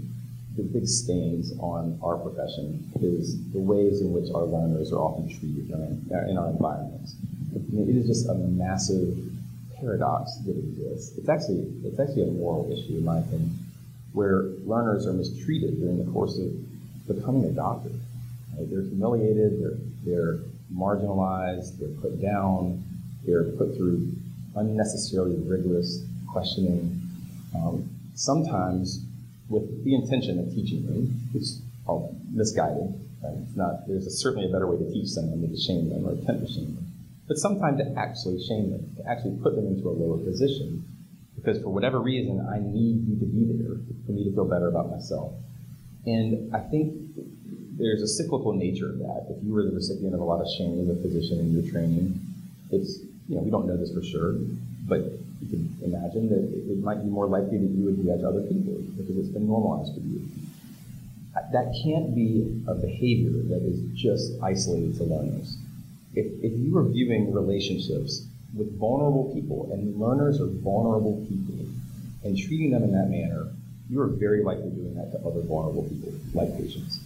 the 0.56 0.62
big 0.62 0.88
stains 0.88 1.52
on 1.58 1.98
our 2.02 2.16
profession 2.16 2.82
is 3.02 3.36
the 3.52 3.58
ways 3.58 4.00
in 4.00 4.12
which 4.12 4.32
our 4.34 4.44
learners 4.44 4.90
are 4.90 4.98
often 4.98 5.28
treated 5.28 5.70
in 5.70 6.38
our 6.38 6.48
environments. 6.48 7.14
It 7.54 7.96
is 7.96 8.06
just 8.06 8.28
a 8.28 8.34
massive 8.34 9.18
paradox 9.80 10.36
that 10.46 10.56
exists. 10.56 11.16
It's 11.18 11.28
actually 11.28 11.66
it's 11.84 11.98
actually 11.98 12.22
a 12.22 12.32
moral 12.32 12.70
issue, 12.72 12.98
in 12.98 13.04
my 13.04 13.18
opinion, 13.18 13.56
where 14.12 14.44
learners 14.64 15.06
are 15.06 15.12
mistreated 15.12 15.78
during 15.80 16.04
the 16.04 16.10
course 16.12 16.38
of 16.38 16.52
becoming 17.06 17.44
a 17.44 17.52
doctor. 17.52 17.90
Right? 18.56 18.68
They're 18.70 18.82
humiliated. 18.82 19.60
They're 19.60 19.78
they're 20.04 20.38
marginalized. 20.72 21.78
They're 21.78 22.00
put 22.00 22.20
down. 22.20 22.82
They're 23.24 23.44
put 23.44 23.76
through 23.76 24.12
unnecessarily 24.54 25.36
rigorous 25.36 26.04
questioning. 26.32 27.02
Um, 27.54 27.88
sometimes 28.14 29.04
with 29.48 29.84
the 29.84 29.94
intention 29.94 30.38
of 30.38 30.54
teaching 30.54 30.86
them, 30.86 31.20
it's 31.34 31.60
are 31.88 32.02
misguided. 32.32 33.00
Right? 33.22 33.34
It's 33.46 33.56
not. 33.56 33.86
There's 33.86 34.06
a, 34.06 34.10
certainly 34.10 34.48
a 34.48 34.52
better 34.52 34.66
way 34.66 34.78
to 34.78 34.92
teach 34.92 35.08
someone 35.08 35.40
than 35.40 35.50
to 35.50 35.60
shame 35.60 35.88
them 35.90 36.06
or 36.06 36.12
attempt 36.12 36.46
to 36.46 36.52
shame 36.52 36.74
them 36.74 36.85
but 37.28 37.36
sometimes 37.36 37.78
to 37.78 37.94
actually 37.98 38.42
shame 38.46 38.70
them, 38.70 38.94
to 38.96 39.10
actually 39.10 39.36
put 39.42 39.56
them 39.56 39.66
into 39.66 39.88
a 39.88 39.90
lower 39.90 40.18
position. 40.18 40.84
Because 41.34 41.62
for 41.62 41.70
whatever 41.70 42.00
reason, 42.00 42.40
I 42.40 42.58
need 42.58 43.06
you 43.06 43.18
to 43.18 43.26
be 43.26 43.44
there 43.52 43.76
for 44.06 44.12
me 44.12 44.24
to 44.24 44.32
feel 44.32 44.44
better 44.44 44.68
about 44.68 44.90
myself. 44.90 45.32
And 46.06 46.54
I 46.54 46.60
think 46.60 46.94
there's 47.78 48.02
a 48.02 48.08
cyclical 48.08 48.52
nature 48.52 48.88
of 48.90 48.98
that. 48.98 49.26
If 49.30 49.42
you 49.44 49.52
were 49.52 49.64
the 49.64 49.74
recipient 49.74 50.14
of 50.14 50.20
a 50.20 50.24
lot 50.24 50.40
of 50.40 50.48
shame 50.56 50.80
as 50.80 50.88
a 50.88 51.00
physician 51.02 51.40
in 51.40 51.52
your 51.52 51.70
training, 51.70 52.20
it's, 52.70 53.00
you 53.28 53.36
know, 53.36 53.42
we 53.42 53.50
don't 53.50 53.66
know 53.66 53.76
this 53.76 53.92
for 53.92 54.02
sure, 54.02 54.34
but 54.86 55.02
you 55.42 55.48
can 55.50 55.76
imagine 55.82 56.30
that 56.30 56.72
it 56.72 56.82
might 56.82 57.02
be 57.02 57.10
more 57.10 57.26
likely 57.26 57.58
that 57.58 57.70
you 57.70 57.84
would 57.84 58.02
judge 58.04 58.22
other 58.24 58.42
people 58.42 58.74
because 58.96 59.18
it's 59.18 59.28
been 59.28 59.46
normalized 59.46 59.94
for 59.94 60.00
you. 60.00 60.22
That 61.52 61.74
can't 61.84 62.14
be 62.14 62.62
a 62.66 62.74
behavior 62.74 63.30
that 63.50 63.62
is 63.62 63.78
just 63.94 64.40
isolated 64.42 64.96
to 64.98 65.04
learners 65.04 65.58
if, 66.16 66.26
if 66.42 66.58
you 66.58 66.76
are 66.78 66.84
viewing 66.84 67.32
relationships 67.32 68.26
with 68.54 68.78
vulnerable 68.78 69.32
people, 69.34 69.70
and 69.72 70.00
learners 70.00 70.40
are 70.40 70.46
vulnerable 70.46 71.24
people, 71.28 71.66
and 72.24 72.36
treating 72.36 72.70
them 72.70 72.82
in 72.82 72.92
that 72.92 73.08
manner, 73.08 73.52
you 73.88 74.00
are 74.00 74.08
very 74.08 74.42
likely 74.42 74.70
doing 74.70 74.94
that 74.96 75.12
to 75.12 75.18
other 75.26 75.42
vulnerable 75.42 75.84
people, 75.84 76.12
like 76.34 76.56
patients. 76.56 76.98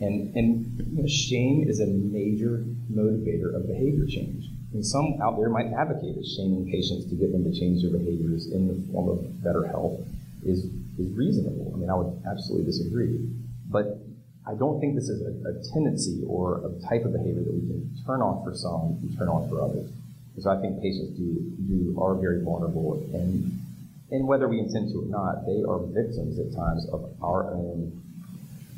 And, 0.00 0.34
and 0.36 0.78
you 0.78 1.02
know, 1.02 1.08
shame 1.08 1.64
is 1.68 1.80
a 1.80 1.86
major 1.86 2.64
motivator 2.92 3.54
of 3.54 3.66
behavior 3.66 4.06
change. 4.06 4.46
And 4.72 4.84
some 4.84 5.18
out 5.22 5.36
there 5.38 5.48
might 5.48 5.72
advocate 5.72 6.14
that 6.16 6.26
shaming 6.26 6.70
patients 6.70 7.08
to 7.10 7.16
get 7.16 7.32
them 7.32 7.44
to 7.44 7.52
change 7.58 7.82
their 7.82 7.90
behaviors 7.90 8.46
in 8.46 8.68
the 8.68 8.92
form 8.92 9.08
of 9.08 9.42
better 9.42 9.66
health 9.66 10.00
is, 10.44 10.64
is 10.98 11.12
reasonable. 11.12 11.72
I 11.74 11.78
mean, 11.78 11.90
I 11.90 11.94
would 11.94 12.22
absolutely 12.30 12.66
disagree. 12.66 13.26
But 13.68 14.05
I 14.46 14.54
don't 14.54 14.80
think 14.80 14.94
this 14.94 15.08
is 15.08 15.20
a, 15.22 15.32
a, 15.48 15.52
tendency 15.74 16.22
or 16.26 16.62
a 16.64 16.88
type 16.88 17.04
of 17.04 17.12
behavior 17.12 17.42
that 17.42 17.52
we 17.52 17.66
can 17.66 17.90
turn 18.06 18.22
off 18.22 18.44
for 18.44 18.54
some 18.54 18.98
and 19.02 19.18
turn 19.18 19.28
on 19.28 19.48
for 19.48 19.60
others. 19.60 19.90
Because 20.30 20.46
I 20.46 20.60
think 20.60 20.80
patients 20.80 21.18
do, 21.18 21.52
do 21.66 21.98
are 22.00 22.14
very 22.14 22.44
vulnerable 22.44 22.94
and 23.14 23.58
and 24.10 24.28
whether 24.28 24.46
we 24.46 24.60
intend 24.60 24.92
to 24.92 25.02
or 25.02 25.06
not, 25.06 25.46
they 25.46 25.64
are 25.66 25.80
victims 25.80 26.38
at 26.38 26.54
times 26.54 26.86
of 26.92 27.10
our 27.20 27.50
own 27.50 27.90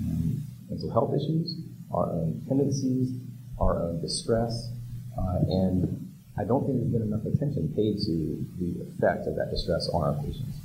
um, 0.01 0.43
mental 0.71 0.91
health 0.91 1.15
issues, 1.15 1.55
our 1.93 2.07
own 2.07 2.43
tendencies, 2.49 3.13
our 3.61 3.83
own 3.83 4.01
distress, 4.01 4.71
uh, 5.19 5.39
and 5.49 6.09
I 6.39 6.45
don't 6.45 6.65
think 6.65 6.79
there's 6.79 6.93
been 6.93 7.03
enough 7.03 7.27
attention 7.27 7.73
paid 7.77 7.99
to 8.07 8.47
the 8.59 8.81
effect 8.89 9.27
of 9.27 9.37
that 9.37 9.51
distress 9.51 9.91
on 9.93 10.03
our 10.03 10.15
patients. 10.23 10.57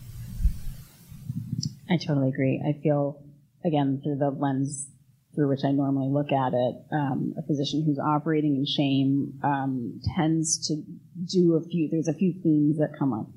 I 1.90 1.98
totally 1.98 2.30
agree. 2.30 2.62
I 2.66 2.74
feel, 2.82 3.22
again, 3.66 4.00
through 4.02 4.18
the 4.18 4.30
lens 4.30 4.88
through 5.36 5.50
which 5.50 5.64
I 5.66 5.72
normally 5.72 6.10
look 6.10 6.32
at 6.32 6.54
it, 6.54 6.76
um, 6.92 7.34
a 7.38 7.42
physician 7.44 7.84
who's 7.86 8.00
operating 8.00 8.56
in 8.56 8.66
shame 8.66 9.40
um, 9.44 10.00
tends 10.16 10.68
to 10.68 10.84
do 11.26 11.56
a 11.56 11.62
few. 11.62 11.90
There's 11.90 12.08
a 12.08 12.14
few 12.14 12.34
themes 12.44 12.78
that 12.78 12.98
come 12.98 13.14
up. 13.14 13.28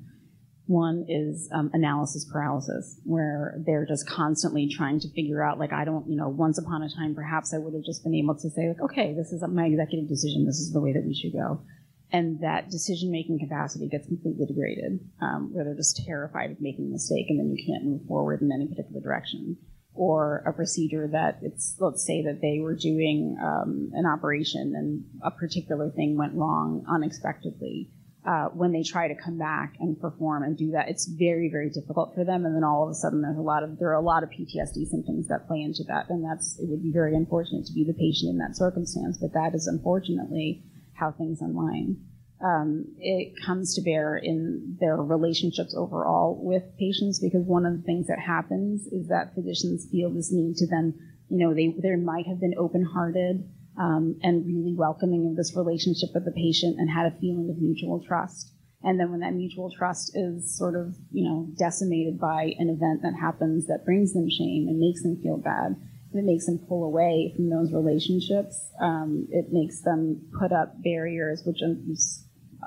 One 0.67 1.05
is 1.07 1.49
um, 1.53 1.71
analysis 1.73 2.25
paralysis, 2.31 2.99
where 3.05 3.55
they're 3.65 3.85
just 3.85 4.07
constantly 4.07 4.67
trying 4.67 4.99
to 4.99 5.09
figure 5.13 5.41
out, 5.41 5.59
like, 5.59 5.71
I 5.71 5.85
don't, 5.85 6.07
you 6.09 6.17
know, 6.17 6.27
once 6.27 6.57
upon 6.57 6.83
a 6.83 6.89
time, 6.89 7.15
perhaps 7.15 7.53
I 7.53 7.57
would 7.57 7.73
have 7.73 7.85
just 7.85 8.03
been 8.03 8.13
able 8.13 8.35
to 8.35 8.49
say, 8.49 8.67
like, 8.67 8.81
okay, 8.81 9.13
this 9.13 9.31
is 9.31 9.41
my 9.47 9.65
executive 9.65 10.09
decision. 10.09 10.45
This 10.45 10.59
is 10.59 10.73
the 10.73 10.81
way 10.81 10.91
that 10.91 11.05
we 11.05 11.15
should 11.15 11.31
go. 11.31 11.61
And 12.11 12.41
that 12.41 12.69
decision 12.69 13.11
making 13.11 13.39
capacity 13.39 13.87
gets 13.87 14.07
completely 14.07 14.45
degraded, 14.45 14.99
um, 15.21 15.53
where 15.53 15.63
they're 15.63 15.75
just 15.75 16.03
terrified 16.05 16.51
of 16.51 16.61
making 16.61 16.87
a 16.87 16.91
mistake 16.91 17.27
and 17.29 17.39
then 17.39 17.55
you 17.55 17.65
can't 17.65 17.85
move 17.85 18.01
forward 18.07 18.41
in 18.41 18.51
any 18.51 18.67
particular 18.67 19.01
direction 19.01 19.57
or 19.97 20.43
a 20.45 20.53
procedure 20.53 21.07
that 21.07 21.39
it's 21.41 21.75
let's 21.79 22.05
say 22.05 22.23
that 22.23 22.39
they 22.41 22.59
were 22.59 22.75
doing 22.75 23.37
um, 23.41 23.91
an 23.93 24.05
operation 24.05 24.73
and 24.75 25.03
a 25.23 25.31
particular 25.31 25.89
thing 25.89 26.17
went 26.17 26.33
wrong 26.33 26.85
unexpectedly 26.87 27.89
uh, 28.27 28.49
when 28.49 28.73
they 28.73 28.83
try 28.83 29.07
to 29.07 29.15
come 29.15 29.37
back 29.37 29.75
and 29.79 29.99
perform 29.99 30.43
and 30.43 30.57
do 30.57 30.71
that, 30.71 30.89
it's 30.89 31.07
very, 31.07 31.49
very 31.49 31.69
difficult 31.69 32.13
for 32.13 32.25
them. 32.25 32.45
And 32.45 32.53
then 32.53 32.63
all 32.63 32.83
of 32.83 32.89
a 32.89 32.93
sudden, 32.93 33.21
there's 33.21 33.37
a 33.37 33.41
lot 33.41 33.63
of 33.63 33.79
there 33.79 33.87
are 33.87 33.93
a 33.93 34.01
lot 34.01 34.21
of 34.21 34.29
PTSD 34.29 34.85
symptoms 34.87 35.29
that 35.29 35.47
play 35.47 35.61
into 35.61 35.83
that, 35.85 36.09
and 36.09 36.25
that's 36.25 36.59
it 36.59 36.67
would 36.67 36.83
be 36.83 36.91
very 36.91 37.15
unfortunate 37.15 37.65
to 37.67 37.73
be 37.73 37.85
the 37.85 37.93
patient 37.93 38.29
in 38.29 38.37
that 38.39 38.57
circumstance. 38.57 39.17
But 39.17 39.31
that 39.31 39.55
is 39.55 39.65
unfortunately 39.65 40.61
how 40.93 41.13
things 41.13 41.41
unwind. 41.41 42.03
Um, 42.43 42.93
it 42.99 43.33
comes 43.45 43.73
to 43.75 43.81
bear 43.81 44.15
in 44.15 44.77
their 44.79 44.97
relationships 44.97 45.73
overall 45.75 46.39
with 46.39 46.63
patients 46.77 47.19
because 47.19 47.41
one 47.41 47.65
of 47.65 47.77
the 47.77 47.83
things 47.83 48.07
that 48.07 48.19
happens 48.19 48.85
is 48.87 49.07
that 49.07 49.33
physicians 49.33 49.87
feel 49.91 50.11
this 50.11 50.31
need 50.31 50.55
to 50.57 50.67
then, 50.67 50.93
you 51.29 51.37
know, 51.39 51.55
they 51.55 51.73
they 51.81 51.95
might 51.95 52.27
have 52.27 52.39
been 52.39 52.53
open-hearted 52.57 53.43
um, 53.79 54.19
and 54.21 54.45
really 54.45 54.75
welcoming 54.75 55.27
of 55.27 55.35
this 55.35 55.55
relationship 55.55 56.09
with 56.13 56.25
the 56.25 56.31
patient 56.31 56.77
and 56.79 56.89
had 56.89 57.11
a 57.11 57.17
feeling 57.19 57.49
of 57.49 57.61
mutual 57.61 58.03
trust. 58.05 58.53
And 58.83 58.99
then 58.99 59.09
when 59.09 59.21
that 59.21 59.33
mutual 59.33 59.71
trust 59.75 60.11
is 60.15 60.55
sort 60.55 60.75
of, 60.75 60.95
you 61.11 61.27
know, 61.27 61.47
decimated 61.57 62.19
by 62.19 62.53
an 62.59 62.69
event 62.69 63.01
that 63.01 63.19
happens 63.19 63.65
that 63.65 63.85
brings 63.85 64.13
them 64.13 64.29
shame 64.29 64.67
and 64.67 64.79
makes 64.79 65.01
them 65.01 65.19
feel 65.21 65.37
bad, 65.37 65.75
it 66.13 66.23
makes 66.23 66.45
them 66.45 66.59
pull 66.67 66.83
away 66.85 67.33
from 67.35 67.49
those 67.49 67.71
relationships, 67.73 68.71
um, 68.79 69.27
it 69.31 69.47
makes 69.51 69.81
them 69.81 70.21
put 70.39 70.51
up 70.51 70.81
barriers, 70.83 71.43
which 71.45 71.61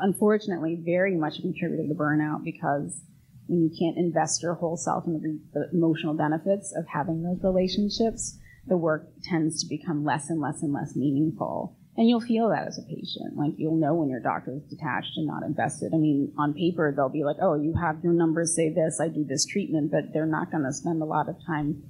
unfortunately 0.01 0.80
very 0.84 1.16
much 1.16 1.40
contributed 1.40 1.88
to 1.88 1.94
burnout 1.94 2.44
because 2.44 3.03
when 3.46 3.62
you 3.62 3.70
can't 3.76 3.98
invest 3.98 4.42
your 4.42 4.55
whole 4.55 4.76
self 4.76 5.07
in 5.07 5.12
the, 5.14 5.40
the 5.59 5.76
emotional 5.76 6.14
benefits 6.14 6.72
of 6.76 6.86
having 6.86 7.22
those 7.22 7.42
relationships, 7.42 8.38
the 8.66 8.76
work 8.76 9.09
tends 9.24 9.62
to 9.62 9.68
become 9.68 10.05
less 10.05 10.30
and 10.30 10.40
less 10.40 10.62
and 10.62 10.72
less 10.72 10.94
meaningful. 10.94 11.76
And 11.96 12.09
you'll 12.09 12.20
feel 12.20 12.48
that 12.51 12.68
as 12.68 12.78
a 12.78 12.82
patient. 12.82 13.36
Like 13.36 13.53
you'll 13.57 13.76
know 13.76 13.94
when 13.94 14.09
your 14.09 14.20
doctor 14.20 14.53
is 14.53 14.62
detached 14.70 15.16
and 15.16 15.26
not 15.26 15.42
invested. 15.42 15.92
I 15.92 15.98
mean, 15.98 16.32
on 16.38 16.55
paper, 16.55 16.94
they'll 16.94 17.09
be 17.09 17.24
like, 17.24 17.36
oh, 17.42 17.61
you 17.61 17.74
have 17.74 18.03
your 18.05 18.12
numbers 18.12 18.55
say 18.55 18.72
this, 18.72 19.01
I 19.01 19.09
do 19.09 19.24
this 19.24 19.44
treatment, 19.44 19.90
but 19.90 20.12
they're 20.12 20.26
not 20.26 20.53
going 20.53 20.64
to 20.64 20.72
spend 20.72 21.03
a 21.03 21.05
lot 21.05 21.28
of 21.28 21.36
time 21.44 21.82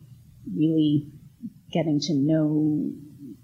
really 0.56 1.08
getting 1.70 2.00
to 2.00 2.14
know 2.14 2.92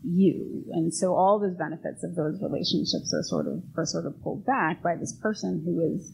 you. 0.07 0.65
And 0.71 0.95
so 0.95 1.15
all 1.15 1.41
those 1.41 1.57
benefits 1.57 2.05
of 2.05 2.15
those 2.15 2.41
relationships 2.41 3.13
are 3.13 3.23
sort 3.23 3.47
of, 3.49 3.63
are 3.77 3.87
sort 3.87 4.07
of 4.07 4.23
pulled 4.23 4.47
back 4.47 4.83
by 4.83 4.95
this 4.95 5.17
person 5.21 5.63
who 5.65 5.81
is 5.95 6.13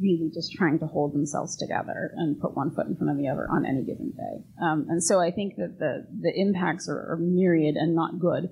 really 0.00 0.30
just 0.32 0.52
trying 0.52 0.78
to 0.78 0.86
hold 0.86 1.14
themselves 1.14 1.56
together 1.56 2.12
and 2.16 2.40
put 2.40 2.56
one 2.56 2.74
foot 2.74 2.86
in 2.86 2.96
front 2.96 3.10
of 3.10 3.18
the 3.18 3.28
other 3.28 3.46
on 3.50 3.64
any 3.66 3.84
given 3.84 4.12
day. 4.12 4.44
Um, 4.62 4.86
and 4.88 5.02
so 5.02 5.20
I 5.20 5.30
think 5.30 5.56
that 5.56 5.78
the 5.78 6.06
the 6.20 6.32
impacts 6.34 6.88
are, 6.88 7.12
are 7.12 7.18
myriad 7.18 7.76
and 7.76 7.94
not 7.94 8.18
good. 8.18 8.50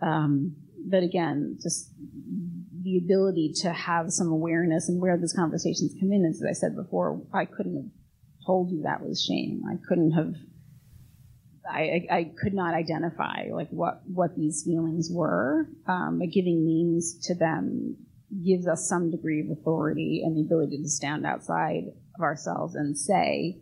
Um, 0.00 0.56
but 0.88 1.02
again, 1.02 1.58
just 1.60 1.90
the 2.82 2.98
ability 2.98 3.52
to 3.62 3.72
have 3.72 4.12
some 4.12 4.28
awareness 4.28 4.88
and 4.88 5.00
where 5.00 5.18
those 5.18 5.32
conversations 5.32 5.94
come 5.98 6.12
in, 6.12 6.24
as 6.24 6.40
I 6.48 6.52
said 6.52 6.76
before, 6.76 7.20
I 7.34 7.44
couldn't 7.44 7.76
have 7.76 7.90
told 8.46 8.70
you 8.70 8.82
that 8.82 9.02
was 9.02 9.22
shame. 9.22 9.62
I 9.68 9.76
couldn't 9.88 10.12
have. 10.12 10.34
I, 11.68 12.06
I, 12.10 12.30
could 12.40 12.54
not 12.54 12.74
identify 12.74 13.48
like 13.52 13.68
what, 13.70 14.02
what 14.06 14.36
these 14.36 14.62
feelings 14.64 15.08
were, 15.10 15.68
um, 15.86 16.18
but 16.18 16.30
giving 16.32 16.64
names 16.64 17.18
to 17.26 17.34
them 17.34 17.96
gives 18.44 18.66
us 18.66 18.88
some 18.88 19.10
degree 19.10 19.40
of 19.40 19.50
authority 19.50 20.22
and 20.24 20.36
the 20.36 20.42
ability 20.42 20.82
to 20.82 20.88
stand 20.88 21.26
outside 21.26 21.84
of 22.14 22.20
ourselves 22.20 22.74
and 22.74 22.96
say, 22.96 23.60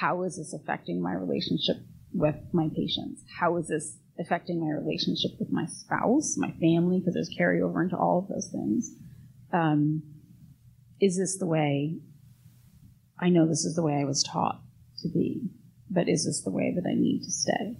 how 0.00 0.22
is 0.22 0.36
this 0.36 0.52
affecting 0.52 1.00
my 1.00 1.12
relationship 1.12 1.76
with 2.12 2.36
my 2.52 2.68
patients? 2.74 3.22
How 3.38 3.56
is 3.56 3.68
this 3.68 3.98
affecting 4.18 4.60
my 4.60 4.72
relationship 4.72 5.32
with 5.38 5.50
my 5.50 5.66
spouse, 5.66 6.36
my 6.36 6.50
family, 6.52 6.98
because 6.98 7.14
there's 7.14 7.34
carryover 7.38 7.82
into 7.82 7.96
all 7.96 8.18
of 8.18 8.28
those 8.28 8.48
things. 8.50 8.94
Um, 9.52 10.02
is 11.00 11.16
this 11.18 11.38
the 11.38 11.46
way? 11.46 11.98
I 13.18 13.28
know 13.28 13.46
this 13.46 13.64
is 13.64 13.74
the 13.74 13.82
way 13.82 13.94
I 13.94 14.04
was 14.04 14.22
taught 14.22 14.60
to 15.02 15.08
be, 15.08 15.50
but 15.90 16.08
is 16.08 16.24
this 16.24 16.42
the 16.42 16.50
way 16.50 16.72
that 16.74 16.88
I 16.88 16.94
need 16.94 17.22
to 17.24 17.30
stay? 17.30 17.76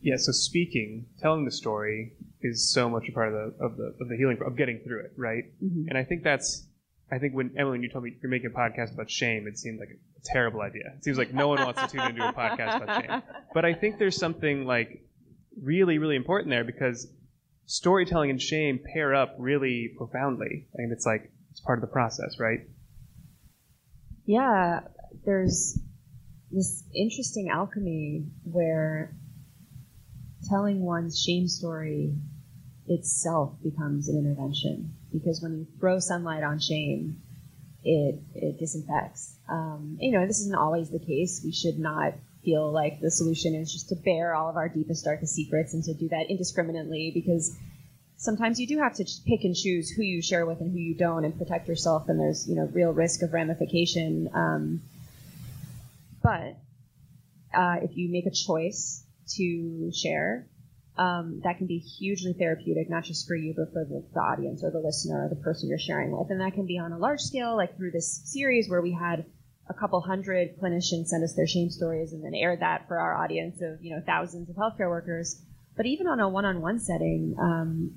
Yeah. 0.00 0.16
So 0.16 0.32
speaking, 0.32 1.06
telling 1.20 1.44
the 1.44 1.50
story, 1.50 2.12
is 2.42 2.70
so 2.70 2.88
much 2.88 3.08
a 3.08 3.12
part 3.12 3.28
of 3.28 3.34
the 3.34 3.64
of 3.64 3.76
the 3.76 3.94
of 4.00 4.08
the 4.08 4.16
healing 4.16 4.38
of 4.44 4.56
getting 4.56 4.80
through 4.80 5.00
it, 5.00 5.12
right? 5.16 5.44
Mm-hmm. 5.62 5.88
And 5.88 5.98
I 5.98 6.04
think 6.04 6.22
that's 6.22 6.66
I 7.10 7.18
think 7.18 7.34
when 7.34 7.52
Emily, 7.56 7.72
when 7.72 7.82
you 7.82 7.90
told 7.90 8.04
me 8.04 8.16
you're 8.22 8.30
making 8.30 8.50
a 8.54 8.58
podcast 8.58 8.94
about 8.94 9.10
shame, 9.10 9.46
it 9.46 9.58
seemed 9.58 9.78
like 9.78 9.90
a 9.90 10.20
terrible 10.24 10.60
idea. 10.60 10.92
It 10.96 11.04
seems 11.04 11.18
like 11.18 11.34
no 11.34 11.48
one 11.48 11.62
wants 11.62 11.80
to 11.82 11.88
tune 11.88 12.02
into 12.02 12.26
a 12.26 12.32
podcast 12.32 12.82
about 12.82 13.02
shame. 13.02 13.22
But 13.54 13.64
I 13.64 13.74
think 13.74 13.98
there's 13.98 14.16
something 14.16 14.64
like 14.64 15.04
really, 15.60 15.98
really 15.98 16.14
important 16.14 16.50
there 16.50 16.62
because 16.62 17.08
storytelling 17.66 18.30
and 18.30 18.40
shame 18.40 18.78
pair 18.94 19.14
up 19.14 19.34
really 19.38 19.92
profoundly. 19.96 20.68
and 20.74 20.92
it's 20.92 21.04
like 21.04 21.32
it's 21.50 21.60
part 21.60 21.78
of 21.78 21.80
the 21.80 21.92
process, 21.92 22.38
right? 22.38 22.60
Yeah, 24.24 24.80
there's 25.24 25.78
this 26.50 26.82
interesting 26.94 27.48
alchemy 27.48 28.24
where 28.44 29.14
telling 30.48 30.82
one's 30.82 31.20
shame 31.20 31.46
story 31.46 32.14
itself 32.86 33.54
becomes 33.62 34.08
an 34.08 34.18
intervention 34.18 34.92
because 35.12 35.40
when 35.40 35.58
you 35.58 35.66
throw 35.78 35.98
sunlight 35.98 36.42
on 36.42 36.58
shame, 36.58 37.20
it 37.84 38.20
it 38.34 38.58
disinfects. 38.58 39.36
Um, 39.48 39.96
you 40.00 40.12
know, 40.12 40.26
this 40.26 40.40
isn't 40.40 40.54
always 40.54 40.90
the 40.90 40.98
case. 40.98 41.40
We 41.44 41.52
should 41.52 41.78
not 41.78 42.14
feel 42.44 42.70
like 42.70 43.00
the 43.00 43.10
solution 43.10 43.54
is 43.54 43.72
just 43.72 43.88
to 43.90 43.96
bare 43.96 44.34
all 44.34 44.48
of 44.48 44.56
our 44.56 44.68
deepest, 44.68 45.04
darkest 45.04 45.34
secrets 45.34 45.74
and 45.74 45.84
to 45.84 45.94
do 45.94 46.08
that 46.08 46.30
indiscriminately 46.30 47.10
because 47.12 47.56
sometimes 48.16 48.58
you 48.58 48.66
do 48.66 48.78
have 48.78 48.94
to 48.94 49.04
pick 49.26 49.44
and 49.44 49.54
choose 49.54 49.90
who 49.90 50.02
you 50.02 50.22
share 50.22 50.46
with 50.46 50.60
and 50.60 50.72
who 50.72 50.78
you 50.78 50.94
don't 50.94 51.24
and 51.24 51.36
protect 51.38 51.68
yourself 51.68 52.08
and 52.08 52.18
there's 52.18 52.48
you 52.48 52.54
know 52.54 52.68
real 52.72 52.92
risk 52.92 53.22
of 53.22 53.32
ramification 53.32 54.28
um, 54.34 54.82
but 56.30 57.58
uh, 57.58 57.76
if 57.82 57.96
you 57.96 58.08
make 58.10 58.26
a 58.26 58.30
choice 58.30 59.04
to 59.36 59.90
share, 59.92 60.48
um, 60.96 61.40
that 61.44 61.58
can 61.58 61.66
be 61.66 61.78
hugely 61.78 62.34
therapeutic, 62.38 62.88
not 62.88 63.04
just 63.04 63.26
for 63.26 63.34
you, 63.34 63.54
but 63.56 63.72
for 63.72 63.84
the, 63.84 64.04
the, 64.12 64.20
audience 64.20 64.62
or 64.62 64.70
the 64.70 64.78
listener 64.78 65.24
or 65.24 65.28
the 65.28 65.42
person 65.42 65.68
you're 65.68 65.78
sharing 65.78 66.10
with. 66.16 66.30
And 66.30 66.40
that 66.40 66.54
can 66.54 66.66
be 66.66 66.78
on 66.78 66.92
a 66.92 66.98
large 66.98 67.20
scale, 67.20 67.56
like 67.56 67.76
through 67.76 67.92
this 67.92 68.20
series 68.24 68.68
where 68.68 68.82
we 68.82 68.92
had 68.92 69.24
a 69.68 69.74
couple 69.74 70.00
hundred 70.00 70.60
clinicians 70.60 71.06
send 71.06 71.24
us 71.24 71.34
their 71.34 71.46
shame 71.46 71.70
stories 71.70 72.12
and 72.12 72.24
then 72.24 72.34
aired 72.34 72.60
that 72.60 72.86
for 72.86 72.98
our 72.98 73.16
audience 73.16 73.60
of, 73.62 73.82
you 73.82 73.94
know, 73.94 74.02
thousands 74.04 74.50
of 74.50 74.56
healthcare 74.56 74.90
workers. 74.90 75.40
But 75.76 75.86
even 75.86 76.06
on 76.06 76.20
a 76.20 76.28
one-on-one 76.28 76.80
setting, 76.80 77.34
um, 77.40 77.92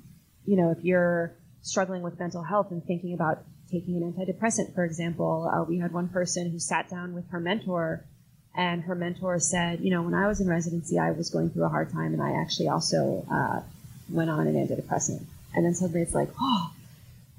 you 0.46 0.56
know, 0.56 0.70
if 0.70 0.82
you're 0.82 1.36
struggling 1.62 2.02
with 2.02 2.18
mental 2.18 2.42
health 2.42 2.70
and 2.70 2.82
thinking 2.84 3.14
about 3.14 3.44
taking 3.70 3.96
an 3.96 4.12
antidepressant, 4.12 4.74
for 4.74 4.84
example, 4.84 5.50
uh, 5.52 5.64
we 5.68 5.78
had 5.78 5.92
one 5.92 6.08
person 6.08 6.50
who 6.50 6.58
sat 6.58 6.88
down 6.88 7.12
with 7.12 7.28
her 7.30 7.40
mentor 7.40 8.06
and 8.54 8.82
her 8.82 8.94
mentor 8.94 9.38
said, 9.40 9.80
you 9.80 9.90
know, 9.90 10.02
when 10.02 10.14
I 10.14 10.28
was 10.28 10.40
in 10.40 10.48
residency, 10.48 10.98
I 10.98 11.10
was 11.10 11.30
going 11.30 11.50
through 11.50 11.64
a 11.64 11.68
hard 11.68 11.90
time, 11.90 12.12
and 12.12 12.22
I 12.22 12.40
actually 12.40 12.68
also 12.68 13.26
uh, 13.30 13.60
went 14.08 14.30
on 14.30 14.46
an 14.46 14.54
antidepressant. 14.54 15.24
And 15.54 15.64
then 15.64 15.74
suddenly 15.74 16.02
it's 16.02 16.14
like, 16.14 16.28
oh, 16.40 16.70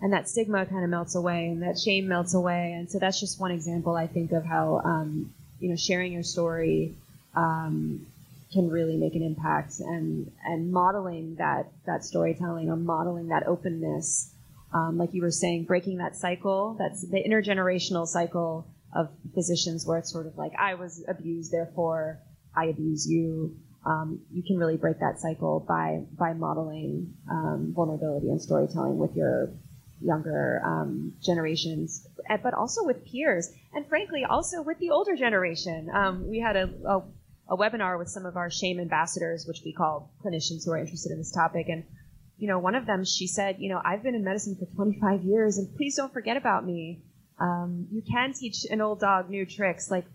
and 0.02 0.12
that 0.12 0.28
stigma 0.28 0.66
kind 0.66 0.84
of 0.84 0.90
melts 0.90 1.16
away, 1.16 1.48
and 1.48 1.62
that 1.64 1.80
shame 1.80 2.08
melts 2.08 2.34
away. 2.34 2.74
And 2.74 2.90
so 2.92 3.00
that's 3.00 3.20
just 3.20 3.40
one 3.40 3.52
example, 3.52 3.96
I 3.96 4.08
think, 4.08 4.34
of 4.34 4.46
how 4.46 4.82
um, 4.84 5.34
you 5.60 5.70
know 5.70 5.76
sharing 5.78 6.12
your 6.12 6.24
story 6.24 6.94
um, 7.34 8.06
can 8.52 8.70
really 8.70 8.98
make 8.98 9.16
an 9.16 9.24
impact, 9.24 9.80
and 9.80 10.32
and 10.46 10.72
modeling 10.72 11.36
that 11.36 11.68
that 11.86 12.04
storytelling 12.04 12.70
or 12.70 12.76
modeling 12.76 13.30
that 13.30 13.48
openness, 13.48 14.32
um, 14.74 14.98
like 14.98 15.14
you 15.14 15.22
were 15.22 15.32
saying, 15.32 15.64
breaking 15.64 15.98
that 15.98 16.18
cycle, 16.18 16.76
that's 16.78 17.02
the 17.02 17.24
intergenerational 17.24 18.06
cycle 18.06 18.66
of 18.96 19.10
physicians 19.34 19.86
where 19.86 19.98
it's 19.98 20.12
sort 20.12 20.26
of 20.26 20.38
like 20.38 20.54
I 20.58 20.76
was 20.76 21.04
abused, 21.08 21.52
therefore 21.52 22.20
I 22.56 22.66
abuse 22.66 23.08
you. 23.08 23.58
Um, 23.86 24.22
you 24.32 24.42
can 24.42 24.58
really 24.58 24.78
break 24.78 25.00
that 25.00 25.20
cycle 25.20 25.64
by 25.68 26.04
by 26.18 26.34
modeling 26.34 27.14
um, 27.30 27.74
vulnerability 27.76 28.30
and 28.30 28.42
storytelling 28.42 28.98
with 28.98 29.16
your 29.16 29.52
younger 30.02 30.62
um, 30.66 31.14
generations, 31.22 32.08
eh, 32.30 32.38
but 32.42 32.54
also 32.54 32.84
with 32.84 33.06
peers, 33.06 33.52
and 33.74 33.88
frankly, 33.88 34.24
also 34.24 34.62
with 34.62 34.80
the 34.80 34.90
older 34.90 35.16
generation. 35.16 35.90
Um, 35.94 36.28
we 36.28 36.40
had 36.40 36.56
a, 36.56 36.70
a, 36.86 37.04
a 37.50 37.58
webinar 37.58 37.98
with 37.98 38.10
some 38.10 38.26
of 38.26 38.38
our 38.38 38.50
shame 38.50 38.80
ambassadors, 38.80 39.46
which 39.48 39.62
we 39.64 39.74
call 39.74 40.12
clinicians 40.24 40.66
who 40.66 40.72
are 40.72 40.78
interested 40.78 41.12
in 41.12 41.18
this 41.18 41.32
topic, 41.32 41.68
and 41.70 41.84
you 42.38 42.48
know, 42.48 42.60
one 42.60 42.76
of 42.76 42.86
them, 42.86 43.06
she 43.06 43.28
said, 43.28 43.58
you 43.60 43.70
know, 43.70 43.82
I've 43.84 44.04
been 44.04 44.16
in 44.16 44.24
medicine 44.24 44.58
for 44.60 44.66
25 44.76 45.24
years, 45.24 45.58
and 45.58 45.74
please 45.76 45.96
don't 45.96 46.12
forget 46.12 46.38
about 46.38 46.66
me. 46.66 47.02
Um, 47.40 47.88
you 47.92 48.02
can 48.02 48.34
teach 48.34 48.66
an 48.70 48.82
old 48.82 49.00
dog 49.00 49.30
new 49.30 49.46
tricks. 49.46 49.92
Like 49.92 50.06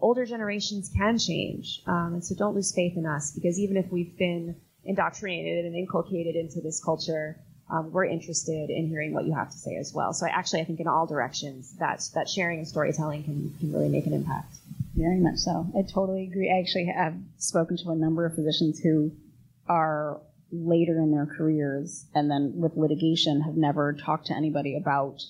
older 0.00 0.24
generations 0.24 0.90
can 0.96 1.18
change, 1.18 1.82
um, 1.86 2.14
and 2.14 2.24
so 2.24 2.34
don't 2.34 2.54
lose 2.54 2.74
faith 2.74 2.96
in 2.96 3.06
us 3.06 3.32
because 3.32 3.58
even 3.58 3.76
if 3.76 3.90
we've 3.90 4.16
been 4.16 4.56
indoctrinated 4.84 5.64
and 5.64 5.74
inculcated 5.74 6.36
into 6.36 6.60
this 6.60 6.82
culture, 6.82 7.38
um, 7.70 7.92
we're 7.92 8.04
interested 8.04 8.70
in 8.70 8.88
hearing 8.88 9.12
what 9.14 9.24
you 9.24 9.34
have 9.34 9.50
to 9.50 9.56
say 9.56 9.76
as 9.76 9.92
well. 9.94 10.12
So 10.12 10.26
I 10.26 10.30
actually 10.30 10.60
I 10.60 10.64
think 10.64 10.80
in 10.80 10.88
all 10.88 11.06
directions 11.06 11.76
that 11.78 12.02
that 12.14 12.28
sharing 12.28 12.58
and 12.58 12.68
storytelling 12.68 13.24
can 13.24 13.54
can 13.58 13.72
really 13.72 13.88
make 13.88 14.06
an 14.06 14.12
impact. 14.12 14.56
Very 14.94 15.20
much 15.20 15.36
so. 15.36 15.66
I 15.76 15.82
totally 15.82 16.24
agree. 16.24 16.52
I 16.52 16.60
actually 16.60 16.86
have 16.86 17.14
spoken 17.38 17.76
to 17.78 17.90
a 17.90 17.94
number 17.94 18.26
of 18.26 18.34
physicians 18.34 18.80
who 18.80 19.12
are 19.68 20.20
later 20.52 20.98
in 20.98 21.12
their 21.12 21.26
careers 21.26 22.06
and 22.14 22.30
then 22.30 22.54
with 22.56 22.76
litigation 22.76 23.40
have 23.42 23.56
never 23.56 23.92
talked 23.92 24.26
to 24.26 24.34
anybody 24.34 24.76
about 24.76 25.22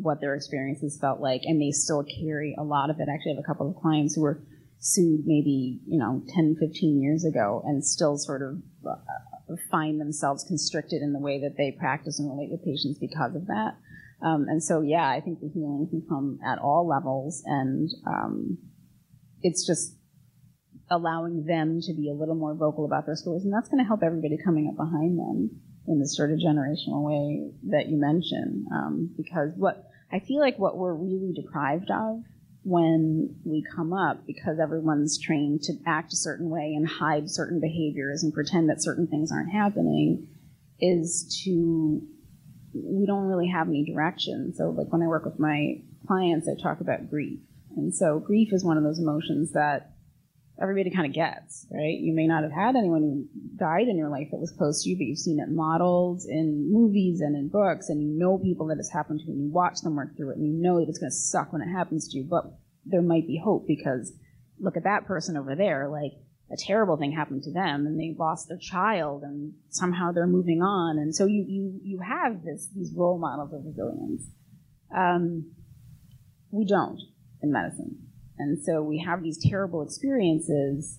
what 0.00 0.20
their 0.20 0.34
experiences 0.34 0.98
felt 1.00 1.20
like 1.20 1.42
and 1.44 1.60
they 1.60 1.70
still 1.70 2.04
carry 2.04 2.54
a 2.58 2.62
lot 2.62 2.90
of 2.90 3.00
it. 3.00 3.08
I 3.08 3.14
actually, 3.14 3.34
have 3.34 3.44
a 3.44 3.46
couple 3.46 3.68
of 3.68 3.76
clients 3.76 4.14
who 4.14 4.22
were 4.22 4.42
sued 4.78 5.22
maybe, 5.26 5.80
you 5.86 5.98
know, 5.98 6.22
10, 6.34 6.56
15 6.60 7.02
years 7.02 7.24
ago 7.24 7.62
and 7.66 7.84
still 7.84 8.18
sort 8.18 8.42
of 8.42 8.62
uh, 8.88 9.56
find 9.70 10.00
themselves 10.00 10.44
constricted 10.44 11.02
in 11.02 11.12
the 11.12 11.18
way 11.18 11.40
that 11.40 11.56
they 11.56 11.72
practice 11.72 12.18
and 12.18 12.30
relate 12.30 12.50
with 12.50 12.64
patients 12.64 12.98
because 12.98 13.34
of 13.34 13.46
that. 13.46 13.76
Um, 14.22 14.46
and 14.48 14.62
so, 14.62 14.80
yeah, 14.80 15.08
I 15.08 15.20
think 15.20 15.40
the 15.40 15.48
healing 15.48 15.86
can 15.90 16.02
come 16.08 16.38
at 16.44 16.58
all 16.58 16.86
levels 16.86 17.42
and 17.46 17.90
um, 18.06 18.58
it's 19.42 19.66
just 19.66 19.96
allowing 20.90 21.44
them 21.44 21.80
to 21.82 21.92
be 21.94 22.08
a 22.08 22.14
little 22.14 22.34
more 22.34 22.54
vocal 22.54 22.84
about 22.84 23.06
their 23.06 23.16
stories, 23.16 23.44
and 23.44 23.52
that's 23.52 23.68
going 23.68 23.82
to 23.82 23.86
help 23.86 24.02
everybody 24.02 24.38
coming 24.42 24.68
up 24.68 24.76
behind 24.76 25.18
them 25.18 25.50
in 25.88 25.98
the 25.98 26.08
sort 26.08 26.30
of 26.30 26.38
generational 26.38 27.02
way 27.02 27.50
that 27.70 27.88
you 27.88 27.96
mentioned. 27.96 28.66
Um, 28.72 29.10
because 29.16 29.52
what 29.56 29.88
I 30.12 30.20
feel 30.20 30.40
like 30.40 30.58
what 30.58 30.76
we're 30.76 30.94
really 30.94 31.32
deprived 31.32 31.90
of 31.90 32.22
when 32.62 33.36
we 33.44 33.64
come 33.74 33.92
up, 33.92 34.26
because 34.26 34.58
everyone's 34.58 35.18
trained 35.18 35.62
to 35.62 35.74
act 35.86 36.12
a 36.12 36.16
certain 36.16 36.50
way 36.50 36.74
and 36.74 36.88
hide 36.88 37.30
certain 37.30 37.60
behaviors 37.60 38.24
and 38.24 38.32
pretend 38.32 38.68
that 38.68 38.82
certain 38.82 39.06
things 39.06 39.30
aren't 39.30 39.52
happening, 39.52 40.26
is 40.80 41.42
to 41.44 42.02
we 42.74 43.06
don't 43.06 43.24
really 43.24 43.48
have 43.48 43.68
any 43.68 43.84
direction. 43.84 44.52
So, 44.54 44.70
like 44.70 44.92
when 44.92 45.02
I 45.02 45.06
work 45.06 45.24
with 45.24 45.38
my 45.38 45.82
clients, 46.06 46.48
I 46.48 46.60
talk 46.60 46.80
about 46.80 47.08
grief. 47.10 47.40
And 47.76 47.94
so, 47.94 48.18
grief 48.18 48.52
is 48.52 48.64
one 48.64 48.76
of 48.76 48.82
those 48.82 48.98
emotions 48.98 49.52
that 49.52 49.95
everybody 50.60 50.90
kind 50.90 51.06
of 51.06 51.12
gets, 51.12 51.66
right? 51.70 51.98
You 51.98 52.14
may 52.14 52.26
not 52.26 52.42
have 52.42 52.52
had 52.52 52.76
anyone 52.76 53.02
who 53.02 53.28
died 53.56 53.88
in 53.88 53.96
your 53.96 54.08
life 54.08 54.28
that 54.30 54.40
was 54.40 54.50
close 54.50 54.82
to 54.82 54.90
you, 54.90 54.96
but 54.96 55.04
you've 55.04 55.18
seen 55.18 55.38
it 55.38 55.50
modeled 55.50 56.22
in 56.28 56.72
movies 56.72 57.20
and 57.20 57.36
in 57.36 57.48
books, 57.48 57.88
and 57.88 58.02
you 58.02 58.18
know 58.18 58.38
people 58.38 58.66
that 58.68 58.78
it's 58.78 58.92
happened 58.92 59.20
to, 59.20 59.30
and 59.30 59.42
you 59.42 59.50
watch 59.50 59.80
them 59.82 59.96
work 59.96 60.16
through 60.16 60.30
it, 60.30 60.36
and 60.38 60.46
you 60.46 60.62
know 60.62 60.80
that 60.80 60.88
it's 60.88 60.98
going 60.98 61.10
to 61.10 61.16
suck 61.16 61.52
when 61.52 61.62
it 61.62 61.70
happens 61.70 62.08
to 62.08 62.18
you, 62.18 62.24
but 62.24 62.44
there 62.84 63.02
might 63.02 63.26
be 63.26 63.40
hope 63.42 63.66
because 63.66 64.12
look 64.58 64.76
at 64.76 64.84
that 64.84 65.06
person 65.06 65.36
over 65.36 65.54
there, 65.54 65.88
like 65.88 66.12
a 66.50 66.56
terrible 66.56 66.96
thing 66.96 67.12
happened 67.12 67.42
to 67.42 67.52
them, 67.52 67.86
and 67.86 68.00
they 68.00 68.14
lost 68.18 68.48
their 68.48 68.58
child, 68.58 69.22
and 69.24 69.52
somehow 69.68 70.12
they're 70.12 70.26
moving 70.26 70.62
on, 70.62 70.98
and 70.98 71.14
so 71.14 71.26
you 71.26 71.44
you 71.46 71.80
you 71.82 72.00
have 72.00 72.42
this 72.42 72.68
these 72.74 72.92
role 72.96 73.18
models 73.18 73.52
of 73.52 73.64
resilience. 73.64 74.22
Um, 74.96 75.52
we 76.50 76.64
don't 76.64 77.00
in 77.42 77.52
medicine 77.52 78.05
and 78.38 78.62
so 78.62 78.82
we 78.82 78.98
have 78.98 79.22
these 79.22 79.38
terrible 79.38 79.82
experiences 79.82 80.98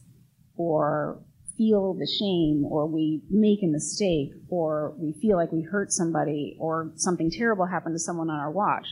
or 0.56 1.22
feel 1.58 1.94
the 1.94 2.08
shame 2.08 2.64
or 2.66 2.88
we 2.88 3.22
make 3.30 3.64
a 3.64 3.68
mistake 3.68 4.32
or 4.50 4.96
we 4.98 5.14
feel 5.14 5.38
like 5.38 5.52
we 5.52 5.64
hurt 5.64 5.92
somebody 5.92 6.56
or 6.60 6.92
something 6.96 7.32
terrible 7.32 7.66
happened 7.66 7.96
to 7.96 8.00
someone 8.00 8.30
on 8.30 8.40
our 8.40 8.52
watch. 8.52 8.88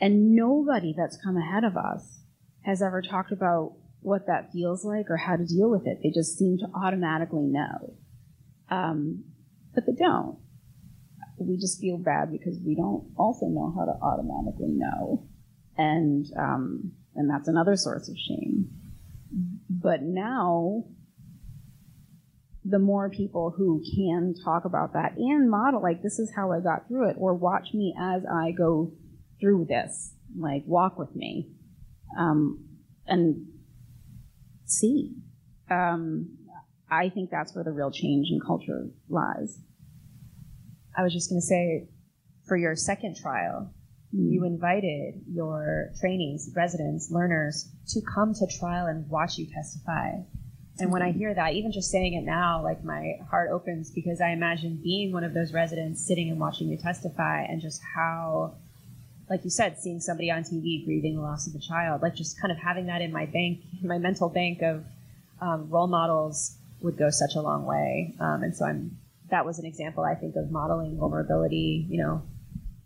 And 0.00 0.34
nobody 0.34 0.94
that's 0.96 1.18
come 1.22 1.36
ahead 1.36 1.64
of 1.64 1.76
us 1.76 2.20
has 2.62 2.80
ever 2.80 3.02
talked 3.02 3.32
about 3.32 3.74
what 4.00 4.26
that 4.26 4.52
feels 4.52 4.84
like 4.84 5.10
or 5.10 5.16
how 5.16 5.36
to 5.36 5.44
deal 5.44 5.70
with 5.70 5.86
it. 5.86 5.98
They 6.02 6.10
just 6.10 6.38
seem 6.38 6.58
to 6.58 6.66
automatically 6.74 7.42
know. 7.42 7.94
Um, 8.70 9.24
but 9.74 9.84
they 9.86 9.92
don't. 9.92 10.38
We 11.38 11.56
just 11.56 11.80
feel 11.80 11.98
bad 11.98 12.30
because 12.32 12.58
we 12.64 12.74
don't 12.74 13.12
also 13.16 13.46
know 13.46 13.74
how 13.76 13.84
to 13.84 13.98
automatically 14.02 14.72
know. 14.72 15.26
And 15.76 16.26
um, 16.38 16.92
and 17.14 17.28
that's 17.28 17.48
another 17.48 17.76
source 17.76 18.08
of 18.08 18.16
shame. 18.16 18.70
But 19.68 20.02
now, 20.02 20.84
the 22.64 22.78
more 22.78 23.08
people 23.08 23.54
who 23.56 23.82
can 23.96 24.34
talk 24.44 24.64
about 24.64 24.92
that 24.92 25.16
and 25.16 25.50
model, 25.50 25.82
like, 25.82 26.02
this 26.02 26.18
is 26.18 26.32
how 26.34 26.52
I 26.52 26.60
got 26.60 26.88
through 26.88 27.10
it, 27.10 27.16
or 27.18 27.34
watch 27.34 27.68
me 27.72 27.94
as 27.98 28.22
I 28.30 28.50
go 28.50 28.92
through 29.40 29.66
this, 29.68 30.14
like, 30.38 30.62
walk 30.66 30.98
with 30.98 31.14
me, 31.16 31.50
um, 32.18 32.64
and 33.06 33.46
see. 34.64 35.14
Um, 35.70 36.36
I 36.90 37.08
think 37.08 37.30
that's 37.30 37.54
where 37.54 37.64
the 37.64 37.72
real 37.72 37.90
change 37.90 38.28
in 38.30 38.40
culture 38.40 38.88
lies. 39.08 39.60
I 40.96 41.02
was 41.02 41.12
just 41.12 41.30
going 41.30 41.40
to 41.40 41.46
say, 41.46 41.88
for 42.46 42.56
your 42.56 42.74
second 42.74 43.16
trial, 43.16 43.72
you 44.12 44.44
invited 44.44 45.22
your 45.32 45.92
trainees, 46.00 46.50
residents, 46.56 47.10
learners 47.10 47.68
to 47.88 48.00
come 48.00 48.34
to 48.34 48.46
trial 48.58 48.86
and 48.86 49.08
watch 49.08 49.38
you 49.38 49.46
testify. 49.46 50.12
And 50.78 50.90
when 50.90 51.02
I 51.02 51.12
hear 51.12 51.34
that, 51.34 51.52
even 51.52 51.72
just 51.72 51.90
saying 51.90 52.14
it 52.14 52.24
now, 52.24 52.62
like 52.64 52.82
my 52.82 53.18
heart 53.28 53.50
opens 53.50 53.90
because 53.90 54.20
I 54.20 54.30
imagine 54.30 54.80
being 54.82 55.12
one 55.12 55.24
of 55.24 55.34
those 55.34 55.52
residents 55.52 56.04
sitting 56.04 56.30
and 56.30 56.40
watching 56.40 56.68
you 56.68 56.78
testify 56.78 57.42
and 57.42 57.60
just 57.60 57.80
how, 57.94 58.54
like 59.28 59.44
you 59.44 59.50
said, 59.50 59.78
seeing 59.78 60.00
somebody 60.00 60.30
on 60.30 60.42
TV 60.42 60.84
grieving 60.84 61.16
the 61.16 61.22
loss 61.22 61.46
of 61.46 61.54
a 61.54 61.58
child, 61.58 62.02
like 62.02 62.14
just 62.14 62.40
kind 62.40 62.50
of 62.50 62.58
having 62.58 62.86
that 62.86 63.02
in 63.02 63.12
my 63.12 63.26
bank, 63.26 63.60
my 63.82 63.98
mental 63.98 64.28
bank 64.28 64.62
of 64.62 64.84
um, 65.40 65.68
role 65.70 65.86
models 65.86 66.56
would 66.80 66.96
go 66.96 67.10
such 67.10 67.36
a 67.36 67.40
long 67.40 67.66
way. 67.66 68.14
Um, 68.18 68.42
and 68.42 68.56
so 68.56 68.64
I'm, 68.64 68.96
that 69.30 69.44
was 69.44 69.58
an 69.58 69.66
example, 69.66 70.02
I 70.02 70.14
think, 70.14 70.34
of 70.36 70.50
modeling 70.50 70.96
vulnerability, 70.96 71.86
you 71.88 72.02
know, 72.02 72.22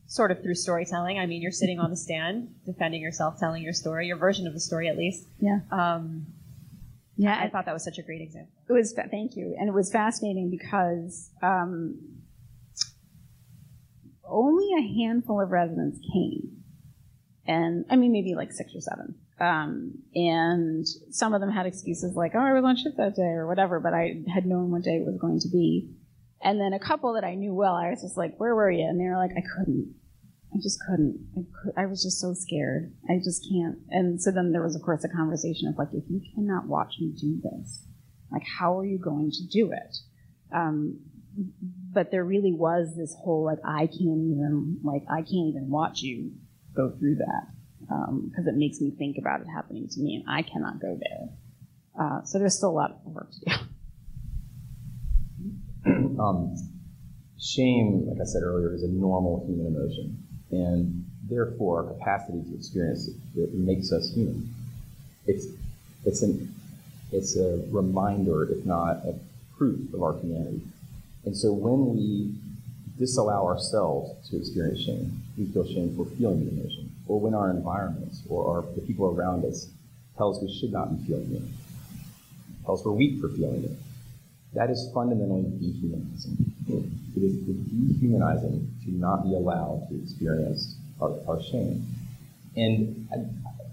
sort 0.07 0.31
of 0.31 0.43
through 0.43 0.55
storytelling. 0.55 1.19
I 1.19 1.27
mean, 1.27 1.43
you're 1.43 1.53
sitting 1.53 1.79
on 1.79 1.91
the 1.91 1.97
stand, 1.97 2.49
defending 2.67 3.01
yourself, 3.01 3.39
telling 3.39 3.63
your 3.63 3.73
story, 3.73 4.07
your 4.07 4.17
version 4.17 4.47
of 4.47 4.53
the 4.53 4.61
story 4.61 4.89
at 4.89 4.97
least. 4.97 5.27
Yeah. 5.41 5.61
Um, 5.71 6.27
yeah. 7.17 7.39
I 7.41 7.49
thought 7.49 7.67
that 7.67 7.73
was 7.73 7.85
such 7.85 7.99
a 7.99 8.03
great 8.03 8.21
example. 8.21 8.53
It 8.69 8.73
was, 8.73 8.93
thank 9.11 9.37
you. 9.37 9.55
And 9.59 9.69
it 9.69 9.73
was 9.73 9.91
fascinating 9.91 10.51
because 10.51 11.31
um, 11.43 11.99
only 14.25 14.69
a 14.79 15.05
handful 15.05 15.41
of 15.41 15.51
residents 15.51 15.99
came. 16.13 16.63
And 17.47 17.85
I 17.91 17.97
mean, 17.97 18.13
maybe 18.13 18.35
like 18.35 18.53
six 18.53 18.75
or 18.75 18.81
seven. 18.81 19.15
Um, 19.39 19.99
and 20.15 20.87
some 21.11 21.35
of 21.35 21.41
them 21.41 21.51
had 21.51 21.67
excuses 21.67 22.15
like, 22.15 22.33
oh, 22.35 22.41
I 22.41 22.53
was 22.53 22.65
on 22.65 22.77
shift 22.77 22.97
that 22.97 23.17
day 23.17 23.23
or 23.23 23.47
whatever, 23.47 23.81
but 23.81 23.93
I 23.93 24.23
had 24.33 24.47
known 24.47 24.71
what 24.71 24.83
day 24.83 24.97
it 24.97 25.07
was 25.07 25.19
going 25.21 25.41
to 25.41 25.49
be. 25.49 25.91
And 26.45 26.61
then 26.61 26.75
a 26.75 26.79
couple 26.79 27.15
that 27.15 27.25
I 27.25 27.35
knew 27.35 27.55
well, 27.55 27.75
I 27.75 27.91
was 27.91 28.03
just 28.03 28.19
like, 28.19 28.37
where 28.37 28.55
were 28.55 28.71
you? 28.71 28.87
And 28.87 29.01
they 29.01 29.05
were 29.05 29.17
like, 29.17 29.33
I 29.37 29.43
couldn't. 29.57 29.95
I 30.53 30.59
just 30.63 30.79
couldn't. 30.87 31.19
I, 31.37 31.41
could, 31.41 31.73
I 31.77 31.87
was 31.87 32.03
just 32.03 32.21
so 32.21 32.35
scared. 32.35 32.93
I 33.09 33.17
just 33.17 33.49
can't. 33.51 33.79
And 33.91 34.21
so 34.21 34.31
then 34.31 34.53
there 34.53 34.63
was, 34.63 34.77
of 34.77 34.83
course, 34.83 35.03
a 35.05 35.09
conversation 35.09 35.69
of 35.69 35.79
like, 35.79 35.89
if 35.93 36.05
you 36.09 36.21
cannot 36.35 36.69
watch 36.69 36.95
me 37.01 37.13
do 37.19 37.41
this, 37.43 37.87
like, 38.31 38.45
how 38.59 38.79
are 38.79 38.85
you 38.85 38.99
going 38.99 39.31
to 39.31 39.47
do 39.51 39.73
it? 39.73 39.97
Um, 40.55 41.01
but 41.93 42.11
there 42.11 42.25
really 42.25 42.53
was 42.53 42.95
this 42.95 43.17
whole 43.25 43.45
like, 43.45 43.59
I 43.65 43.87
can't 43.87 44.23
even 44.31 44.79
like, 44.85 45.03
I 45.11 45.23
can't 45.23 45.49
even 45.49 45.71
watch 45.71 46.03
you 46.03 46.33
go 46.77 46.91
through 46.91 47.17
that 47.17 47.47
because 47.81 48.47
um, 48.47 48.49
it 48.49 48.57
makes 48.57 48.81
me 48.81 48.91
think 48.91 49.17
about 49.19 49.41
it 49.41 49.47
happening 49.55 49.89
to 49.89 50.01
me, 50.01 50.17
and 50.17 50.25
I 50.29 50.43
cannot 50.43 50.81
go 50.81 50.99
there. 50.99 51.29
Uh, 51.99 52.23
so 52.25 52.39
there's 52.39 52.57
still 52.57 52.71
a 52.71 52.73
lot 52.73 52.91
of 52.93 53.13
work 53.13 53.31
to 53.31 53.41
do. 53.41 53.57
Um, 55.87 56.57
shame, 57.39 58.07
like 58.09 58.21
I 58.21 58.25
said 58.25 58.43
earlier, 58.43 58.75
is 58.75 58.83
a 58.83 58.89
normal 58.89 59.45
human 59.47 59.67
emotion, 59.67 60.17
and 60.51 61.05
therefore 61.29 61.85
our 61.85 61.93
capacity 61.95 62.43
to 62.43 62.55
experience 62.55 63.09
it, 63.09 63.15
it 63.37 63.55
makes 63.55 63.93
us 63.93 64.13
human. 64.15 64.49
It's 65.27 65.47
it's 66.05 66.23
an 66.23 66.55
it's 67.13 67.37
a 67.37 67.63
reminder, 67.71 68.45
if 68.45 68.65
not 68.65 68.97
a 69.05 69.15
proof 69.57 69.93
of 69.93 70.03
our 70.03 70.19
humanity. 70.19 70.63
And 71.25 71.37
so 71.37 71.53
when 71.53 71.95
we 71.95 72.35
disallow 72.99 73.47
ourselves 73.47 74.29
to 74.31 74.37
experience 74.37 74.81
shame, 74.81 75.23
we 75.37 75.47
feel 75.47 75.67
shame 75.67 75.95
for 75.97 76.07
feeling 76.17 76.45
the 76.45 76.51
emotion, 76.51 76.91
or 77.07 77.21
when 77.21 77.35
our 77.35 77.51
environments 77.51 78.23
or 78.29 78.57
our, 78.57 78.63
the 78.75 78.81
people 78.81 79.07
around 79.07 79.45
us 79.45 79.69
tell 80.17 80.35
us 80.35 80.41
we 80.41 80.53
should 80.53 80.73
not 80.73 80.97
be 80.97 81.07
feeling 81.07 81.35
it, 81.35 81.43
tell 82.65 82.75
us 82.75 82.85
we're 82.85 82.93
weak 82.93 83.21
for 83.21 83.29
feeling 83.29 83.65
it 83.65 83.73
that 84.55 84.71
is 84.71 84.91
fundamentally 84.95 85.43
dehumanizing. 85.59 86.53
It 87.17 87.23
is 87.23 87.37
dehumanizing 87.37 88.71
to 88.85 88.91
not 88.91 89.25
be 89.25 89.35
allowed 89.35 89.87
to 89.91 90.03
experience 90.03 90.77
our, 91.01 91.15
our 91.29 91.43
shame. 91.43 91.87
And 92.57 93.09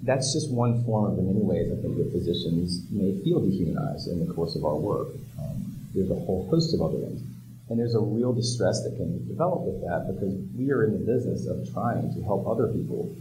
that's 0.01 0.33
just 0.33 0.51
one 0.51 0.83
form 0.83 1.05
of 1.05 1.15
the 1.15 1.21
many 1.21 1.39
ways 1.39 1.71
I 1.71 1.81
think 1.81 1.97
that 1.97 2.11
physicians 2.11 2.81
may 2.89 3.17
feel 3.23 3.39
dehumanized 3.39 4.07
in 4.07 4.25
the 4.25 4.33
course 4.33 4.55
of 4.55 4.65
our 4.65 4.75
work. 4.75 5.09
Um, 5.39 5.75
there's 5.93 6.09
a 6.09 6.15
whole 6.15 6.47
host 6.49 6.73
of 6.73 6.81
other 6.81 6.97
ones. 6.97 7.21
And 7.69 7.79
there's 7.79 7.95
a 7.95 7.99
real 7.99 8.33
distress 8.33 8.83
that 8.83 8.97
can 8.97 9.25
develop 9.27 9.61
with 9.61 9.81
that 9.81 10.11
because 10.11 10.33
we 10.57 10.71
are 10.71 10.83
in 10.83 10.93
the 10.93 11.05
business 11.05 11.45
of 11.45 11.71
trying 11.71 12.13
to 12.13 12.21
help 12.23 12.45
other 12.47 12.67
people 12.67 13.15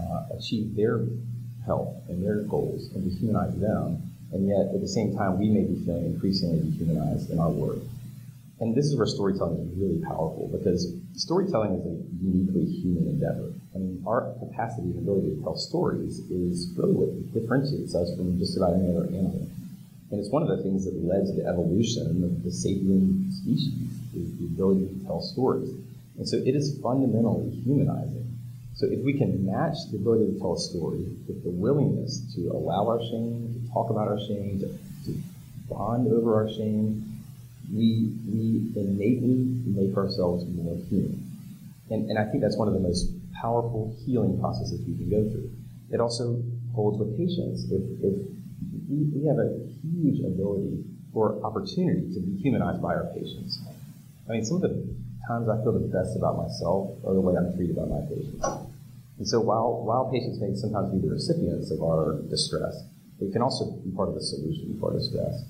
uh, 0.00 0.36
achieve 0.36 0.74
their 0.74 1.04
health 1.66 1.94
and 2.08 2.24
their 2.24 2.42
goals 2.42 2.90
and 2.94 3.08
dehumanize 3.08 3.60
them 3.60 4.11
and 4.32 4.48
yet 4.48 4.74
at 4.74 4.80
the 4.80 4.88
same 4.88 5.16
time, 5.16 5.38
we 5.38 5.48
may 5.48 5.64
be 5.64 5.76
feeling 5.84 6.06
increasingly 6.06 6.60
dehumanized 6.70 7.30
in 7.30 7.38
our 7.38 7.50
work. 7.50 7.78
And 8.60 8.74
this 8.74 8.86
is 8.86 8.96
where 8.96 9.06
storytelling 9.06 9.58
is 9.58 9.76
really 9.76 10.00
powerful 10.04 10.48
because 10.52 10.94
storytelling 11.14 11.74
is 11.74 11.84
a 11.84 12.24
uniquely 12.24 12.64
human 12.64 13.08
endeavor. 13.08 13.52
I 13.74 13.78
mean, 13.78 14.02
our 14.06 14.32
capacity 14.38 14.88
and 14.88 14.98
ability 14.98 15.34
to 15.36 15.42
tell 15.42 15.56
stories 15.56 16.20
is 16.30 16.70
really 16.76 16.94
what 16.94 17.10
differentiates 17.34 17.94
us 17.94 18.14
from 18.16 18.38
just 18.38 18.56
about 18.56 18.74
any 18.74 18.88
other 18.88 19.06
animal. 19.06 19.48
And 20.10 20.20
it's 20.20 20.30
one 20.30 20.42
of 20.42 20.48
the 20.48 20.62
things 20.62 20.84
that 20.84 20.94
led 20.94 21.26
to 21.26 21.32
the 21.32 21.48
evolution 21.48 22.22
of 22.22 22.44
the 22.44 22.52
sapient 22.52 23.32
species, 23.32 23.74
is 24.14 24.30
the 24.38 24.44
ability 24.44 24.86
to 24.86 25.04
tell 25.06 25.20
stories. 25.20 25.70
And 26.18 26.28
so 26.28 26.36
it 26.36 26.54
is 26.54 26.78
fundamentally 26.82 27.50
humanizing. 27.64 28.31
So 28.74 28.86
if 28.86 29.00
we 29.00 29.12
can 29.18 29.44
match 29.46 29.76
the 29.90 29.98
ability 29.98 30.32
to 30.32 30.38
tell 30.38 30.54
a 30.54 30.58
story 30.58 31.04
with 31.28 31.44
the 31.44 31.50
willingness 31.50 32.34
to 32.34 32.50
allow 32.50 32.88
our 32.88 33.00
shame, 33.00 33.52
to 33.54 33.72
talk 33.72 33.90
about 33.90 34.08
our 34.08 34.18
shame, 34.18 34.60
to, 34.60 34.66
to 35.06 35.18
bond 35.68 36.08
over 36.08 36.34
our 36.34 36.48
shame, 36.48 37.22
we, 37.72 38.12
we 38.26 38.72
innately 38.76 39.60
make 39.66 39.96
ourselves 39.96 40.44
more 40.46 40.76
human. 40.88 41.30
And, 41.90 42.10
and 42.10 42.18
I 42.18 42.24
think 42.30 42.42
that's 42.42 42.56
one 42.56 42.68
of 42.68 42.74
the 42.74 42.80
most 42.80 43.06
powerful 43.40 43.94
healing 44.04 44.40
processes 44.40 44.80
we 44.86 44.96
can 44.96 45.10
go 45.10 45.30
through. 45.30 45.50
It 45.90 46.00
also 46.00 46.42
holds 46.74 46.98
with 46.98 47.16
patients. 47.16 47.64
If, 47.70 47.82
if 48.02 48.14
we, 48.88 49.04
we 49.12 49.26
have 49.26 49.38
a 49.38 49.68
huge 49.82 50.20
ability 50.24 50.84
or 51.12 51.44
opportunity 51.44 52.12
to 52.14 52.20
be 52.20 52.40
humanized 52.40 52.80
by 52.80 52.94
our 52.94 53.06
patients. 53.14 53.60
I 54.28 54.32
mean, 54.32 54.44
some 54.44 54.56
of 54.56 54.62
the 54.62 54.96
times 55.28 55.48
I 55.48 55.62
feel 55.62 55.72
the 55.72 55.86
best 55.86 56.16
about 56.16 56.36
myself 56.36 56.90
are 57.06 57.14
the 57.14 57.20
way 57.20 57.34
I'm 57.36 57.54
treated 57.56 57.76
by 57.76 57.84
my 57.84 58.00
patients. 58.08 58.61
And 59.18 59.28
so 59.28 59.40
while, 59.40 59.82
while 59.84 60.10
patients 60.10 60.40
may 60.40 60.54
sometimes 60.54 60.92
be 60.92 60.98
the 61.06 61.12
recipients 61.12 61.70
of 61.70 61.82
our 61.82 62.20
distress, 62.28 62.82
they 63.20 63.30
can 63.30 63.42
also 63.42 63.70
be 63.84 63.90
part 63.90 64.08
of 64.08 64.14
the 64.14 64.22
solution 64.22 64.76
for 64.80 64.92
distress. 64.92 65.44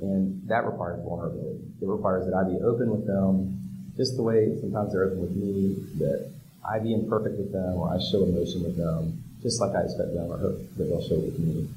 And 0.00 0.40
that 0.48 0.64
requires 0.64 1.02
vulnerability. 1.04 1.60
It 1.82 1.86
requires 1.86 2.24
that 2.26 2.34
I 2.34 2.44
be 2.44 2.62
open 2.62 2.90
with 2.90 3.06
them 3.06 3.58
just 3.98 4.16
the 4.16 4.22
way 4.22 4.56
sometimes 4.60 4.92
they're 4.92 5.04
open 5.04 5.20
with 5.20 5.34
me, 5.34 5.74
that 5.98 6.30
I 6.64 6.78
be 6.78 6.94
imperfect 6.94 7.36
with 7.36 7.52
them 7.52 7.74
or 7.74 7.90
I 7.90 7.98
show 7.98 8.22
emotion 8.22 8.62
with 8.62 8.76
them, 8.76 9.22
just 9.42 9.60
like 9.60 9.74
I 9.74 9.82
expect 9.82 10.14
them 10.14 10.30
or 10.30 10.38
hope 10.38 10.58
that 10.76 10.84
they'll 10.84 11.02
show 11.02 11.18
with 11.18 11.36
me. 11.38 11.68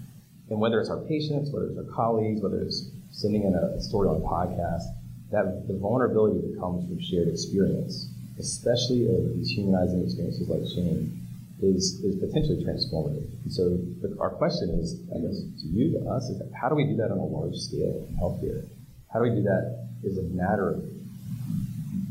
And 0.51 0.59
whether 0.61 0.79
it's 0.79 0.91
our 0.91 1.01
patients, 1.09 1.49
whether 1.49 1.65
it's 1.67 1.77
our 1.79 1.95
colleagues, 1.95 2.41
whether 2.41 2.61
it's 2.61 2.91
sending 3.09 3.43
in 3.43 3.55
a 3.55 3.81
story 3.81 4.07
on 4.07 4.17
a 4.17 4.19
podcast, 4.19 4.83
that 5.31 5.67
the 5.67 5.73
vulnerability 5.73 6.45
that 6.45 6.59
comes 6.59 6.85
from 6.85 7.01
shared 7.01 7.27
experience, 7.27 8.07
especially 8.37 9.07
of 9.09 9.35
these 9.35 9.49
humanizing 9.49 10.03
experiences 10.03 10.47
like 10.47 10.61
shame, 10.69 11.17
is, 11.62 12.01
is 12.03 12.16
potentially 12.16 12.64
transformative. 12.64 13.30
So 13.49 13.78
the, 14.01 14.18
our 14.20 14.32
question 14.32 14.70
is, 14.80 14.99
I 15.16 15.20
guess, 15.20 15.38
to 15.62 15.68
you, 15.68 15.91
to 15.93 16.09
us, 16.09 16.30
is 16.30 16.41
how 16.59 16.70
do 16.70 16.76
we 16.76 16.86
do 16.86 16.95
that 16.97 17.12
on 17.12 17.18
a 17.18 17.26
large 17.26 17.55
scale 17.55 18.07
in 18.09 18.16
healthcare? 18.18 18.68
How 19.14 19.20
do 19.20 19.30
we 19.30 19.36
do 19.36 19.43
that 19.43 19.88
as 20.05 20.18
a 20.18 20.24
matter 20.24 20.70
of 20.70 20.82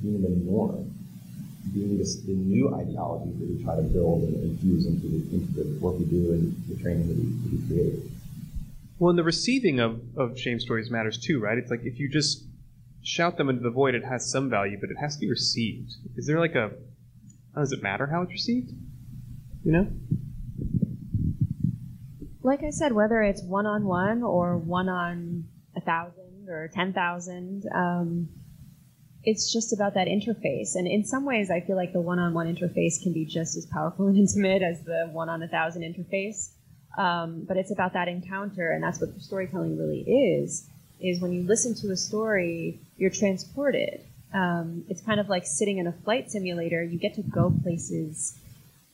being 0.03 0.23
the 0.23 0.31
norm, 0.51 0.95
being 1.75 1.99
this, 1.99 2.21
the 2.21 2.33
new 2.33 2.75
ideologies 2.75 3.39
that 3.39 3.49
we 3.49 3.63
try 3.63 3.77
to 3.77 3.83
build 3.83 4.23
and 4.23 4.35
infuse 4.45 4.87
into 4.87 5.09
the, 5.09 5.35
into 5.35 5.53
the 5.53 5.79
work 5.81 5.99
we 5.99 6.05
do 6.05 6.33
and 6.33 6.55
the 6.69 6.81
training 6.83 7.09
that 7.09 7.17
we, 7.17 7.25
that 7.25 7.53
we 7.53 7.69
create? 7.69 8.11
Well, 8.99 9.11
and 9.11 9.19
the 9.19 9.25
receiving 9.25 9.81
of, 9.81 10.01
of 10.17 10.39
shame 10.39 10.61
stories 10.61 10.91
matters 10.91 11.19
too, 11.19 11.41
right? 11.41 11.59
It's 11.59 11.71
like 11.71 11.85
if 11.85 11.99
you 11.99 12.09
just 12.09 12.45
shout 13.03 13.39
them 13.39 13.49
into 13.49 13.63
the 13.63 13.71
void, 13.71 13.95
it 13.95 14.05
has 14.05 14.31
some 14.31 14.51
value, 14.51 14.79
but 14.81 14.91
it 14.91 14.97
has 15.01 15.15
to 15.15 15.21
be 15.21 15.31
received. 15.31 15.95
Is 16.17 16.27
there 16.27 16.39
like 16.39 16.55
a, 16.55 16.73
does 17.55 17.73
it 17.73 17.83
matter 17.83 18.07
how 18.07 18.23
it's 18.23 18.33
received? 18.33 18.73
You 19.65 19.73
know? 19.73 19.87
Like 22.43 22.63
I 22.63 22.71
said, 22.71 22.93
whether 22.93 23.21
it's 23.23 23.43
one 23.43 23.67
on 23.67 23.85
one 23.85 24.23
or 24.23 24.57
one 24.57 24.89
on 24.89 25.45
a 25.77 25.81
thousand 25.81 26.49
or 26.49 26.71
ten 26.73 26.93
thousand, 26.93 27.65
um, 27.75 28.29
it's 29.23 29.53
just 29.53 29.73
about 29.73 29.95
that 29.95 30.07
interface. 30.07 30.75
And 30.75 30.87
in 30.87 31.05
some 31.05 31.25
ways, 31.25 31.51
I 31.51 31.61
feel 31.61 31.77
like 31.77 31.93
the 31.93 32.01
one 32.01 32.19
on 32.19 32.33
one 32.33 32.47
interface 32.47 33.03
can 33.03 33.13
be 33.13 33.25
just 33.25 33.57
as 33.57 33.67
powerful 33.67 34.07
and 34.09 34.17
intimate 34.17 34.63
as 34.63 34.83
the 34.83 35.09
one 35.13 35.29
on 35.29 35.43
a 35.43 35.49
thousand 35.49 35.83
interface. 35.83 36.53
Um, 36.99 37.45
but 37.47 37.57
it's 37.57 37.71
about 37.71 37.93
that 37.93 38.09
encounter, 38.09 38.73
and 38.73 38.83
that's 38.83 39.01
what 39.01 39.11
storytelling 39.21 39.79
really 39.79 40.01
is. 40.01 40.69
Is 40.99 41.21
when 41.21 41.33
you 41.33 41.43
listen 41.43 41.75
to 41.77 41.93
a 41.93 41.97
story, 41.97 42.81
you're 42.97 43.11
transported. 43.11 44.01
Um, 44.35 44.85
it's 44.89 45.01
kind 45.01 45.19
of 45.19 45.29
like 45.29 45.47
sitting 45.47 45.79
in 45.79 45.87
a 45.87 45.93
flight 45.93 46.31
simulator. 46.31 46.83
You 46.83 46.99
get 46.99 47.15
to 47.15 47.23
go 47.23 47.55
places 47.63 48.39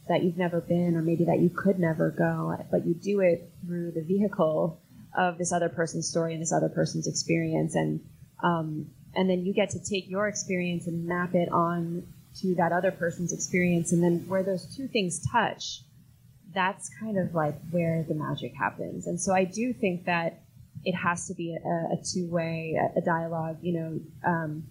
that 0.09 0.23
you've 0.23 0.37
never 0.37 0.61
been, 0.61 0.97
or 0.97 1.03
maybe 1.03 1.25
that 1.25 1.41
you 1.41 1.51
could 1.51 1.79
never 1.79 2.11
go, 2.11 2.57
but 2.71 2.87
you 2.87 2.95
do 2.95 3.21
it 3.21 3.51
through 3.65 3.93
the 3.93 4.03
vehicle 4.03 4.81
of 5.17 5.39
this 5.39 5.53
other 5.53 5.69
person's 5.69 6.09
story 6.09 6.33
and 6.33 6.43
this 6.43 6.53
other 6.53 6.69
person's 6.69 7.07
experience, 7.07 7.75
and 7.75 8.01
um, 8.43 8.87
and 9.15 9.29
then 9.29 9.45
you 9.45 9.55
get 9.55 9.71
to 9.71 9.79
take 9.79 10.09
your 10.09 10.29
experience 10.29 10.87
and 10.87 11.07
map 11.07 11.35
it 11.35 11.51
on 11.51 12.07
to 12.41 12.55
that 12.57 12.73
other 12.73 12.91
person's 12.91 13.33
experience, 13.33 13.93
and 13.93 14.03
then 14.03 14.25
where 14.29 14.43
those 14.43 14.77
two 14.77 14.89
things 14.89 15.27
touch, 15.33 15.83
that's 16.55 16.91
kind 17.01 17.19
of 17.19 17.35
like 17.35 17.59
where 17.71 18.05
the 18.09 18.15
magic 18.15 18.55
happens. 18.55 19.07
And 19.07 19.21
so 19.21 19.35
I 19.35 19.45
do 19.45 19.73
think 19.73 20.05
that 20.05 20.43
it 20.85 20.95
has 20.95 21.27
to 21.29 21.35
be 21.35 21.57
a, 21.57 21.95
a 21.95 21.97
two-way, 22.13 22.79
a, 22.79 22.99
a, 22.99 23.03
dialogue. 23.03 23.59
You 23.63 23.73
know, 23.81 24.01
um, 24.25 24.65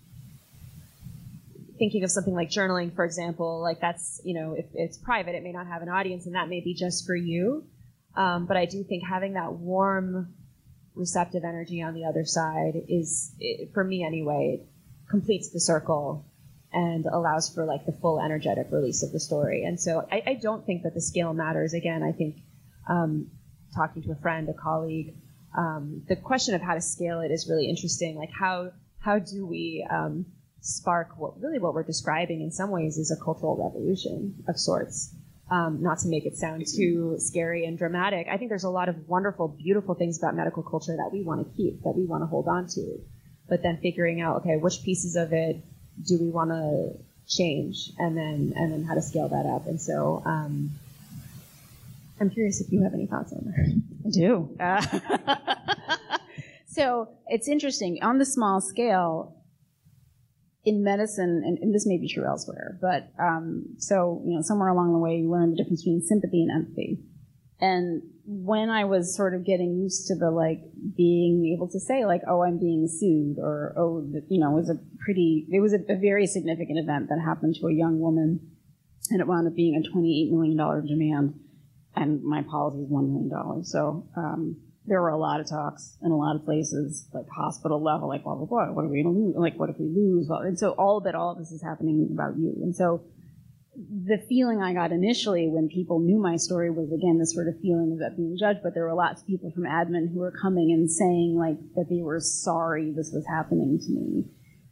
thinking 1.78 2.04
of 2.04 2.12
something 2.12 2.34
like 2.34 2.50
journaling, 2.50 2.96
for 2.96 3.06
example, 3.06 3.62
like 3.62 3.80
that's 3.82 4.22
you 4.24 4.34
know, 4.34 4.54
if 4.58 4.66
it's 4.74 4.98
private, 4.98 5.36
it 5.36 5.44
may 5.44 5.52
not 5.52 5.68
have 5.68 5.82
an 5.82 5.90
audience, 5.90 6.26
and 6.26 6.36
that 6.36 6.50
may 6.50 6.62
be 6.62 6.74
just 6.74 7.06
for 7.06 7.16
you. 7.16 7.66
Um, 8.16 8.46
but 8.46 8.58
I 8.58 8.66
do 8.66 8.84
think 8.84 9.04
having 9.04 9.34
that 9.34 9.54
warm, 9.54 10.34
receptive 10.94 11.44
energy 11.44 11.82
on 11.82 11.94
the 11.94 12.06
other 12.06 12.24
side 12.24 12.74
is, 12.88 13.36
it, 13.40 13.74
for 13.74 13.84
me 13.84 14.04
anyway, 14.04 14.66
completes 15.10 15.52
the 15.52 15.60
circle 15.60 16.26
and 16.72 17.06
allows 17.06 17.54
for 17.54 17.66
like 17.66 17.86
the 17.86 17.92
full 17.92 18.20
energetic 18.20 18.68
release 18.72 19.04
of 19.04 19.12
the 19.12 19.20
story. 19.20 19.64
And 19.64 19.80
so 19.80 20.06
I, 20.12 20.24
I 20.26 20.34
don't 20.42 20.66
think 20.66 20.84
that 20.84 20.94
the 20.94 21.02
scale 21.02 21.34
matters. 21.34 21.74
Again, 21.74 22.04
I 22.04 22.12
think 22.12 22.38
um, 22.90 23.32
talking 23.76 24.04
to 24.04 24.12
a 24.12 24.16
friend, 24.16 24.48
a 24.50 24.54
colleague, 24.54 25.16
um, 25.58 26.04
the 26.08 26.16
question 26.16 26.54
of 26.54 26.62
how 26.62 26.74
to 26.74 26.82
scale 26.82 27.22
it 27.22 27.32
is 27.32 27.48
really 27.50 27.70
interesting. 27.70 28.18
Like 28.18 28.32
how 28.38 28.72
how 29.00 29.20
do 29.20 29.46
we 29.46 29.88
um, 29.90 30.26
spark 30.66 31.10
what 31.18 31.40
really 31.40 31.60
what 31.60 31.76
we're 31.76 31.84
describing 31.84 32.42
in 32.42 32.52
some 32.52 32.72
ways 32.72 32.98
is 32.98 33.12
a 33.12 33.24
cultural 33.24 33.56
revolution 33.56 34.44
of 34.48 34.58
sorts. 34.58 35.14
Um, 35.52 35.84
not 35.84 36.00
to 36.00 36.08
make 36.08 36.26
it 36.26 36.36
sound 36.36 36.66
too 36.66 37.18
scary 37.20 37.66
and 37.66 37.78
dramatic, 37.78 38.26
I 38.32 38.38
think 38.38 38.50
there's 38.50 38.64
a 38.64 38.70
lot 38.70 38.90
of 38.90 39.08
wonderful, 39.08 39.48
beautiful 39.48 39.94
things 39.94 40.18
about 40.18 40.36
medical 40.36 40.64
culture 40.64 40.98
that 40.98 41.12
we 41.14 41.22
want 41.22 41.46
to 41.46 41.56
keep, 41.56 41.84
that 41.84 41.94
we 41.96 42.04
want 42.04 42.24
to 42.24 42.26
hold 42.26 42.48
on 42.48 42.66
to. 42.70 43.00
But 43.48 43.62
then 43.62 43.78
figuring 43.78 44.22
out, 44.22 44.38
okay, 44.38 44.58
which 44.58 44.82
pieces 44.82 45.16
of 45.16 45.34
it 45.34 45.58
do 46.04 46.18
we 46.20 46.32
want 46.32 46.50
to 46.50 46.94
change, 47.28 47.92
and 48.00 48.18
then 48.18 48.54
and 48.56 48.74
then 48.74 48.84
how 48.86 48.96
to 48.96 49.04
scale 49.04 49.30
that 49.30 49.46
up. 49.46 49.68
And 49.68 49.80
so, 49.80 50.24
um, 50.26 50.72
I'm 52.20 52.32
curious 52.32 52.60
if 52.60 52.72
you 52.72 52.82
have 52.82 52.96
any 52.96 53.06
thoughts 53.06 53.32
on 53.34 53.44
that. 53.46 53.82
I 54.04 54.10
do. 54.10 54.50
Uh, 54.60 55.38
so 56.66 57.10
it's 57.28 57.48
interesting 57.48 58.00
on 58.02 58.18
the 58.18 58.26
small 58.26 58.62
scale 58.62 59.35
in 60.66 60.84
medicine, 60.84 61.44
and, 61.46 61.60
and, 61.60 61.74
this 61.74 61.86
may 61.86 61.98
be 61.98 62.12
true 62.12 62.26
elsewhere, 62.26 62.80
but 62.82 63.12
um, 63.22 63.66
so 63.78 64.22
you 64.26 64.36
know, 64.36 64.42
somewhere 64.42 64.70
along 64.70 64.94
the 64.94 65.00
way, 65.00 65.18
you 65.18 65.30
learn 65.30 65.52
the 65.52 65.56
difference 65.56 65.84
between 65.84 66.02
sympathy 66.02 66.42
and 66.42 66.52
empathy. 66.52 67.00
And 67.62 68.02
when 68.26 68.70
I 68.70 68.86
was 68.86 69.16
sort 69.16 69.36
of 69.36 69.46
getting 69.46 69.78
used 69.78 70.08
to 70.08 70.16
the 70.16 70.32
like 70.32 70.62
being 70.98 71.54
able 71.56 71.70
to 71.70 71.80
say 71.80 72.06
like, 72.06 72.22
oh, 72.28 72.44
I'm 72.44 72.58
being 72.58 72.88
sued, 72.88 73.38
or 73.38 73.74
oh, 73.78 74.06
you 74.28 74.40
know, 74.40 74.52
it 74.52 74.62
was 74.62 74.70
a 74.70 74.80
pretty, 75.04 75.48
it 75.52 75.62
was 75.62 75.74
a, 75.74 75.80
a 75.88 75.98
very 75.98 76.26
significant 76.26 76.80
event 76.80 77.10
that 77.10 77.20
happened 77.24 77.56
to 77.62 77.68
a 77.68 77.74
young 77.74 78.00
woman, 78.00 78.40
and 79.12 79.22
it 79.22 79.28
wound 79.28 79.48
up 79.48 79.56
being 79.56 79.76
a 79.76 79.88
28 79.88 80.32
million 80.32 80.58
dollar 80.58 80.82
demand, 80.82 81.36
and 81.96 82.24
my 82.24 82.42
policy 82.42 82.84
is 82.84 82.90
one 82.90 83.14
million 83.14 83.30
dollars. 83.30 83.72
So 83.72 84.08
um, 84.18 84.58
there 84.88 85.02
were 85.02 85.10
a 85.10 85.18
lot 85.18 85.40
of 85.40 85.50
talks 85.50 85.98
in 86.04 86.12
a 86.12 86.16
lot 86.16 86.36
of 86.36 86.46
places, 86.46 87.08
like 87.14 87.26
hospital 87.36 87.82
level, 87.82 88.08
like 88.08 88.24
blah 88.24 88.36
blah 88.36 88.46
blah. 88.46 88.72
What 88.72 88.86
are 88.86 88.88
we 88.88 89.02
going 89.02 89.14
to 89.14 89.20
lose? 89.20 89.36
Like 89.36 89.60
what 89.60 89.70
if 89.70 89.78
we 89.80 89.88
lose? 89.88 90.28
And 90.30 90.58
so 90.58 90.72
all 90.72 90.98
of 90.98 91.06
it, 91.06 91.16
all 91.16 91.32
of 91.32 91.40
this 91.40 91.52
is 91.52 91.62
happening 91.64 92.10
about 92.14 92.38
you. 92.38 92.54
And 92.62 92.76
so 92.76 93.04
the 93.76 94.24
feeling 94.30 94.62
I 94.62 94.74
got 94.74 94.92
initially 94.92 95.48
when 95.50 95.68
people 95.68 96.00
knew 96.00 96.20
my 96.20 96.38
story 96.38 96.70
was 96.70 96.92
again 96.94 97.18
this 97.20 97.34
sort 97.34 97.48
of 97.48 97.60
feeling 97.62 97.92
of 97.94 98.00
that 98.00 98.16
being 98.16 98.38
judged. 98.40 98.60
But 98.64 98.74
there 98.74 98.86
were 98.86 98.94
lots 98.94 99.22
of 99.22 99.28
people 99.28 99.52
from 99.52 99.64
admin 99.64 100.14
who 100.14 100.20
were 100.20 100.34
coming 100.42 100.72
and 100.72 100.90
saying 100.90 101.36
like 101.38 101.58
that 101.76 101.88
they 101.90 102.02
were 102.02 102.20
sorry 102.20 102.92
this 102.92 103.12
was 103.14 103.26
happening 103.28 103.80
to 103.80 103.92
me. 103.92 104.26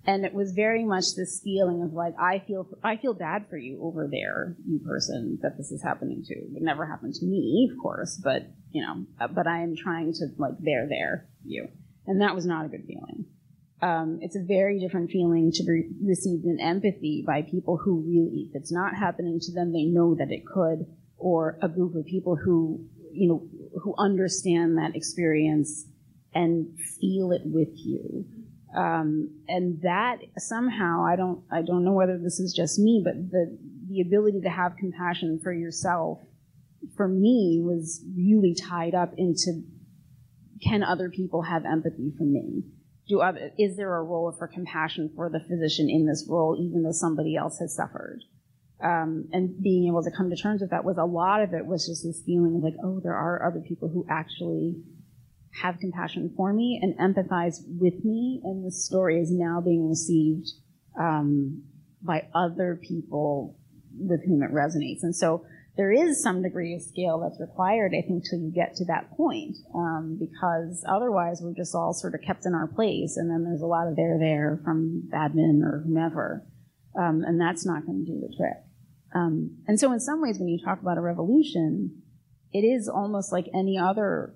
And 0.05 0.25
it 0.25 0.33
was 0.33 0.51
very 0.51 0.83
much 0.83 1.15
this 1.15 1.39
feeling 1.43 1.81
of 1.81 1.93
like 1.93 2.13
I 2.19 2.39
feel 2.45 2.67
I 2.83 2.97
feel 2.97 3.13
bad 3.13 3.47
for 3.49 3.57
you 3.57 3.81
over 3.81 4.07
there, 4.11 4.55
you 4.67 4.79
person 4.79 5.39
that 5.41 5.57
this 5.57 5.71
is 5.71 5.81
happening 5.81 6.23
to. 6.27 6.35
It 6.35 6.61
never 6.61 6.85
happen 6.85 7.11
to 7.11 7.25
me, 7.25 7.69
of 7.71 7.81
course, 7.81 8.19
but 8.23 8.43
you 8.73 8.81
know, 8.81 9.05
but 9.33 9.47
I 9.47 9.61
am 9.61 9.75
trying 9.75 10.13
to 10.13 10.27
like 10.37 10.57
there, 10.59 10.87
there, 10.89 11.29
you. 11.45 11.69
And 12.07 12.21
that 12.21 12.35
was 12.35 12.45
not 12.45 12.65
a 12.65 12.67
good 12.67 12.85
feeling. 12.85 13.25
Um, 13.81 14.19
it's 14.21 14.35
a 14.35 14.43
very 14.43 14.79
different 14.79 15.11
feeling 15.11 15.51
to 15.53 15.63
be 15.63 15.89
received 16.03 16.45
in 16.45 16.59
empathy 16.59 17.23
by 17.25 17.43
people 17.43 17.77
who 17.77 18.01
really, 18.01 18.49
if 18.49 18.55
it's 18.55 18.71
not 18.71 18.95
happening 18.95 19.39
to 19.41 19.53
them, 19.53 19.71
they 19.71 19.83
know 19.83 20.15
that 20.15 20.31
it 20.31 20.45
could, 20.45 20.87
or 21.17 21.59
a 21.61 21.69
group 21.69 21.95
of 21.95 22.05
people 22.05 22.35
who, 22.35 22.85
you 23.11 23.29
know, 23.29 23.47
who 23.81 23.93
understand 23.97 24.77
that 24.77 24.95
experience 24.95 25.85
and 26.33 26.67
feel 26.99 27.31
it 27.31 27.41
with 27.45 27.69
you. 27.75 28.25
Um, 28.75 29.29
and 29.47 29.81
that 29.83 30.17
somehow, 30.39 31.05
I 31.05 31.15
don't, 31.15 31.43
I 31.51 31.61
don't 31.61 31.85
know 31.85 31.93
whether 31.93 32.17
this 32.17 32.39
is 32.39 32.53
just 32.53 32.79
me, 32.79 33.03
but 33.05 33.13
the, 33.29 33.55
the 33.87 34.01
ability 34.01 34.41
to 34.41 34.49
have 34.49 34.77
compassion 34.77 35.39
for 35.43 35.53
yourself 35.53 36.19
for 36.95 37.07
me 37.07 37.61
was 37.63 38.03
really 38.15 38.55
tied 38.55 38.95
up 38.95 39.13
into 39.17 39.63
can 40.61 40.83
other 40.83 41.09
people 41.09 41.41
have 41.43 41.65
empathy 41.65 42.11
for 42.17 42.23
me? 42.23 42.63
Do 43.09 43.19
other, 43.19 43.51
is 43.57 43.75
there 43.75 43.95
a 43.95 44.03
role 44.03 44.33
for 44.37 44.47
compassion 44.47 45.11
for 45.15 45.29
the 45.29 45.41
physician 45.41 45.89
in 45.89 46.05
this 46.05 46.25
role, 46.29 46.57
even 46.59 46.83
though 46.83 46.93
somebody 46.93 47.35
else 47.35 47.59
has 47.59 47.75
suffered? 47.75 48.19
Um, 48.81 49.29
and 49.31 49.61
being 49.61 49.87
able 49.87 50.03
to 50.03 50.11
come 50.11 50.29
to 50.29 50.35
terms 50.35 50.61
with 50.61 50.71
that 50.71 50.83
was 50.83 50.97
a 50.97 51.05
lot 51.05 51.41
of 51.41 51.53
it 51.53 51.65
was 51.65 51.87
just 51.87 52.03
this 52.03 52.21
feeling 52.25 52.55
of 52.55 52.63
like, 52.63 52.75
oh, 52.83 52.99
there 53.01 53.15
are 53.15 53.45
other 53.45 53.61
people 53.67 53.89
who 53.89 54.05
actually 54.09 54.75
have 55.61 55.79
compassion 55.79 56.33
for 56.35 56.51
me 56.51 56.79
and 56.81 56.97
empathize 56.97 57.57
with 57.67 58.03
me, 58.03 58.41
and 58.43 58.65
the 58.65 58.71
story 58.71 59.21
is 59.21 59.31
now 59.31 59.61
being 59.61 59.87
received 59.87 60.47
um, 60.99 61.63
by 62.01 62.27
other 62.33 62.79
people 62.81 63.57
with 63.97 64.25
whom 64.25 64.41
it 64.41 64.51
resonates. 64.51 65.03
And 65.03 65.15
so 65.15 65.45
there 65.75 65.91
is 65.91 66.21
some 66.21 66.43
degree 66.43 66.75
of 66.75 66.81
scale 66.81 67.19
that's 67.19 67.39
required, 67.39 67.93
I 67.97 68.05
think, 68.05 68.23
till 68.29 68.39
you 68.39 68.51
get 68.53 68.75
to 68.75 68.85
that 68.85 69.09
point, 69.17 69.57
um, 69.73 70.17
because 70.19 70.85
otherwise 70.87 71.41
we're 71.41 71.55
just 71.55 71.73
all 71.73 71.93
sort 71.93 72.13
of 72.13 72.21
kept 72.21 72.45
in 72.45 72.53
our 72.53 72.67
place, 72.67 73.17
and 73.17 73.29
then 73.29 73.43
there's 73.43 73.61
a 73.61 73.67
lot 73.67 73.87
of 73.87 73.95
there 73.95 74.17
there 74.19 74.59
from 74.63 75.09
admin 75.13 75.63
or 75.63 75.83
whomever, 75.85 76.45
um, 76.97 77.23
and 77.25 77.41
that's 77.41 77.65
not 77.65 77.85
going 77.85 78.05
to 78.05 78.11
do 78.11 78.19
the 78.19 78.35
trick. 78.37 78.57
Um, 79.15 79.57
and 79.67 79.79
so, 79.79 79.91
in 79.91 79.99
some 79.99 80.21
ways, 80.21 80.37
when 80.37 80.47
you 80.47 80.59
talk 80.63 80.81
about 80.81 80.97
a 80.97 81.01
revolution, 81.01 82.03
it 82.51 82.61
is 82.61 82.87
almost 82.87 83.31
like 83.31 83.47
any 83.53 83.77
other 83.77 84.35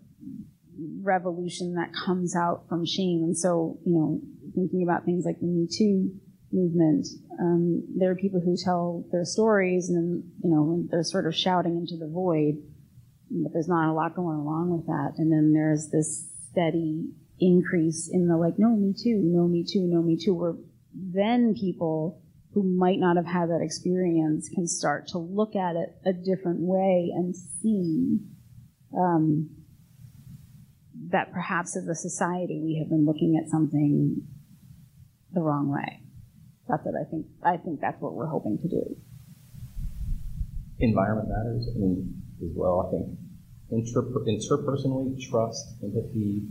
revolution 1.02 1.76
that 1.76 1.92
comes 1.94 2.36
out 2.36 2.66
from 2.68 2.86
shame. 2.86 3.22
And 3.24 3.38
so, 3.38 3.80
you 3.86 3.94
know, 3.94 4.22
thinking 4.56 4.84
about 4.84 5.06
things 5.06 5.26
like 5.26 5.40
the 5.40 5.48
Me 5.48 5.68
Too 5.72 6.12
movement, 6.52 7.08
um, 7.40 7.84
there 7.98 8.12
are 8.12 8.16
people 8.16 8.40
who 8.40 8.56
tell 8.56 9.06
their 9.12 9.26
stories 9.26 9.90
and, 9.90 10.24
you 10.44 10.50
know, 10.50 10.86
they're 10.90 11.04
sort 11.04 11.28
of 11.28 11.36
shouting 11.36 11.78
into 11.78 11.98
the 11.98 12.12
void, 12.12 12.56
but 13.30 13.52
there's 13.54 13.68
not 13.68 13.90
a 13.90 13.94
lot 13.94 14.16
going 14.16 14.38
along 14.38 14.70
with 14.72 14.86
that. 14.88 15.14
And 15.18 15.32
then 15.32 15.54
there's 15.54 15.90
this 15.90 16.28
steady 16.50 17.10
increase 17.40 18.10
in 18.12 18.28
the 18.28 18.38
like, 18.38 18.56
no, 18.58 18.76
me 18.76 18.94
too, 18.94 19.22
no, 19.24 19.48
me 19.48 19.64
too, 19.64 19.82
no, 19.82 20.02
me 20.02 20.18
too, 20.18 20.34
where 20.34 20.56
then 20.94 21.54
people 21.54 22.22
who 22.54 22.64
might 22.64 23.00
not 23.00 23.18
have 23.18 23.26
had 23.26 23.50
that 23.50 23.62
experience 23.62 24.50
can 24.50 24.68
start 24.68 25.08
to 25.08 25.20
look 25.20 25.56
at 25.56 25.76
it 25.76 25.96
a 26.06 26.14
different 26.14 26.60
way 26.60 27.12
and 27.14 27.36
see 27.36 28.18
um, 28.98 29.50
that 31.10 31.32
perhaps 31.32 31.76
as 31.76 31.88
a 31.88 31.94
society 31.94 32.60
we 32.64 32.80
have 32.80 32.90
been 32.90 33.06
looking 33.06 33.40
at 33.42 33.50
something 33.50 34.26
the 35.34 35.42
wrong 35.42 35.70
way. 35.70 36.02
That's 36.68 36.84
what 36.86 36.96
I 36.96 37.04
think. 37.10 37.26
I 37.44 37.58
think 37.58 37.80
that's 37.80 38.02
what 38.02 38.14
we're 38.14 38.28
hoping 38.28 38.58
to 38.60 38.68
do. 38.68 38.98
Environment 40.80 41.30
matters. 41.30 41.68
I 41.74 41.80
mean, 41.80 42.22
as 42.44 42.52
well. 42.56 42.86
I 42.88 42.92
think 42.92 43.18
inter- 43.72 44.02
interpersonally, 44.28 45.20
trust, 45.30 45.74
empathy, 45.84 46.44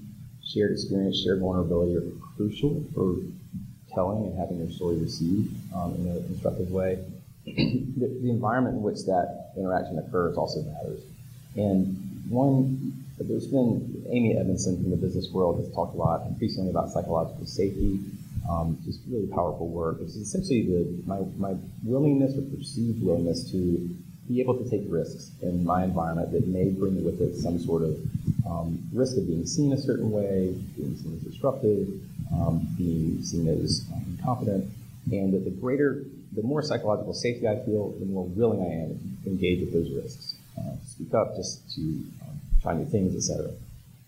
shared 0.45 0.73
experience, 0.73 1.23
shared 1.23 1.41
vulnerability 1.41 1.97
are 1.97 2.11
crucial 2.37 2.83
for 2.95 3.17
telling 3.95 4.25
and 4.25 4.39
having 4.39 4.59
your 4.59 4.71
story 4.71 4.97
received 4.97 5.55
um, 5.75 5.95
in 5.95 6.17
a 6.17 6.21
constructive 6.27 6.71
way. 6.71 6.99
the, 7.45 8.19
the 8.23 8.31
environment 8.31 8.77
in 8.77 8.83
which 8.83 9.05
that 9.07 9.53
interaction 9.57 9.99
occurs 9.99 10.37
also 10.37 10.63
matters. 10.63 11.01
And 11.57 11.97
one 12.29 13.05
there's 13.19 13.47
been 13.47 14.05
Amy 14.11 14.37
Edmondson 14.37 14.77
from 14.77 14.91
the 14.91 14.97
business 14.97 15.31
world 15.33 15.59
has 15.59 15.73
talked 15.75 15.95
a 15.95 15.99
lot 15.99 16.27
increasingly 16.27 16.71
about 16.71 16.91
psychological 16.91 17.47
safety, 17.47 17.99
um, 18.49 18.79
just 18.85 19.01
really 19.09 19.27
powerful 19.27 19.69
work. 19.69 19.99
It's 20.01 20.17
essentially 20.17 20.63
the, 20.63 21.03
my, 21.07 21.21
my 21.37 21.59
willingness 21.83 22.37
or 22.37 22.43
perceived 22.43 23.03
willingness 23.03 23.51
to 23.51 23.89
be 24.29 24.41
able 24.41 24.57
to 24.59 24.69
take 24.69 24.83
risks 24.89 25.31
in 25.43 25.65
my 25.65 25.85
environment 25.85 26.33
that 26.33 26.47
may 26.47 26.71
bring 26.71 27.05
with 27.05 27.21
it 27.21 27.37
some 27.37 27.59
sort 27.59 27.83
of 27.83 27.97
um, 28.47 28.79
risk 28.93 29.17
of 29.17 29.27
being 29.27 29.47
seen 29.47 29.73
a 29.73 29.79
certain 29.79 30.11
way, 30.11 30.55
being 30.77 30.97
seen 30.97 31.15
as 31.15 31.33
disruptive, 31.33 31.89
um, 32.33 32.67
being 32.77 33.23
seen 33.23 33.49
as 33.49 33.85
um, 33.93 34.05
incompetent, 34.19 34.71
and 35.11 35.33
that 35.33 35.45
the 35.45 35.51
greater, 35.51 36.05
the 36.33 36.43
more 36.43 36.63
psychological 36.63 37.15
safety 37.15 37.47
I 37.47 37.57
feel, 37.65 37.91
the 37.99 38.07
more 38.07 38.25
willing 38.25 38.61
I 38.61 38.85
am 38.85 39.19
to 39.25 39.31
engage 39.31 39.61
with 39.61 39.73
those 39.73 39.91
risks. 39.91 40.35
Uh, 40.59 40.75
speak 40.87 41.13
up 41.15 41.37
just 41.37 41.75
to 41.75 41.81
um, 41.81 42.41
try 42.63 42.75
new 42.75 42.87
things, 42.87 43.15
etc. 43.15 43.53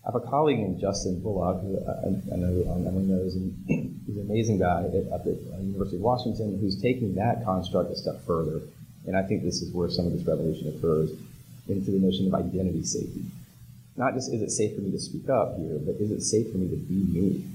I 0.09 0.11
have 0.11 0.23
a 0.23 0.27
colleague 0.27 0.57
named 0.57 0.81
Justin 0.81 1.19
Bullock, 1.19 1.61
who 1.61 1.77
I, 1.85 2.33
I 2.33 2.37
know 2.37 2.65
um, 2.73 3.07
knows, 3.07 3.35
and 3.35 3.53
he's 4.07 4.17
an 4.17 4.25
amazing 4.25 4.57
guy 4.57 4.81
at, 4.81 5.13
up 5.13 5.21
at 5.27 5.37
uh, 5.53 5.61
University 5.61 5.97
of 5.97 6.01
Washington 6.01 6.57
who's 6.59 6.81
taking 6.81 7.13
that 7.13 7.45
construct 7.45 7.91
a 7.91 7.95
step 7.95 8.25
further. 8.25 8.61
And 9.05 9.15
I 9.15 9.21
think 9.21 9.43
this 9.43 9.61
is 9.61 9.71
where 9.71 9.87
some 9.87 10.07
of 10.07 10.13
this 10.13 10.25
revolution 10.25 10.75
occurs 10.75 11.11
into 11.67 11.91
the 11.91 11.99
notion 11.99 12.25
of 12.25 12.33
identity 12.33 12.83
safety. 12.85 13.21
Not 13.97 14.15
just 14.15 14.33
is 14.33 14.41
it 14.41 14.49
safe 14.49 14.73
for 14.73 14.81
me 14.81 14.89
to 14.89 14.99
speak 14.99 15.29
up 15.29 15.55
here, 15.59 15.77
but 15.77 16.01
is 16.01 16.09
it 16.09 16.21
safe 16.23 16.51
for 16.51 16.57
me 16.57 16.69
to 16.69 16.75
be 16.75 16.95
me? 16.95 17.45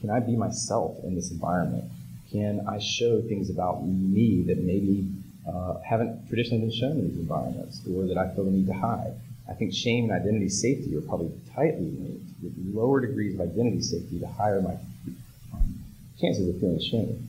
Can 0.00 0.08
I 0.08 0.20
be 0.20 0.36
myself 0.36 0.96
in 1.04 1.14
this 1.14 1.30
environment? 1.30 1.84
Can 2.32 2.66
I 2.66 2.78
show 2.78 3.20
things 3.20 3.50
about 3.50 3.84
me 3.84 4.44
that 4.46 4.56
maybe 4.64 5.12
uh, 5.46 5.74
haven't 5.86 6.26
traditionally 6.28 6.62
been 6.62 6.72
shown 6.72 6.92
in 6.92 7.10
these 7.10 7.18
environments 7.18 7.82
or 7.86 8.06
that 8.06 8.16
I 8.16 8.34
feel 8.34 8.44
the 8.44 8.50
need 8.50 8.66
to 8.68 8.72
hide? 8.72 9.12
I 9.50 9.54
think 9.54 9.74
shame 9.74 10.04
and 10.04 10.12
identity 10.12 10.48
safety 10.48 10.96
are 10.96 11.00
probably 11.00 11.32
tightly 11.54 11.90
linked. 11.90 12.24
With 12.42 12.54
lower 12.72 13.00
degrees 13.00 13.34
of 13.34 13.40
identity 13.40 13.82
safety, 13.82 14.18
the 14.18 14.28
higher 14.28 14.62
my 14.62 14.76
um, 15.52 15.74
chances 16.20 16.48
of 16.48 16.60
feeling 16.60 16.80
shame. 16.80 17.28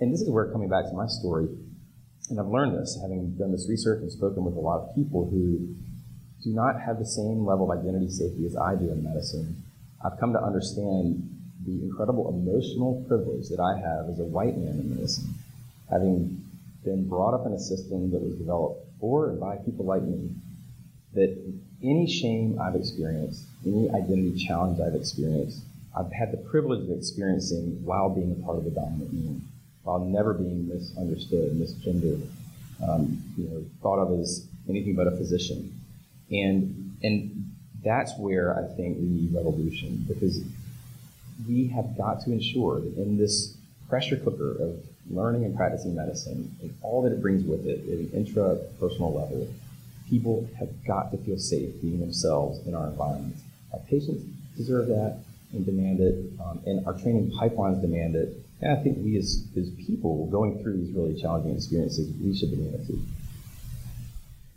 And 0.00 0.12
this 0.12 0.20
is 0.20 0.30
where, 0.30 0.46
coming 0.46 0.68
back 0.68 0.84
to 0.84 0.92
my 0.92 1.06
story, 1.08 1.48
and 2.30 2.40
I've 2.40 2.46
learned 2.46 2.78
this, 2.78 2.98
having 3.02 3.32
done 3.32 3.52
this 3.52 3.68
research 3.68 4.00
and 4.00 4.10
spoken 4.10 4.44
with 4.44 4.54
a 4.54 4.60
lot 4.60 4.80
of 4.80 4.94
people 4.94 5.28
who 5.28 5.74
do 6.42 6.50
not 6.50 6.80
have 6.80 6.98
the 6.98 7.06
same 7.06 7.44
level 7.44 7.70
of 7.70 7.78
identity 7.78 8.10
safety 8.10 8.46
as 8.46 8.56
I 8.56 8.76
do 8.76 8.90
in 8.90 9.02
medicine. 9.02 9.62
I've 10.04 10.18
come 10.20 10.32
to 10.32 10.42
understand 10.42 11.28
the 11.66 11.82
incredible 11.82 12.28
emotional 12.28 13.04
privilege 13.08 13.48
that 13.48 13.60
I 13.60 13.76
have 13.76 14.08
as 14.08 14.20
a 14.20 14.24
white 14.24 14.56
man 14.56 14.78
in 14.78 14.94
medicine, 14.94 15.34
having 15.90 16.44
been 16.84 17.08
brought 17.08 17.34
up 17.34 17.46
in 17.46 17.52
a 17.52 17.58
system 17.58 18.10
that 18.12 18.22
was 18.22 18.34
developed 18.36 18.86
for 19.00 19.30
and 19.30 19.40
by 19.40 19.56
people 19.56 19.84
like 19.84 20.02
me 20.02 20.30
that 21.16 21.36
any 21.82 22.06
shame 22.06 22.58
I've 22.60 22.76
experienced, 22.76 23.44
any 23.66 23.90
identity 23.90 24.44
challenge 24.46 24.80
I've 24.80 24.94
experienced, 24.94 25.62
I've 25.96 26.12
had 26.12 26.30
the 26.30 26.36
privilege 26.36 26.88
of 26.88 26.96
experiencing 26.96 27.84
while 27.84 28.10
being 28.10 28.32
a 28.32 28.46
part 28.46 28.58
of 28.58 28.64
the 28.64 28.70
dominant 28.70 29.12
unit, 29.12 29.42
while 29.82 29.98
never 29.98 30.34
being 30.34 30.68
misunderstood, 30.68 31.52
misgendered, 31.52 32.28
um, 32.86 33.22
you 33.36 33.48
know, 33.48 33.64
thought 33.82 33.98
of 33.98 34.18
as 34.20 34.46
anything 34.68 34.94
but 34.94 35.06
a 35.06 35.10
physician. 35.10 35.80
And, 36.30 36.96
and 37.02 37.54
that's 37.82 38.12
where 38.18 38.58
I 38.58 38.74
think 38.76 38.98
we 38.98 39.06
need 39.06 39.34
revolution 39.34 40.04
because 40.06 40.42
we 41.48 41.68
have 41.68 41.96
got 41.96 42.20
to 42.24 42.32
ensure 42.32 42.80
that 42.80 42.96
in 42.96 43.16
this 43.16 43.56
pressure 43.88 44.16
cooker 44.16 44.52
of 44.60 44.82
learning 45.08 45.44
and 45.44 45.56
practicing 45.56 45.94
medicine 45.94 46.54
and 46.60 46.74
all 46.82 47.02
that 47.02 47.12
it 47.12 47.22
brings 47.22 47.44
with 47.44 47.66
it 47.66 47.78
at 47.80 47.98
an 47.98 48.24
intrapersonal 48.24 49.14
level, 49.14 49.48
people 50.08 50.48
have 50.58 50.68
got 50.86 51.10
to 51.10 51.18
feel 51.18 51.38
safe 51.38 51.80
being 51.80 52.00
themselves 52.00 52.66
in 52.66 52.74
our 52.74 52.88
environments. 52.88 53.42
Our 53.72 53.80
patients 53.80 54.24
deserve 54.56 54.88
that 54.88 55.18
and 55.52 55.64
demand 55.64 56.00
it, 56.00 56.32
um, 56.44 56.60
and 56.66 56.86
our 56.86 56.92
training 56.94 57.32
pipelines 57.32 57.80
demand 57.80 58.16
it. 58.16 58.36
And 58.60 58.72
I 58.76 58.82
think 58.82 58.98
we 59.04 59.16
as, 59.16 59.46
as 59.56 59.70
people 59.70 60.26
going 60.30 60.62
through 60.62 60.78
these 60.78 60.94
really 60.94 61.20
challenging 61.20 61.54
experiences, 61.54 62.12
we 62.22 62.36
should 62.36 62.50
demand 62.50 62.74
it 62.74 62.86
too. 62.86 63.00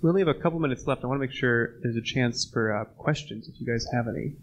We 0.01 0.09
only 0.09 0.21
have 0.21 0.29
a 0.29 0.33
couple 0.39 0.59
minutes 0.59 0.87
left. 0.87 1.03
I 1.03 1.07
want 1.07 1.17
to 1.17 1.27
make 1.27 1.35
sure 1.35 1.73
there's 1.81 1.97
a 1.97 2.01
chance 2.01 2.45
for 2.45 2.73
uh, 2.73 2.85
questions 2.97 3.49
if 3.49 3.59
you 3.59 3.67
guys 3.67 3.85
have 3.91 4.07
any. 4.07 4.33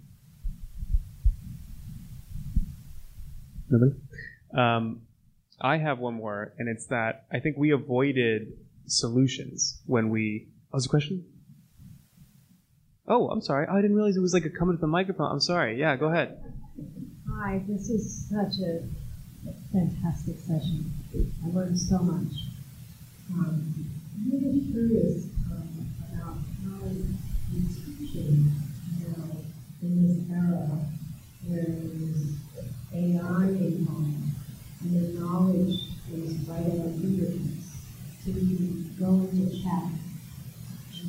Nobody? 3.70 3.92
Um, 4.54 5.00
I 5.60 5.78
have 5.78 5.98
one 5.98 6.14
more, 6.14 6.52
and 6.58 6.68
it's 6.68 6.86
that 6.86 7.24
I 7.32 7.40
think 7.40 7.56
we 7.56 7.70
avoided 7.70 8.52
solutions 8.86 9.80
when 9.86 10.10
we 10.10 10.48
was 10.76 10.84
a 10.84 10.90
question? 10.90 11.24
Oh, 13.08 13.28
I'm 13.30 13.40
sorry. 13.40 13.66
Oh, 13.68 13.76
I 13.76 13.80
didn't 13.80 13.96
realize 13.96 14.16
it 14.16 14.20
was 14.20 14.34
like 14.34 14.44
a 14.44 14.50
coming 14.50 14.76
to 14.76 14.80
the 14.80 14.86
microphone. 14.86 15.32
I'm 15.32 15.40
sorry. 15.40 15.80
Yeah, 15.80 15.96
go 15.96 16.12
ahead. 16.12 16.36
Hi, 17.30 17.62
this 17.66 17.88
is 17.88 18.28
such 18.28 18.60
a 18.60 18.82
fantastic 19.72 20.38
session. 20.38 20.92
I 21.42 21.48
learned 21.48 21.78
so 21.78 21.98
much. 22.00 22.32
Um, 23.32 23.88
I'm 24.16 24.30
really 24.30 24.70
curious 24.70 25.24
um, 25.50 25.88
about 26.12 26.36
how 26.64 26.88
teaching 27.98 28.52
now 29.00 29.24
in 29.80 30.08
this 30.08 30.30
era 30.30 30.68
where 31.46 31.64
there's 31.64 32.36
AI 32.92 33.46
involved 33.48 34.12
and 34.82 35.16
the 35.16 35.20
knowledge 35.20 35.80
is 36.12 36.46
right 36.46 36.60
at 36.60 36.80
our 36.84 36.92
fingertips 37.00 37.80
to 38.26 38.32
go 39.00 39.26
into 39.32 39.62
chat 39.62 40.05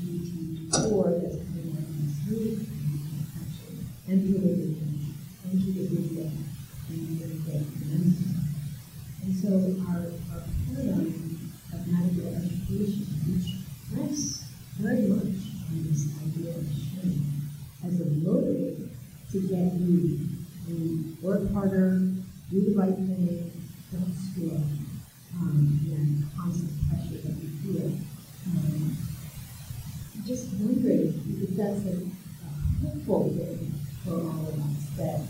community 0.07 0.69
or 0.71 1.19
that's 1.19 1.35
coming 1.35 1.75
out 1.75 1.83
of 1.83 1.95
this 1.99 2.15
really 2.29 2.55
community 2.55 3.19
actually, 3.35 3.83
and 4.07 4.23
through 4.23 4.39
religion, 4.39 5.15
and 5.43 5.63
through 5.63 5.73
the 5.73 5.83
media, 5.91 6.31
and 6.31 7.07
through 7.17 7.27
the 7.27 7.43
feminism. 7.43 8.37
And 9.23 9.35
so 9.35 9.49
our, 9.91 10.07
our 10.31 10.43
paradigm 10.71 11.51
of 11.73 11.87
medical 11.87 12.27
education, 12.35 13.65
rests 13.93 14.47
very 14.79 15.07
much 15.07 15.35
on 15.67 15.83
this 15.83 16.07
idea 16.23 16.55
of 16.55 16.63
shame 16.67 17.49
as 17.85 17.99
a 18.01 18.05
motivator 18.05 18.89
to 19.31 19.37
get 19.41 19.73
you 19.73 20.19
to 20.67 21.17
work 21.21 21.51
harder, 21.53 21.99
do 22.49 22.61
the 22.61 22.77
right 22.77 22.95
thing, 22.95 23.51
don't 23.91 24.13
screw 24.13 24.51
up, 24.51 24.63
um, 25.35 25.79
and 25.91 26.23
constant 26.37 26.71
pressure 26.89 27.21
that 27.23 27.35
we 27.35 27.47
feel 27.63 27.91
um, 28.47 28.96
uh, 31.37 31.43
for 33.05 33.21
all 34.11 34.47
of 34.47 34.57
us 34.57 34.89
that 34.97 35.21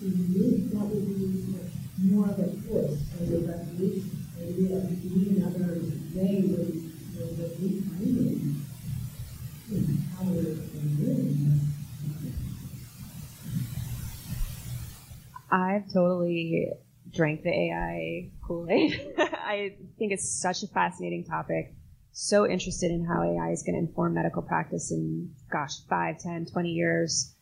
we 0.00 0.08
knew 0.08 0.68
that 0.72 0.86
would 0.86 1.06
be 1.06 2.08
more 2.08 2.24
of 2.24 2.38
a 2.38 2.48
force 2.62 3.02
for 3.12 3.24
the 3.24 3.38
revolution. 3.40 4.24
Maybe 4.38 4.68
that 4.68 4.84
would 4.84 5.02
be 5.02 5.36
another 5.36 5.74
way 6.14 6.40
where, 6.40 6.72
where 7.12 7.28
we're 7.36 7.52
reframing 7.60 8.60
you 9.68 9.78
know, 9.78 9.96
how 10.16 10.24
living. 10.24 11.60
I've 15.50 15.92
totally 15.92 16.72
drank 17.12 17.42
the 17.42 17.50
AI 17.50 18.30
Kool 18.42 18.68
Aid. 18.70 19.14
I 19.18 19.74
think 19.98 20.12
it's 20.12 20.30
such 20.30 20.62
a 20.62 20.66
fascinating 20.68 21.24
topic. 21.24 21.74
So 22.18 22.48
interested 22.48 22.90
in 22.90 23.04
how 23.04 23.22
AI 23.22 23.50
is 23.50 23.62
going 23.62 23.74
to 23.74 23.86
inform 23.86 24.14
medical 24.14 24.40
practice 24.40 24.90
in, 24.90 25.34
gosh, 25.52 25.82
5, 25.86 26.18
10, 26.18 26.46
20 26.46 26.70
years. 26.70 27.34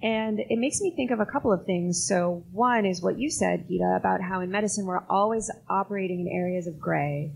And 0.00 0.38
it 0.38 0.60
makes 0.60 0.80
me 0.80 0.92
think 0.94 1.10
of 1.10 1.18
a 1.18 1.26
couple 1.26 1.52
of 1.52 1.66
things. 1.66 2.06
So, 2.06 2.44
one 2.52 2.86
is 2.86 3.02
what 3.02 3.18
you 3.18 3.28
said, 3.30 3.66
Gita, 3.66 3.96
about 3.98 4.20
how 4.20 4.42
in 4.42 4.50
medicine 4.52 4.86
we're 4.86 5.04
always 5.10 5.50
operating 5.68 6.20
in 6.20 6.28
areas 6.28 6.68
of 6.68 6.78
gray 6.78 7.32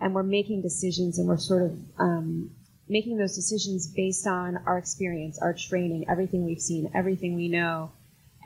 and 0.00 0.14
we're 0.14 0.22
making 0.22 0.62
decisions 0.62 1.18
and 1.18 1.28
we're 1.28 1.36
sort 1.36 1.64
of 1.64 1.78
um, 1.98 2.52
making 2.88 3.18
those 3.18 3.36
decisions 3.36 3.92
based 3.94 4.26
on 4.26 4.56
our 4.64 4.78
experience, 4.78 5.38
our 5.38 5.52
training, 5.52 6.06
everything 6.08 6.46
we've 6.46 6.58
seen, 6.58 6.90
everything 6.94 7.36
we 7.36 7.48
know. 7.48 7.92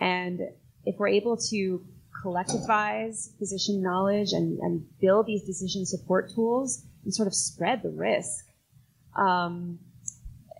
And 0.00 0.40
if 0.84 0.96
we're 0.98 1.14
able 1.14 1.36
to 1.36 1.86
collectivize 2.24 3.38
physician 3.38 3.82
knowledge 3.82 4.32
and, 4.32 4.58
and 4.58 4.84
build 5.00 5.26
these 5.26 5.44
decision 5.44 5.86
support 5.86 6.32
tools 6.34 6.86
and 7.04 7.14
sort 7.14 7.26
of 7.26 7.34
spread 7.34 7.82
the 7.82 7.90
risk 7.90 8.44
um, 9.16 9.78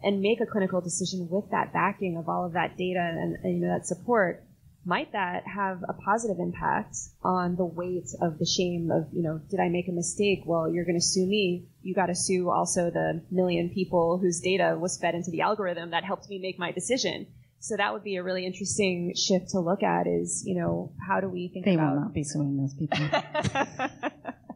and 0.03 0.20
make 0.20 0.40
a 0.40 0.47
clinical 0.47 0.80
decision 0.80 1.28
with 1.30 1.51
that 1.51 1.72
backing 1.72 2.16
of 2.16 2.28
all 2.28 2.45
of 2.45 2.53
that 2.53 2.76
data 2.76 3.01
and, 3.01 3.36
and 3.43 3.61
you 3.61 3.66
know 3.66 3.72
that 3.72 3.86
support 3.86 4.45
might 4.84 5.12
that 5.12 5.45
have 5.47 5.84
a 5.88 5.93
positive 5.93 6.38
impact 6.40 6.97
on 7.22 7.55
the 7.55 7.64
weight 7.64 8.09
of 8.20 8.38
the 8.38 8.47
shame 8.47 8.90
of 8.90 9.07
you 9.12 9.22
know 9.22 9.40
did 9.49 9.61
i 9.61 9.68
make 9.68 9.88
a 9.88 9.93
mistake? 9.93 10.43
Well 10.45 10.68
you're 10.68 10.84
going 10.84 10.99
to 10.99 11.05
sue 11.05 11.26
me. 11.26 11.66
You 11.82 11.95
got 11.95 12.07
to 12.07 12.14
sue 12.14 12.51
also 12.51 12.90
the 12.90 13.22
million 13.30 13.70
people 13.70 14.18
whose 14.18 14.40
data 14.40 14.76
was 14.78 14.99
fed 14.99 15.14
into 15.14 15.30
the 15.30 15.43
algorithm 15.43 15.90
that 15.90 16.05
helped 16.05 16.28
me 16.28 16.38
make 16.38 16.59
my 16.59 16.72
decision. 16.72 17.26
So 17.61 17.76
that 17.76 17.93
would 17.93 18.03
be 18.03 18.16
a 18.16 18.24
really 18.24 18.45
interesting 18.45 19.14
shift 19.14 19.51
to 19.51 19.61
look 19.61 19.84
at 19.84 20.09
is, 20.09 20.43
you 20.45 20.57
know, 20.57 20.93
how 21.07 21.20
do 21.20 21.28
we 21.28 21.47
think 21.47 21.64
they 21.64 21.74
about... 21.74 21.95
will 21.95 22.01
not 22.01 22.12
be 22.12 22.24
suing 22.24 22.57
those 22.57 22.74
people. 22.74 22.99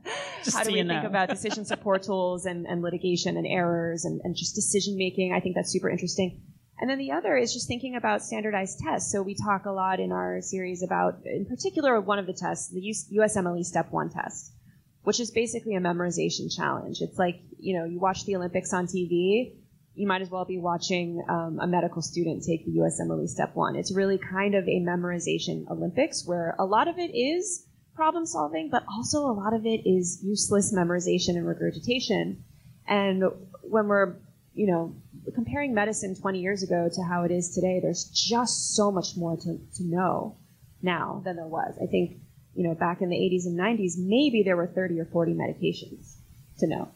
how 0.53 0.63
do 0.63 0.73
we 0.73 0.79
think 0.79 0.89
know. 0.89 1.07
about 1.07 1.29
decision 1.29 1.65
support 1.65 2.03
tools 2.03 2.47
and, 2.47 2.67
and 2.67 2.83
litigation 2.83 3.37
and 3.37 3.47
errors 3.47 4.05
and, 4.05 4.21
and 4.25 4.37
just 4.37 4.55
decision 4.55 4.97
making? 4.97 5.33
I 5.33 5.41
think 5.41 5.55
that's 5.55 5.73
super 5.73 5.91
interesting. 5.91 6.43
And 6.79 6.91
then 6.91 6.99
the 6.99 7.13
other 7.13 7.37
is 7.37 7.55
just 7.55 7.69
thinking 7.69 7.97
about 7.97 8.23
standardized 8.23 8.81
tests. 8.81 9.11
So 9.11 9.23
we 9.23 9.35
talk 9.35 9.65
a 9.65 9.73
lot 9.73 9.99
in 9.99 10.13
our 10.13 10.41
series 10.43 10.83
about, 10.83 11.21
in 11.25 11.47
particular, 11.47 12.01
one 12.01 12.19
of 12.19 12.27
the 12.27 12.35
tests, 12.35 12.71
the 12.71 12.95
USMLE 13.19 13.65
Step 13.65 13.91
1 13.91 14.11
test, 14.11 14.53
which 15.03 15.19
is 15.19 15.31
basically 15.31 15.75
a 15.75 15.81
memorization 15.81 16.55
challenge. 16.55 16.99
It's 17.01 17.19
like, 17.19 17.41
you 17.59 17.79
know, 17.79 17.87
you 17.87 17.99
watch 17.99 18.25
the 18.25 18.37
Olympics 18.37 18.75
on 18.75 18.87
TV 18.87 19.55
you 19.97 20.07
might 20.07 20.21
as 20.21 20.31
well 20.31 20.45
be 20.45 20.59
watching 20.59 21.25
um, 21.29 21.59
a 21.61 21.67
medical 21.67 22.03
student 22.03 22.45
take 22.47 22.67
the 22.67 22.79
USMLE 22.79 23.27
Step 23.29 23.57
1. 23.57 23.77
It's 23.77 23.95
really 23.95 24.19
kind 24.19 24.55
of 24.55 24.65
a 24.65 24.81
memorization 24.81 25.69
Olympics 25.71 26.27
where 26.27 26.55
a 26.59 26.65
lot 26.65 26.87
of 26.87 26.99
it 26.99 27.17
is 27.17 27.67
problem 27.97 28.27
solving, 28.27 28.69
but 28.71 28.85
also 28.89 29.27
a 29.27 29.33
lot 29.33 29.55
of 29.55 29.67
it 29.67 29.81
is 29.87 30.23
useless 30.23 30.73
memorization 30.73 31.31
and 31.31 31.47
regurgitation. 31.47 32.45
And 32.87 33.25
when 33.63 33.89
we're, 33.89 34.17
you 34.55 34.67
know, 34.67 34.95
comparing 35.35 35.75
medicine 35.75 36.15
20 36.15 36.41
years 36.41 36.63
ago 36.63 36.89
to 36.93 37.03
how 37.03 37.25
it 37.25 37.33
is 37.33 37.55
today, 37.55 37.81
there's 37.83 38.05
just 38.05 38.77
so 38.77 38.93
much 38.93 39.17
more 39.17 39.37
to, 39.37 39.59
to 39.77 39.83
know 39.83 40.37
now 40.83 41.23
than 41.25 41.37
there 41.37 41.47
was. 41.47 41.75
I 41.83 41.87
think, 41.87 42.19
you 42.55 42.69
know, 42.69 42.75
back 42.75 43.01
in 43.01 43.09
the 43.09 43.17
80s 43.17 43.47
and 43.47 43.59
90s, 43.59 43.95
maybe 43.99 44.43
there 44.45 44.57
were 44.57 44.67
30 44.69 45.01
or 45.01 45.07
40 45.07 45.33
medications 45.33 46.17
to 46.59 46.67
know. 46.69 46.89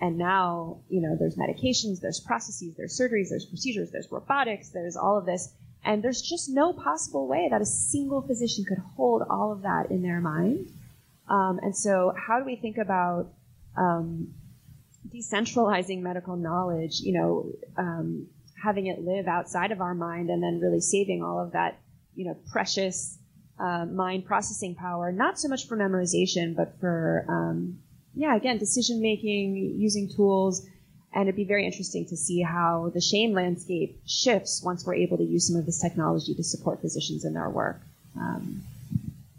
And 0.00 0.18
now, 0.18 0.80
you 0.88 1.00
know, 1.00 1.16
there's 1.16 1.36
medications, 1.36 2.00
there's 2.00 2.18
processes, 2.18 2.74
there's 2.76 2.98
surgeries, 2.98 3.28
there's 3.30 3.46
procedures, 3.46 3.92
there's 3.92 4.08
robotics, 4.10 4.70
there's 4.70 4.96
all 4.96 5.16
of 5.16 5.26
this. 5.26 5.54
And 5.84 6.02
there's 6.02 6.22
just 6.22 6.48
no 6.48 6.72
possible 6.72 7.26
way 7.26 7.48
that 7.50 7.60
a 7.60 7.66
single 7.66 8.22
physician 8.22 8.64
could 8.64 8.78
hold 8.96 9.22
all 9.28 9.52
of 9.52 9.62
that 9.62 9.90
in 9.90 10.02
their 10.02 10.20
mind. 10.20 10.68
Um, 11.28 11.58
and 11.62 11.76
so, 11.76 12.14
how 12.16 12.38
do 12.38 12.44
we 12.44 12.56
think 12.56 12.78
about 12.78 13.32
um, 13.76 14.32
decentralizing 15.08 16.00
medical 16.00 16.36
knowledge? 16.36 17.00
You 17.00 17.12
know, 17.12 17.52
um, 17.76 18.28
having 18.62 18.86
it 18.86 19.00
live 19.04 19.26
outside 19.26 19.72
of 19.72 19.80
our 19.80 19.94
mind, 19.94 20.30
and 20.30 20.42
then 20.42 20.60
really 20.60 20.80
saving 20.80 21.22
all 21.22 21.40
of 21.40 21.52
that, 21.52 21.80
you 22.14 22.26
know, 22.26 22.36
precious 22.52 23.18
uh, 23.58 23.86
mind 23.86 24.24
processing 24.24 24.74
power, 24.74 25.10
not 25.10 25.38
so 25.38 25.48
much 25.48 25.66
for 25.66 25.76
memorization, 25.76 26.54
but 26.54 26.78
for 26.80 27.24
um, 27.28 27.78
yeah, 28.14 28.36
again, 28.36 28.58
decision 28.58 29.00
making, 29.00 29.56
using 29.78 30.08
tools, 30.08 30.66
and 31.14 31.24
it'd 31.24 31.36
be 31.36 31.44
very 31.44 31.66
interesting 31.66 32.06
to 32.06 32.16
see 32.16 32.40
how 32.42 32.90
the 32.94 33.00
shame 33.00 33.32
landscape 33.32 34.00
shifts 34.06 34.62
once 34.64 34.84
we're 34.86 34.94
able 34.94 35.18
to 35.18 35.24
use 35.24 35.48
some 35.48 35.56
of 35.56 35.66
this 35.66 35.80
technology 35.80 36.34
to 36.34 36.42
support 36.42 36.80
physicians 36.80 37.24
in 37.24 37.34
their 37.34 37.50
work. 37.50 37.80
Um, 38.16 38.62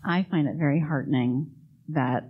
I 0.05 0.23
find 0.23 0.47
it 0.47 0.55
very 0.55 0.79
heartening 0.79 1.51
that 1.89 2.25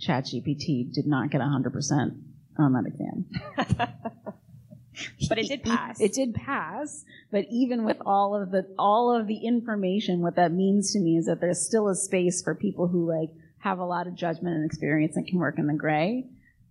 ChatGPT 0.00 0.92
did 0.92 1.06
not 1.06 1.30
get 1.30 1.40
100% 1.40 2.16
on 2.58 2.72
that 2.72 2.86
exam. 2.86 3.26
but 5.28 5.38
it 5.38 5.48
did 5.48 5.62
pass. 5.62 6.00
It 6.00 6.12
did 6.12 6.34
pass, 6.34 7.04
but 7.30 7.46
even 7.50 7.84
with 7.84 7.98
all 8.04 8.40
of 8.40 8.50
the 8.50 8.66
all 8.78 9.14
of 9.14 9.26
the 9.26 9.38
information, 9.46 10.20
what 10.20 10.36
that 10.36 10.52
means 10.52 10.92
to 10.92 11.00
me 11.00 11.16
is 11.16 11.26
that 11.26 11.40
there's 11.40 11.64
still 11.64 11.88
a 11.88 11.94
space 11.94 12.42
for 12.42 12.54
people 12.54 12.88
who 12.88 13.08
like 13.08 13.30
have 13.58 13.78
a 13.78 13.84
lot 13.84 14.06
of 14.06 14.14
judgment 14.14 14.56
and 14.56 14.64
experience 14.64 15.16
and 15.16 15.26
can 15.26 15.38
work 15.38 15.58
in 15.58 15.66
the 15.66 15.74
gray. 15.74 16.26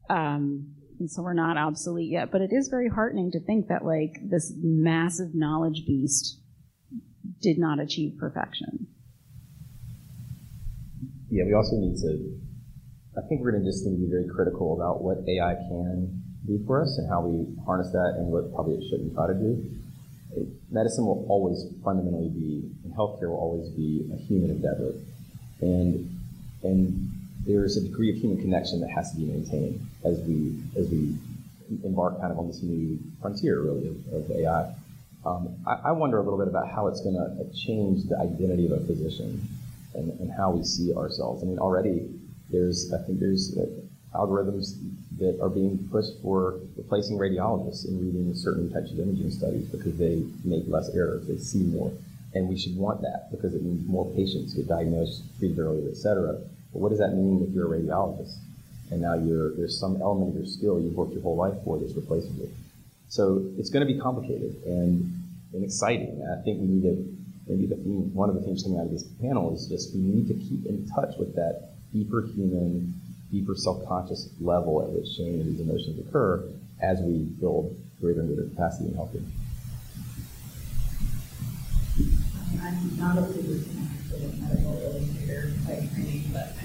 Um, 0.10 0.76
and 1.00 1.10
so 1.10 1.22
we're 1.22 1.34
not 1.34 1.58
obsolete 1.58 2.12
yet. 2.12 2.32
But 2.32 2.42
it 2.42 2.52
is 2.52 2.68
very 2.68 2.90
heartening 2.90 3.32
to 3.32 3.40
think 3.40 3.68
that 3.68 3.86
like 3.86 4.20
this 4.22 4.54
massive 4.62 5.34
knowledge 5.34 5.86
beast 5.86 6.40
did 7.42 7.58
not 7.58 7.80
achieve 7.80 8.18
perfection. 8.20 8.88
Yeah, 11.30 11.46
we 11.46 11.54
also 11.54 11.76
need 11.78 11.98
to. 11.98 12.40
I 13.18 13.28
think 13.28 13.42
we're 13.42 13.52
going 13.52 13.64
to 13.64 13.70
just 13.70 13.86
need 13.86 13.98
to 13.98 14.02
be 14.02 14.10
very 14.10 14.28
critical 14.28 14.74
about 14.76 15.04
what 15.04 15.18
AI 15.28 15.56
can 15.56 16.24
do 16.46 16.64
for 16.66 16.82
us 16.82 16.98
and 16.98 17.10
how 17.10 17.22
we 17.22 17.46
harness 17.66 17.92
that 17.92 18.16
and 18.18 18.28
what 18.28 18.54
probably 18.54 18.76
it 18.76 18.84
shouldn't 18.90 19.14
try 19.14 19.28
to 19.28 19.34
do. 19.34 19.64
Medicine 20.72 21.06
will 21.06 21.26
always 21.28 21.66
fundamentally 21.84 22.30
be, 22.30 22.70
and 22.84 22.94
healthcare 22.94 23.30
will 23.30 23.42
always 23.42 23.70
be 23.70 24.08
a 24.14 24.18
human 24.18 24.52
endeavor. 24.52 24.94
And 25.62 26.16
and 26.64 27.19
there's 27.46 27.78
a 27.78 27.82
degree 27.82 28.10
of 28.10 28.18
human 28.18 28.40
connection 28.40 28.82
that 28.82 28.90
has 28.90 29.12
to 29.12 29.18
be 29.18 29.26
maintained 29.26 29.86
as 30.04 30.20
we 30.22 30.56
as 30.78 30.88
we 30.90 31.16
embark 31.84 32.20
kind 32.20 32.32
of 32.32 32.40
on 32.40 32.48
this 32.48 32.62
new 32.62 33.00
frontier, 33.22 33.62
really, 33.62 33.88
of, 33.90 34.14
of 34.14 34.32
AI. 34.32 34.74
Um, 35.26 35.56
I, 35.68 35.90
I, 35.90 35.92
wonder 35.92 36.18
a 36.18 36.24
little 36.24 36.40
bit 36.40 36.48
about 36.48 36.72
how 36.72 36.88
it's 36.88 37.02
going 37.02 37.16
to 37.16 37.46
change 37.54 38.06
the 38.06 38.18
identity 38.18 38.66
of 38.66 38.72
a 38.72 38.80
physician 38.86 39.48
and, 39.94 40.18
and, 40.20 40.32
how 40.32 40.52
we 40.52 40.64
see 40.64 40.96
ourselves. 40.96 41.44
I 41.44 41.46
mean, 41.46 41.60
already 41.60 42.10
there's 42.50 42.92
I 42.94 43.00
think 43.06 43.20
there's 43.20 43.58
uh, 43.58 43.66
algorithms 44.18 44.80
that 45.18 45.40
are 45.42 45.50
being 45.50 45.78
pushed 45.92 46.14
for 46.22 46.60
replacing 46.78 47.18
radiologists 47.18 47.86
in 47.88 48.00
reading 48.00 48.34
certain 48.34 48.72
types 48.72 48.92
of 48.92 49.00
imaging 49.00 49.32
studies 49.32 49.68
because 49.68 49.98
they 49.98 50.24
make 50.46 50.64
less 50.68 50.90
errors, 50.96 51.28
they 51.28 51.38
see 51.38 51.64
more. 51.64 51.92
And 52.34 52.48
we 52.48 52.58
should 52.58 52.78
want 52.78 53.02
that 53.02 53.28
because 53.32 53.54
it 53.54 53.64
means 53.64 53.88
more 53.88 54.06
patients 54.16 54.54
get 54.54 54.68
diagnosed, 54.68 55.24
treated 55.40 55.60
earlier, 55.60 55.90
et 55.90 55.98
cetera. 55.98 56.40
But 56.74 56.80
what 56.80 56.90
does 56.90 57.00
that 57.00 57.14
mean 57.14 57.46
if 57.48 57.54
you're 57.54 57.74
a 57.74 57.80
radiologist? 57.80 58.38
And 58.92 59.02
now 59.02 59.18
there's 59.18 59.80
some 59.80 60.02
element 60.02 60.30
of 60.30 60.36
your 60.36 60.46
skill 60.46 60.80
you've 60.80 60.96
worked 60.96 61.14
your 61.14 61.22
whole 61.22 61.36
life 61.36 61.56
for 61.64 61.80
that's 61.80 61.94
replaceable. 61.94 62.50
So 63.08 63.46
it's 63.58 63.70
going 63.70 63.86
to 63.86 63.92
be 63.92 64.00
complicated 64.00 64.56
and, 64.66 65.14
and 65.54 65.64
exciting. 65.64 66.22
I 66.26 66.42
think 66.44 66.62
we 66.62 66.68
need 66.68 66.84
to, 66.84 67.18
maybe 67.48 67.66
the 67.66 67.76
theme, 67.76 68.14
one 68.14 68.30
of 68.30 68.36
the 68.36 68.42
themes 68.42 68.64
coming 68.64 68.80
out 68.80 68.86
of 68.86 68.92
this 68.92 69.04
panel 69.22 69.54
is 69.54 69.68
just 69.68 69.94
we 69.94 70.02
need 70.02 70.28
to 70.28 70.34
keep 70.34 70.66
in 70.66 70.88
touch 70.96 71.18
with 71.18 71.36
that 71.36 71.70
deeper 71.94 72.22
human, 72.22 72.94
deeper 73.32 73.56
self-conscious 73.56 74.30
level 74.40 74.82
at 74.84 74.90
which 74.90 75.08
shame 75.08 75.42
and 75.42 75.54
these 75.54 75.60
emotions 75.60 76.00
occur 76.08 76.44
as 76.82 77.00
we 77.02 77.26
build 77.40 77.76
greater 78.00 78.22
and 78.22 78.30
greater 78.30 78.50
capacity 78.50 78.90
in 78.90 78.96
healthcare. 78.96 79.26
I'm 82.62 82.98
not 82.98 83.18
a 83.18 83.22
physician, 83.24 83.90
actually, 84.00 84.26
a 84.26 84.32
medical 84.40 84.74
by 85.66 85.88
training, 85.94 86.30
but 86.32 86.59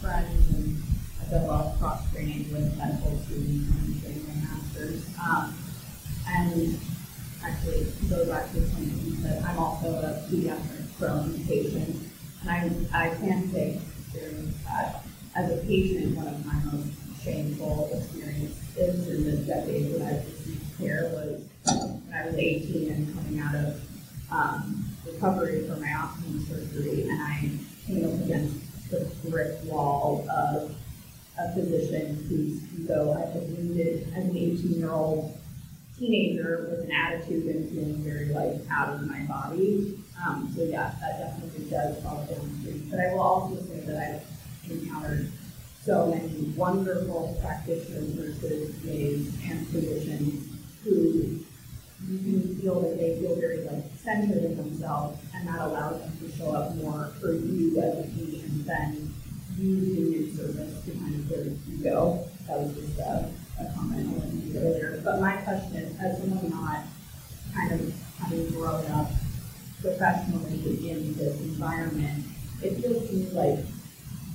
friends 0.00 0.54
and 0.54 0.82
I've 1.20 1.30
done 1.30 1.44
a 1.44 1.46
lot 1.46 1.66
of 1.66 1.78
cross 1.78 2.10
training 2.12 2.50
with 2.52 2.76
medical 2.76 3.18
students 3.26 3.68
and 3.76 4.02
doing 4.02 4.26
my 4.26 4.34
master's. 4.48 5.04
Um, 5.18 5.54
and 6.26 6.80
actually, 7.44 7.86
go 8.08 8.24
back 8.26 8.50
to 8.52 8.66
something 8.68 9.16
said, 9.22 9.42
I'm 9.44 9.58
also 9.58 9.88
a 9.88 10.24
pediatric 10.30 10.86
Crohn's 10.98 11.46
patient, 11.46 11.96
and 12.40 12.50
I, 12.50 13.08
I 13.08 13.08
can 13.16 13.50
say 13.52 13.80
that 14.14 15.02
as 15.36 15.50
a 15.52 15.56
patient, 15.64 16.16
one 16.16 16.28
of 16.28 16.46
my 16.46 16.58
most 16.72 16.92
shameful 17.22 17.90
experiences 17.92 19.08
in 19.08 19.24
the 19.24 19.36
decade 19.46 19.94
that 19.94 20.02
I've 20.02 20.26
received 20.26 20.78
care 20.78 21.10
was 21.12 21.42
when 21.64 22.14
I 22.14 22.26
was 22.26 22.34
18 22.36 22.90
and 22.90 23.14
coming 23.14 23.40
out 23.40 23.54
of 23.54 23.80
um, 24.30 24.84
recovery 25.06 25.66
from 25.68 25.80
my 25.82 25.88
ostomy 25.88 26.46
surgery, 26.48 27.08
and 27.08 27.20
I 27.20 27.50
came 27.86 28.06
up 28.06 28.24
against 28.24 28.69
brick 29.30 29.56
wall 29.64 30.26
of 30.30 30.74
a 31.38 31.52
physician 31.54 32.16
whose 32.28 32.62
ego 32.78 33.12
I 33.12 33.32
had 33.32 33.42
wounded 33.56 34.08
as 34.14 34.24
an 34.24 34.36
18 34.36 34.72
year 34.72 34.92
old 34.92 35.38
teenager 35.98 36.66
with 36.70 36.80
an 36.80 36.92
attitude 36.92 37.46
and 37.46 37.70
feeling 37.70 38.02
very 38.02 38.26
like 38.26 38.60
out 38.70 38.94
of 38.94 39.06
my 39.06 39.20
body. 39.20 39.98
Um, 40.24 40.52
so 40.54 40.64
yeah, 40.64 40.92
that 41.00 41.18
definitely 41.18 41.70
does 41.70 42.02
fall 42.02 42.26
downstream. 42.26 42.88
But 42.90 43.00
I 43.00 43.12
will 43.12 43.20
also 43.20 43.62
say 43.62 43.80
that 43.80 43.96
I've 43.96 44.70
encountered 44.70 45.30
so 45.82 46.06
many 46.06 46.52
wonderful 46.56 47.38
practitioners, 47.42 48.14
nurses, 48.14 48.84
maids, 48.84 49.34
and 49.44 49.66
physicians 49.68 50.46
who 50.84 51.40
you 52.08 52.18
can 52.18 52.60
feel 52.60 52.80
that 52.80 52.98
they 52.98 53.18
feel 53.20 53.36
very 53.36 53.58
like 53.64 53.84
centered 54.02 54.44
in 54.44 54.56
themselves, 54.56 55.20
and 55.34 55.48
that 55.48 55.60
allows 55.60 56.00
them 56.00 56.16
to 56.20 56.36
show 56.36 56.50
up 56.52 56.74
more 56.76 57.12
for 57.20 57.32
you 57.32 57.78
as 57.80 57.98
a 57.98 58.08
patient 58.10 58.66
than 58.66 59.09
you 59.60 59.76
do 59.76 60.00
your 60.10 60.36
service 60.36 60.84
to 60.84 60.90
kind 60.92 61.14
of 61.14 61.28
their 61.28 61.46
ego. 61.68 62.26
That 62.46 62.60
was 62.60 62.74
just 62.74 62.98
a, 62.98 63.30
a 63.60 63.72
comment 63.74 64.08
I 64.08 64.12
wanted 64.12 64.30
to 64.30 64.36
make 64.36 64.56
earlier. 64.56 65.00
But 65.04 65.20
my 65.20 65.36
question 65.36 65.76
is, 65.76 66.00
as 66.00 66.18
someone 66.18 66.50
not 66.50 66.84
kind 67.54 67.72
of 67.72 67.94
having 68.18 68.50
grown 68.50 68.86
up 68.92 69.10
professionally 69.82 70.90
in 70.90 71.14
this 71.14 71.40
environment, 71.40 72.24
it 72.62 72.80
feels 72.80 73.08
to 73.08 73.14
me 73.14 73.26
like 73.32 73.58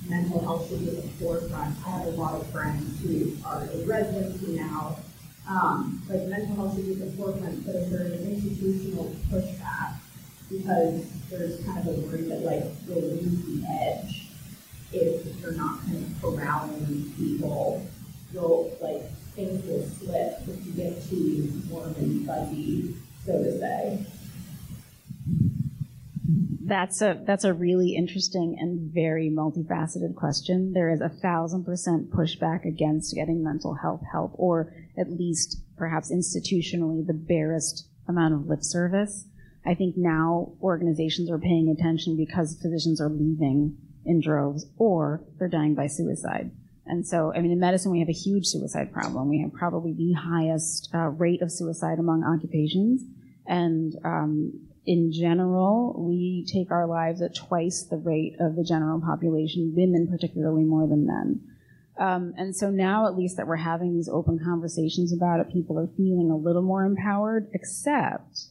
mental 0.08 0.40
health 0.40 0.68
should 0.68 0.80
be 0.80 0.96
at 0.96 1.02
the 1.02 1.08
forefront. 1.24 1.76
I 1.84 1.90
have 1.90 2.06
a 2.06 2.10
lot 2.10 2.40
of 2.40 2.46
friends 2.50 3.00
who 3.02 3.36
are 3.44 3.64
in 3.64 3.86
residency 3.86 4.56
now. 4.56 4.98
Um, 5.48 6.02
like 6.08 6.22
mental 6.22 6.56
health 6.56 6.76
should 6.76 6.86
be 6.86 6.92
at 6.92 6.98
the 6.98 7.16
forefront, 7.16 7.66
but 7.66 7.74
if 7.74 7.90
there's 7.90 8.12
an 8.12 8.32
institutional 8.32 9.14
pushback, 9.30 9.94
because 10.50 11.04
there's 11.30 11.64
kind 11.64 11.78
of 11.78 11.86
a 11.86 12.00
worry 12.00 12.22
that 12.22 12.42
like 12.42 12.64
you'll 12.86 13.00
lose 13.00 13.44
the 13.44 13.66
edge 13.68 14.25
if 14.92 15.40
you're 15.40 15.52
not 15.52 15.80
kind 15.82 16.04
of 16.04 16.22
corralling 16.22 17.12
people, 17.16 17.86
you'll 18.32 18.76
like 18.80 19.02
things 19.34 19.64
will 19.66 19.84
slip 19.84 20.40
if 20.48 20.66
you 20.66 20.72
get 20.72 21.08
too 21.08 21.52
warm 21.68 21.94
and 21.96 22.26
fuzzy, 22.26 22.94
so 23.24 23.42
to 23.42 23.58
say. 23.58 24.06
That's 26.64 27.00
a 27.00 27.20
that's 27.24 27.44
a 27.44 27.52
really 27.52 27.94
interesting 27.94 28.56
and 28.58 28.92
very 28.92 29.30
multifaceted 29.30 30.16
question. 30.16 30.72
There 30.72 30.90
is 30.90 31.00
a 31.00 31.08
thousand 31.08 31.64
percent 31.64 32.10
pushback 32.10 32.64
against 32.64 33.14
getting 33.14 33.44
mental 33.44 33.74
health 33.74 34.02
help, 34.10 34.32
or 34.34 34.72
at 34.96 35.10
least 35.10 35.60
perhaps 35.76 36.10
institutionally 36.10 37.06
the 37.06 37.12
barest 37.12 37.86
amount 38.08 38.34
of 38.34 38.48
lip 38.48 38.64
service. 38.64 39.26
I 39.64 39.74
think 39.74 39.96
now 39.96 40.52
organizations 40.62 41.30
are 41.30 41.38
paying 41.38 41.68
attention 41.68 42.16
because 42.16 42.58
physicians 42.60 43.00
are 43.00 43.08
leaving 43.08 43.76
in 44.06 44.20
droves, 44.20 44.66
or 44.78 45.24
they're 45.38 45.48
dying 45.48 45.74
by 45.74 45.86
suicide. 45.86 46.50
And 46.86 47.06
so, 47.06 47.32
I 47.34 47.40
mean, 47.40 47.50
in 47.50 47.58
medicine, 47.58 47.90
we 47.90 47.98
have 47.98 48.08
a 48.08 48.12
huge 48.12 48.46
suicide 48.46 48.92
problem. 48.92 49.28
We 49.28 49.40
have 49.40 49.52
probably 49.52 49.92
the 49.92 50.12
highest 50.12 50.88
uh, 50.94 51.08
rate 51.08 51.42
of 51.42 51.50
suicide 51.50 51.98
among 51.98 52.22
occupations. 52.22 53.02
And 53.46 53.92
um, 54.04 54.52
in 54.86 55.10
general, 55.12 55.94
we 55.98 56.46
take 56.52 56.70
our 56.70 56.86
lives 56.86 57.20
at 57.20 57.34
twice 57.34 57.86
the 57.90 57.96
rate 57.96 58.36
of 58.38 58.54
the 58.54 58.62
general 58.62 59.00
population, 59.00 59.74
women 59.76 60.08
particularly 60.08 60.62
more 60.62 60.86
than 60.86 61.06
men. 61.06 61.40
Um, 61.98 62.34
and 62.36 62.54
so 62.54 62.70
now, 62.70 63.06
at 63.06 63.16
least 63.16 63.36
that 63.36 63.46
we're 63.46 63.56
having 63.56 63.94
these 63.94 64.08
open 64.08 64.38
conversations 64.38 65.12
about 65.12 65.40
it, 65.40 65.52
people 65.52 65.78
are 65.78 65.88
feeling 65.96 66.30
a 66.30 66.36
little 66.36 66.62
more 66.62 66.84
empowered, 66.84 67.48
except 67.52 68.48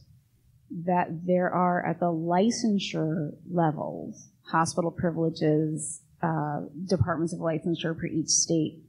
that 0.84 1.26
there 1.26 1.48
are 1.50 1.86
at 1.86 2.00
the 2.00 2.06
licensure 2.06 3.30
levels, 3.50 4.30
hospital 4.50 4.90
privileges, 4.90 6.02
uh, 6.22 6.60
departments 6.86 7.32
of 7.32 7.40
licensure 7.40 7.98
for 7.98 8.06
each 8.06 8.28
state 8.28 8.82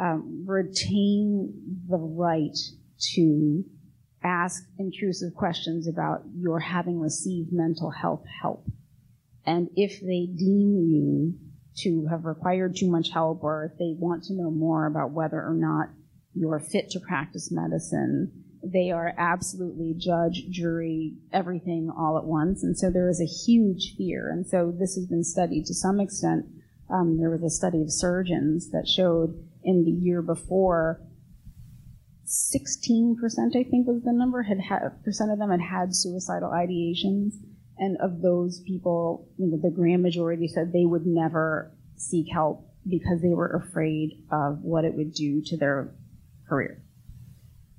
um, 0.00 0.44
retain 0.46 1.52
the 1.88 1.98
right 1.98 2.56
to 3.14 3.64
ask 4.22 4.64
intrusive 4.78 5.34
questions 5.34 5.88
about 5.88 6.22
your 6.36 6.60
having 6.60 7.00
received 7.00 7.52
mental 7.52 7.90
health 7.90 8.24
help. 8.40 8.64
And 9.44 9.68
if 9.74 10.00
they 10.00 10.26
deem 10.26 10.76
you 10.76 11.34
to 11.78 12.06
have 12.06 12.24
required 12.24 12.76
too 12.76 12.88
much 12.88 13.10
help 13.10 13.42
or 13.42 13.64
if 13.64 13.78
they 13.78 13.94
want 13.98 14.24
to 14.24 14.34
know 14.34 14.50
more 14.50 14.86
about 14.86 15.10
whether 15.10 15.42
or 15.42 15.54
not 15.54 15.88
you're 16.34 16.60
fit 16.60 16.90
to 16.90 17.00
practice 17.00 17.50
medicine, 17.50 18.41
they 18.62 18.90
are 18.90 19.12
absolutely 19.18 19.94
judge, 19.96 20.44
jury, 20.50 21.14
everything 21.32 21.90
all 21.96 22.16
at 22.16 22.24
once. 22.24 22.62
And 22.62 22.78
so 22.78 22.90
there 22.90 23.08
is 23.08 23.20
a 23.20 23.26
huge 23.26 23.94
fear. 23.96 24.30
And 24.30 24.46
so 24.46 24.72
this 24.78 24.94
has 24.94 25.06
been 25.06 25.24
studied 25.24 25.66
to 25.66 25.74
some 25.74 26.00
extent. 26.00 26.46
Um, 26.88 27.18
there 27.18 27.30
was 27.30 27.42
a 27.42 27.50
study 27.50 27.82
of 27.82 27.92
surgeons 27.92 28.70
that 28.70 28.86
showed 28.86 29.34
in 29.64 29.84
the 29.84 29.90
year 29.90 30.22
before 30.22 31.00
16%, 32.26 33.16
I 33.56 33.64
think 33.64 33.86
was 33.86 34.02
the 34.04 34.12
number, 34.12 34.42
had 34.42 34.60
had, 34.60 35.04
percent 35.04 35.32
of 35.32 35.38
them 35.38 35.50
had 35.50 35.60
had 35.60 35.94
suicidal 35.94 36.50
ideations. 36.50 37.34
And 37.78 37.96
of 38.00 38.22
those 38.22 38.62
people, 38.66 39.28
you 39.38 39.48
know, 39.48 39.58
the 39.60 39.74
grand 39.74 40.02
majority 40.02 40.46
said 40.46 40.72
they 40.72 40.84
would 40.84 41.06
never 41.06 41.72
seek 41.96 42.26
help 42.32 42.68
because 42.88 43.22
they 43.22 43.34
were 43.34 43.62
afraid 43.66 44.24
of 44.30 44.60
what 44.62 44.84
it 44.84 44.94
would 44.94 45.12
do 45.14 45.42
to 45.46 45.56
their 45.56 45.94
career. 46.48 46.82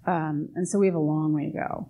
Um, 0.06 0.50
and 0.56 0.68
so 0.68 0.80
we 0.80 0.88
have 0.88 0.96
a 0.96 1.00
long 1.00 1.34
way 1.34 1.46
to 1.46 1.58
go 1.58 1.90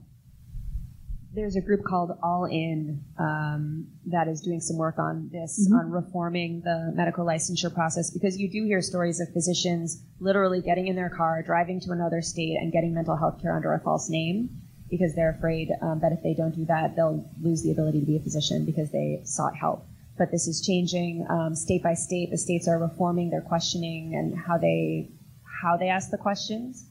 there's 1.34 1.56
a 1.56 1.62
group 1.62 1.84
called 1.84 2.12
All 2.22 2.46
In 2.46 3.04
um, 3.18 3.88
that 4.06 4.28
is 4.28 4.42
doing 4.42 4.60
some 4.60 4.78
work 4.78 5.00
on 5.00 5.30
this, 5.32 5.68
mm-hmm. 5.68 5.80
on 5.80 5.92
reforming 5.92 6.62
the 6.64 6.92
medical 6.96 7.26
licensure 7.26 7.74
process, 7.74 8.12
because 8.12 8.38
you 8.38 8.50
do 8.50 8.64
hear 8.66 8.82
stories 8.82 9.20
of 9.20 9.30
physicians 9.34 10.04
literally 10.20 10.62
getting 10.62 10.88
in 10.88 10.96
their 10.96 11.10
car, 11.10 11.42
driving 11.42 11.80
to 11.82 11.92
another 11.92 12.22
state, 12.22 12.58
and 12.60 12.72
getting 12.72 12.94
mental 12.94 13.18
health 13.18 13.42
care 13.42 13.56
under 13.56 13.74
a 13.74 13.80
false 13.80 14.10
name 14.10 14.50
because 14.90 15.16
they're 15.16 15.32
afraid 15.32 15.70
um, 15.82 16.00
that 16.02 16.12
if 16.12 16.22
they 16.22 16.36
don't 16.36 16.56
do 16.56 16.66
that, 16.66 16.96
they'll 16.96 17.28
lose 17.42 17.64
the 17.64 17.72
ability 17.72 18.00
to 18.00 18.06
be 18.06 18.16
a 18.16 18.20
physician 18.20 18.64
because 18.64 18.92
they 18.92 19.22
sought 19.24 19.56
help. 19.56 19.88
But 20.20 20.30
this 20.30 20.48
is 20.48 20.64
changing 20.64 21.26
um, 21.32 21.56
state 21.56 21.82
by 21.82 21.96
state. 21.96 22.30
The 22.30 22.38
states 22.38 22.68
are 22.68 22.78
reforming 22.78 23.32
their 23.32 23.42
questioning 23.42 24.14
and 24.14 24.38
how 24.38 24.60
they 24.60 25.10
how 25.64 25.78
they 25.78 25.88
ask 25.88 26.12
the 26.12 26.18
questions. 26.18 26.86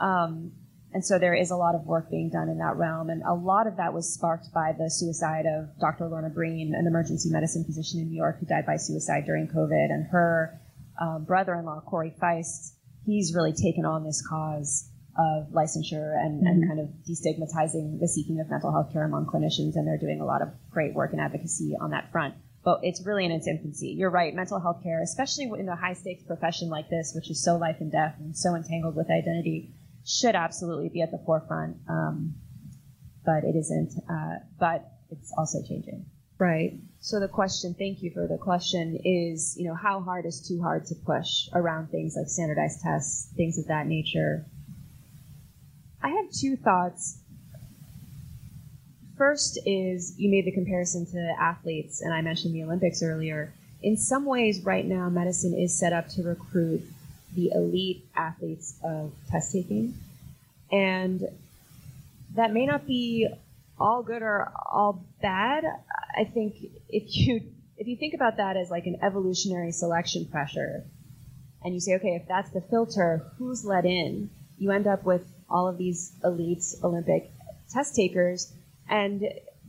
Um, 0.00 0.52
and 0.94 1.04
so 1.04 1.18
there 1.18 1.34
is 1.34 1.50
a 1.50 1.56
lot 1.56 1.74
of 1.74 1.86
work 1.86 2.10
being 2.10 2.28
done 2.28 2.48
in 2.48 2.58
that 2.58 2.76
realm. 2.76 3.08
And 3.08 3.22
a 3.22 3.32
lot 3.32 3.66
of 3.66 3.76
that 3.76 3.94
was 3.94 4.12
sparked 4.12 4.52
by 4.52 4.72
the 4.76 4.90
suicide 4.90 5.46
of 5.46 5.68
Dr. 5.80 6.06
Lorna 6.08 6.28
Breen, 6.28 6.74
an 6.74 6.86
emergency 6.86 7.30
medicine 7.30 7.64
physician 7.64 8.00
in 8.00 8.08
New 8.08 8.16
York 8.16 8.40
who 8.40 8.46
died 8.46 8.66
by 8.66 8.76
suicide 8.76 9.24
during 9.24 9.48
COVID. 9.48 9.90
And 9.90 10.06
her 10.10 10.60
um, 11.00 11.24
brother 11.24 11.54
in 11.54 11.64
law, 11.64 11.80
Corey 11.80 12.14
Feist, 12.20 12.74
he's 13.06 13.34
really 13.34 13.52
taken 13.52 13.86
on 13.86 14.04
this 14.04 14.22
cause 14.28 14.88
of 15.16 15.48
licensure 15.52 16.16
and, 16.16 16.40
mm-hmm. 16.40 16.46
and 16.46 16.68
kind 16.68 16.80
of 16.80 16.88
destigmatizing 17.08 17.98
the 17.98 18.08
seeking 18.08 18.40
of 18.40 18.50
mental 18.50 18.70
health 18.70 18.92
care 18.92 19.04
among 19.04 19.26
clinicians. 19.26 19.76
And 19.76 19.86
they're 19.86 19.98
doing 19.98 20.20
a 20.20 20.26
lot 20.26 20.42
of 20.42 20.48
great 20.70 20.92
work 20.92 21.12
and 21.12 21.20
advocacy 21.22 21.74
on 21.80 21.90
that 21.90 22.12
front. 22.12 22.34
But 22.64 22.80
it's 22.82 23.04
really 23.04 23.24
in 23.24 23.32
its 23.32 23.48
infancy. 23.48 23.96
You're 23.98 24.10
right. 24.10 24.34
Mental 24.34 24.60
health 24.60 24.82
care, 24.82 25.02
especially 25.02 25.50
in 25.58 25.68
a 25.68 25.74
high 25.74 25.94
stakes 25.94 26.22
profession 26.22 26.68
like 26.68 26.90
this, 26.90 27.12
which 27.14 27.30
is 27.30 27.42
so 27.42 27.56
life 27.56 27.78
and 27.80 27.90
death 27.90 28.14
and 28.20 28.36
so 28.36 28.54
entangled 28.54 28.94
with 28.94 29.10
identity, 29.10 29.74
should 30.04 30.34
absolutely 30.34 30.88
be 30.88 31.02
at 31.02 31.10
the 31.10 31.18
forefront, 31.24 31.76
um, 31.88 32.34
but 33.24 33.44
it 33.44 33.56
isn't. 33.56 33.92
Uh, 34.10 34.36
but 34.58 34.88
it's 35.10 35.32
also 35.36 35.62
changing. 35.62 36.06
Right. 36.38 36.80
So 37.00 37.20
the 37.20 37.28
question, 37.28 37.74
thank 37.78 38.02
you 38.02 38.10
for 38.10 38.26
the 38.26 38.38
question, 38.38 38.98
is 39.04 39.56
you 39.56 39.68
know 39.68 39.74
how 39.74 40.00
hard 40.00 40.26
is 40.26 40.46
too 40.46 40.60
hard 40.60 40.86
to 40.86 40.94
push 40.94 41.48
around 41.52 41.88
things 41.88 42.16
like 42.16 42.28
standardized 42.28 42.80
tests, 42.80 43.32
things 43.36 43.58
of 43.58 43.66
that 43.68 43.86
nature. 43.86 44.44
I 46.02 46.08
have 46.08 46.30
two 46.32 46.56
thoughts. 46.56 47.18
First 49.16 49.60
is 49.66 50.18
you 50.18 50.30
made 50.30 50.46
the 50.46 50.52
comparison 50.52 51.06
to 51.06 51.34
athletes, 51.38 52.00
and 52.00 52.12
I 52.12 52.22
mentioned 52.22 52.54
the 52.54 52.64
Olympics 52.64 53.02
earlier. 53.02 53.52
In 53.82 53.96
some 53.96 54.24
ways, 54.24 54.64
right 54.64 54.86
now, 54.86 55.08
medicine 55.08 55.54
is 55.54 55.78
set 55.78 55.92
up 55.92 56.08
to 56.10 56.22
recruit 56.22 56.82
the 57.34 57.50
elite 57.54 58.04
athletes 58.14 58.78
of 58.82 59.12
test 59.30 59.52
taking. 59.52 59.94
And 60.70 61.22
that 62.34 62.52
may 62.52 62.66
not 62.66 62.86
be 62.86 63.28
all 63.78 64.02
good 64.02 64.22
or 64.22 64.52
all 64.70 65.04
bad. 65.20 65.64
I 66.16 66.24
think 66.24 66.56
if 66.88 67.04
you 67.16 67.42
if 67.76 67.86
you 67.86 67.96
think 67.96 68.14
about 68.14 68.36
that 68.36 68.56
as 68.56 68.70
like 68.70 68.86
an 68.86 68.98
evolutionary 69.02 69.72
selection 69.72 70.26
pressure, 70.26 70.84
and 71.64 71.74
you 71.74 71.80
say, 71.80 71.94
okay, 71.94 72.16
if 72.20 72.28
that's 72.28 72.50
the 72.50 72.60
filter, 72.60 73.26
who's 73.38 73.64
let 73.64 73.84
in? 73.84 74.30
You 74.58 74.70
end 74.70 74.86
up 74.86 75.04
with 75.04 75.26
all 75.50 75.66
of 75.68 75.78
these 75.78 76.12
elite 76.22 76.62
Olympic 76.84 77.30
test 77.70 77.96
takers, 77.96 78.52
and 78.88 79.24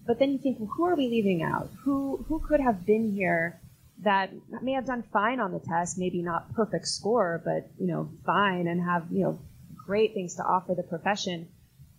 but 0.06 0.20
then 0.20 0.32
you 0.32 0.38
think, 0.38 0.60
well, 0.60 0.70
who 0.76 0.86
are 0.86 0.96
we 0.96 1.08
leaving 1.08 1.44
out? 1.44 1.70
Who 1.84 2.26
who 2.28 2.40
could 2.40 2.60
have 2.60 2.86
been 2.86 3.12
here 3.12 3.60
that 4.00 4.32
may 4.62 4.74
have 4.74 4.86
done 4.86 5.04
fine 5.14 5.40
on 5.40 5.52
the 5.52 5.60
test, 5.60 5.98
maybe 5.98 6.22
not 6.22 6.54
perfect 6.54 6.88
score, 6.88 7.42
but 7.44 7.70
you 7.80 7.88
know, 7.88 8.10
fine 8.26 8.68
and 8.68 8.84
have 8.84 9.06
you 9.12 9.24
know 9.24 9.40
great 9.86 10.14
things 10.14 10.36
to 10.36 10.44
offer 10.44 10.74
the 10.76 10.84
profession. 10.84 11.48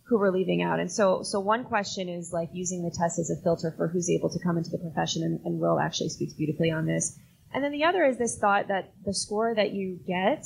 who 0.07 0.19
we're 0.19 0.31
leaving 0.31 0.61
out. 0.61 0.81
And 0.81 0.93
so, 0.93 1.23
so 1.23 1.41
one 1.41 1.65
question 1.65 2.11
is 2.11 2.31
like 2.31 2.51
using 2.53 2.83
the 2.83 2.91
test 2.91 3.19
as 3.19 3.31
a 3.31 3.37
filter 3.37 3.73
for 3.75 3.89
who's 3.89 4.11
able 4.11 4.29
to 4.29 4.39
come 4.39 4.59
into 4.59 4.71
the 4.71 4.77
profession, 4.79 5.23
and, 5.23 5.41
and 5.47 5.59
Will 5.59 5.81
actually 5.81 6.11
speaks 6.11 6.35
beautifully 6.35 6.71
on 6.71 6.85
this. 6.85 7.19
And 7.55 7.65
then 7.65 7.73
the 7.73 7.85
other 7.85 8.05
is 8.05 8.19
this 8.19 8.37
thought 8.37 8.69
that 8.69 8.93
the 9.05 9.15
score 9.15 9.55
that 9.55 9.73
you 9.73 9.99
get 10.07 10.45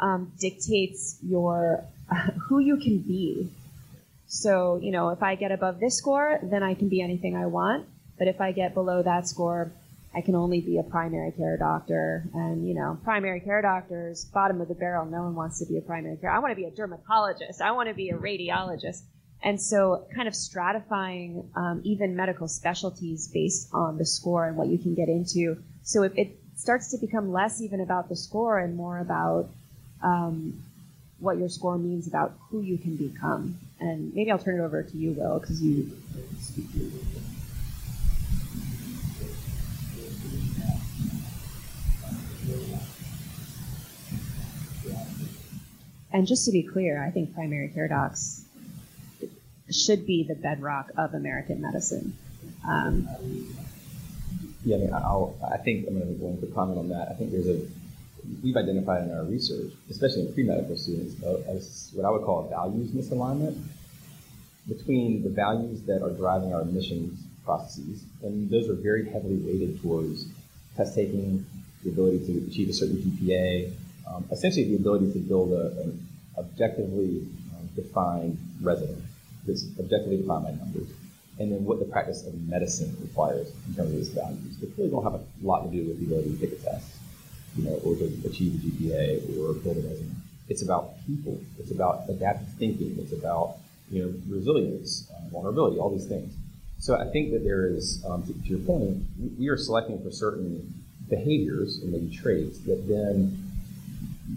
um, 0.00 0.32
dictates 0.38 1.18
your 1.22 1.84
who 2.48 2.60
you 2.60 2.76
can 2.76 2.98
be. 2.98 3.50
So, 4.26 4.78
you 4.82 4.92
know, 4.92 5.10
if 5.10 5.22
I 5.22 5.34
get 5.34 5.52
above 5.52 5.80
this 5.80 5.98
score, 5.98 6.38
then 6.42 6.62
I 6.62 6.74
can 6.74 6.88
be 6.88 7.02
anything 7.02 7.36
I 7.36 7.46
want. 7.46 7.86
But 8.18 8.28
if 8.28 8.40
I 8.40 8.52
get 8.52 8.72
below 8.72 9.02
that 9.02 9.26
score, 9.26 9.72
I 10.14 10.20
can 10.20 10.34
only 10.34 10.60
be 10.60 10.78
a 10.78 10.82
primary 10.82 11.32
care 11.32 11.56
doctor. 11.56 12.24
And, 12.34 12.66
you 12.66 12.74
know, 12.74 12.98
primary 13.02 13.40
care 13.40 13.62
doctors, 13.62 14.24
bottom 14.26 14.60
of 14.60 14.68
the 14.68 14.74
barrel, 14.74 15.06
no 15.06 15.22
one 15.22 15.34
wants 15.34 15.58
to 15.60 15.66
be 15.66 15.78
a 15.78 15.80
primary 15.80 16.16
care. 16.16 16.30
I 16.30 16.38
want 16.38 16.52
to 16.52 16.56
be 16.56 16.64
a 16.64 16.70
dermatologist. 16.70 17.60
I 17.60 17.72
want 17.72 17.88
to 17.88 17.94
be 17.94 18.10
a 18.10 18.16
radiologist. 18.16 19.02
And 19.44 19.60
so, 19.60 20.06
kind 20.14 20.28
of 20.28 20.34
stratifying 20.34 21.44
um, 21.56 21.80
even 21.84 22.14
medical 22.14 22.46
specialties 22.46 23.26
based 23.26 23.70
on 23.72 23.98
the 23.98 24.06
score 24.06 24.46
and 24.46 24.56
what 24.56 24.68
you 24.68 24.78
can 24.78 24.94
get 24.94 25.08
into. 25.08 25.60
So, 25.82 26.04
if 26.04 26.16
it 26.16 26.38
starts 26.54 26.92
to 26.92 26.98
become 26.98 27.32
less 27.32 27.60
even 27.60 27.80
about 27.80 28.08
the 28.08 28.14
score 28.14 28.60
and 28.60 28.76
more 28.76 29.00
about 29.00 29.48
um, 30.00 30.62
what 31.18 31.38
your 31.38 31.48
score 31.48 31.78
means 31.78 32.06
about 32.06 32.34
who 32.50 32.60
you 32.60 32.78
can 32.78 32.96
become. 32.96 33.58
And 33.80 34.14
maybe 34.14 34.30
I'll 34.30 34.38
turn 34.38 34.60
it 34.60 34.62
over 34.62 34.82
to 34.82 34.96
you, 34.96 35.12
Will, 35.12 35.40
because 35.40 35.60
you 35.60 35.90
And 46.12 46.26
just 46.26 46.44
to 46.44 46.52
be 46.52 46.62
clear, 46.62 47.02
I 47.02 47.10
think 47.10 47.34
primary 47.34 47.68
care 47.68 47.88
docs 47.88 48.44
should 49.70 50.06
be 50.06 50.24
the 50.24 50.34
bedrock 50.34 50.90
of 50.98 51.14
American 51.14 51.60
medicine. 51.60 52.16
Um, 52.68 53.08
yeah, 54.64 54.76
I 54.76 54.78
mean, 54.78 54.92
I'll, 54.92 55.34
I 55.50 55.56
think 55.56 55.86
I'm 55.88 55.98
going 55.98 56.12
to 56.12 56.20
go 56.20 56.28
into 56.28 56.46
comment 56.48 56.78
on 56.78 56.88
that. 56.90 57.08
I 57.08 57.14
think 57.14 57.32
there's 57.32 57.48
a 57.48 57.66
we've 58.42 58.56
identified 58.56 59.02
in 59.02 59.12
our 59.12 59.24
research, 59.24 59.72
especially 59.90 60.22
in 60.22 60.32
pre-medical 60.32 60.76
students, 60.76 61.20
as 61.48 61.90
what 61.94 62.06
I 62.06 62.10
would 62.10 62.22
call 62.22 62.46
a 62.46 62.48
values 62.48 62.90
misalignment 62.90 63.60
between 64.68 65.22
the 65.22 65.28
values 65.28 65.82
that 65.82 66.02
are 66.02 66.10
driving 66.10 66.54
our 66.54 66.60
admissions 66.62 67.20
processes, 67.44 68.04
and 68.22 68.48
those 68.48 68.68
are 68.68 68.74
very 68.74 69.10
heavily 69.10 69.36
weighted 69.36 69.82
towards 69.82 70.26
test 70.76 70.94
taking, 70.94 71.44
the 71.82 71.90
ability 71.90 72.24
to 72.26 72.46
achieve 72.46 72.68
a 72.68 72.72
certain 72.72 72.96
GPA, 72.98 73.72
um, 74.06 74.24
essentially 74.30 74.68
the 74.68 74.76
ability 74.76 75.12
to 75.12 75.18
build 75.18 75.52
a, 75.52 75.80
an 75.82 76.06
objectively 76.38 77.26
um, 77.54 77.68
defined 77.74 78.38
resident 78.60 79.02
that's 79.46 79.66
objectively 79.78 80.18
defined 80.18 80.44
by 80.44 80.52
numbers, 80.52 80.88
and 81.38 81.52
then 81.52 81.64
what 81.64 81.78
the 81.78 81.84
practice 81.84 82.26
of 82.26 82.34
medicine 82.42 82.96
requires 83.00 83.52
in 83.68 83.74
terms 83.74 83.90
of 83.90 83.96
those 83.96 84.08
values, 84.08 84.56
which 84.60 84.70
really 84.76 84.90
don't 84.90 85.02
have 85.02 85.14
a 85.14 85.24
lot 85.42 85.64
to 85.64 85.70
do 85.70 85.86
with 85.88 85.98
the 85.98 86.06
ability 86.06 86.36
to 86.36 86.46
take 86.46 86.58
a 86.58 86.62
test, 86.62 86.96
you 87.56 87.64
know, 87.64 87.80
or 87.84 87.96
to 87.96 88.04
achieve 88.26 88.54
a 88.54 88.58
GPA 88.58 89.38
or 89.38 89.54
build 89.54 89.78
a 89.78 89.88
resume. 89.88 90.14
It's 90.48 90.62
about 90.62 90.94
people. 91.06 91.40
It's 91.58 91.70
about 91.70 92.02
adaptive 92.08 92.48
thinking. 92.58 92.96
It's 92.98 93.12
about 93.12 93.56
you 93.90 94.02
know 94.02 94.14
resilience, 94.28 95.10
uh, 95.10 95.28
vulnerability, 95.30 95.78
all 95.78 95.90
these 95.90 96.06
things. 96.06 96.34
So 96.78 96.96
I 96.98 97.08
think 97.10 97.30
that 97.30 97.44
there 97.44 97.68
is, 97.68 98.04
um, 98.08 98.24
to, 98.24 98.32
to 98.32 98.48
your 98.48 98.58
point, 98.58 99.04
we 99.38 99.48
are 99.48 99.56
selecting 99.56 100.02
for 100.02 100.10
certain 100.10 100.82
behaviors 101.08 101.78
and 101.78 101.92
maybe 101.92 102.10
traits 102.14 102.58
that 102.60 102.88
then 102.88 103.51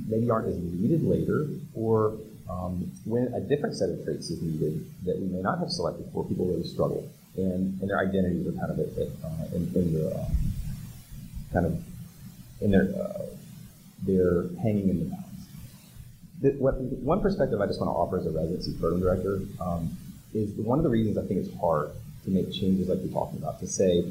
maybe 0.07 0.29
aren't 0.29 0.47
as 0.47 0.57
needed 0.57 1.03
later, 1.03 1.47
or 1.73 2.17
um, 2.49 2.91
when 3.05 3.33
a 3.33 3.39
different 3.39 3.75
set 3.75 3.89
of 3.89 4.03
traits 4.03 4.29
is 4.29 4.41
needed 4.41 4.85
that 5.05 5.19
we 5.19 5.27
may 5.27 5.41
not 5.41 5.59
have 5.59 5.69
selected 5.69 6.07
for, 6.13 6.23
people 6.25 6.45
really 6.45 6.67
struggle, 6.67 7.09
and, 7.35 7.79
and 7.81 7.89
their 7.89 7.99
identities 7.99 8.47
are 8.47 8.51
kind 8.59 8.71
of 8.71 8.79
at, 8.79 8.97
at, 8.97 9.07
uh, 9.23 9.55
in, 9.55 9.71
in 9.75 9.93
the 9.93 10.15
uh, 10.15 10.29
kind 11.51 11.65
of 11.65 11.83
in 12.61 12.71
their 12.71 12.83
uh, 12.83 13.25
they're 14.03 14.45
hanging 14.61 14.89
in 14.89 14.99
the 14.99 15.05
balance. 15.05 15.47
The, 16.41 16.49
what, 16.51 16.75
one 16.75 17.21
perspective 17.21 17.59
I 17.61 17.65
just 17.65 17.79
want 17.79 17.89
to 17.89 17.95
offer 17.95 18.19
as 18.19 18.25
a 18.25 18.31
residency 18.31 18.73
program 18.73 19.01
director 19.01 19.41
um, 19.59 19.97
is 20.33 20.51
one 20.51 20.77
of 20.77 20.83
the 20.83 20.89
reasons 20.89 21.17
I 21.17 21.25
think 21.25 21.45
it's 21.45 21.59
hard 21.59 21.91
to 22.25 22.29
make 22.29 22.51
changes 22.51 22.89
like 22.89 22.99
you're 23.01 23.13
talking 23.13 23.39
about 23.39 23.59
to 23.61 23.67
say, 23.67 24.01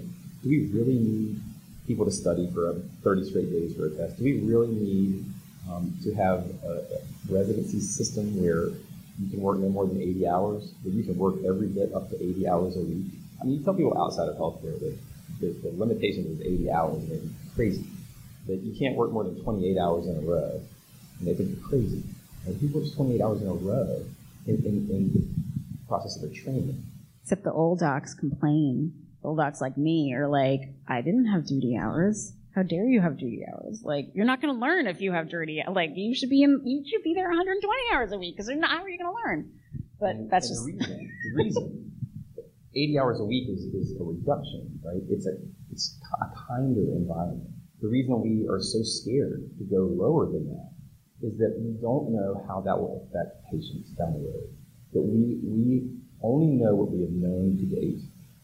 do 0.42 0.48
we 0.48 0.66
really 0.66 0.98
need 0.98 1.40
people 1.86 2.04
to 2.04 2.10
study 2.10 2.48
for 2.52 2.80
30 3.02 3.28
straight 3.28 3.50
days 3.50 3.76
for 3.76 3.86
a 3.86 3.90
test? 3.90 4.18
Do 4.18 4.24
we 4.24 4.40
really 4.40 4.68
need 4.68 5.24
um, 5.70 5.96
to 6.02 6.14
have 6.14 6.44
a, 6.64 7.00
residency 7.30 7.80
system 7.80 8.38
where 8.42 8.68
you 9.18 9.30
can 9.30 9.40
work 9.40 9.58
no 9.58 9.68
more 9.70 9.86
than 9.86 10.00
80 10.00 10.28
hours, 10.28 10.74
where 10.82 10.94
you 10.94 11.02
can 11.02 11.16
work 11.16 11.36
every 11.46 11.68
bit 11.68 11.94
up 11.94 12.10
to 12.10 12.16
80 12.16 12.48
hours 12.48 12.76
a 12.76 12.80
week. 12.80 13.06
I 13.40 13.44
mean, 13.44 13.58
you 13.58 13.64
tell 13.64 13.74
people 13.74 13.96
outside 13.96 14.28
of 14.28 14.36
healthcare 14.36 14.78
that 14.78 14.98
the, 15.40 15.46
the 15.62 15.72
limitation 15.76 16.26
is 16.26 16.40
80 16.40 16.70
hours, 16.70 16.96
and 16.96 17.10
they're 17.10 17.54
crazy. 17.54 17.86
That 18.46 18.56
you 18.56 18.78
can't 18.78 18.94
work 18.94 19.10
more 19.10 19.24
than 19.24 19.42
28 19.42 19.78
hours 19.78 20.06
in 20.06 20.16
a 20.16 20.20
row, 20.20 20.60
and 21.18 21.28
they 21.28 21.34
think 21.34 21.56
you're 21.56 21.68
crazy. 21.68 22.02
And 22.46 22.60
people 22.60 22.82
work 22.82 22.92
28 22.94 23.20
hours 23.22 23.40
in 23.40 23.48
a 23.48 23.54
row 23.54 24.04
in, 24.46 24.56
in, 24.56 24.90
in 24.90 25.12
the 25.12 25.88
process 25.88 26.16
of 26.16 26.22
their 26.22 26.42
training. 26.42 26.84
Except 27.22 27.42
the 27.42 27.52
old 27.52 27.78
docs 27.78 28.12
complain. 28.12 28.92
Old 29.22 29.38
docs 29.38 29.62
like 29.62 29.78
me 29.78 30.12
are 30.12 30.28
like, 30.28 30.74
I 30.86 31.00
didn't 31.00 31.26
have 31.26 31.46
duty 31.46 31.78
hours 31.78 32.34
how 32.54 32.62
dare 32.62 32.86
you 32.86 33.00
have 33.00 33.18
duty 33.18 33.44
hours? 33.52 33.82
Like, 33.84 34.10
you're 34.14 34.26
not 34.26 34.40
going 34.40 34.54
to 34.54 34.60
learn 34.60 34.86
if 34.86 35.00
you 35.00 35.12
have 35.12 35.28
dirty. 35.28 35.60
Hours. 35.60 35.74
Like, 35.74 35.90
you 35.94 36.14
should 36.14 36.30
be 36.30 36.42
in, 36.42 36.60
you 36.64 36.84
should 36.86 37.02
be 37.02 37.14
there 37.14 37.28
120 37.28 37.82
hours 37.92 38.12
a 38.12 38.18
week 38.18 38.36
because 38.36 38.48
how 38.48 38.82
are 38.82 38.88
you 38.88 38.98
going 38.98 39.12
to 39.12 39.20
learn? 39.26 39.50
But 39.98 40.10
and, 40.10 40.30
that's 40.30 40.48
and 40.48 40.54
just 40.54 40.66
the 40.66 40.72
reason. 40.72 41.10
the 41.24 41.42
reason 41.42 41.92
80 42.76 42.98
hours 42.98 43.20
a 43.20 43.24
week 43.24 43.48
is, 43.48 43.62
is 43.64 43.94
a 44.00 44.04
reduction, 44.04 44.80
right? 44.84 45.02
It's 45.08 45.26
a 45.26 45.34
it's 45.70 45.98
a 46.20 46.26
kinder 46.46 46.94
environment. 46.94 47.50
The 47.80 47.88
reason 47.88 48.20
we 48.20 48.46
are 48.48 48.60
so 48.60 48.82
scared 48.82 49.50
to 49.58 49.64
go 49.64 49.90
lower 49.90 50.26
than 50.26 50.46
that 50.48 50.70
is 51.26 51.38
that 51.38 51.56
we 51.58 51.72
don't 51.80 52.10
know 52.10 52.44
how 52.46 52.60
that 52.60 52.78
will 52.78 53.06
affect 53.06 53.44
patients 53.50 53.90
down 53.90 54.12
the 54.14 54.20
road. 54.20 54.48
That 54.92 55.02
we 55.02 55.38
we 55.42 55.90
only 56.22 56.54
know 56.54 56.74
what 56.74 56.90
we 56.90 57.02
have 57.02 57.10
known 57.10 57.56
to 57.58 57.64
date, 57.64 58.00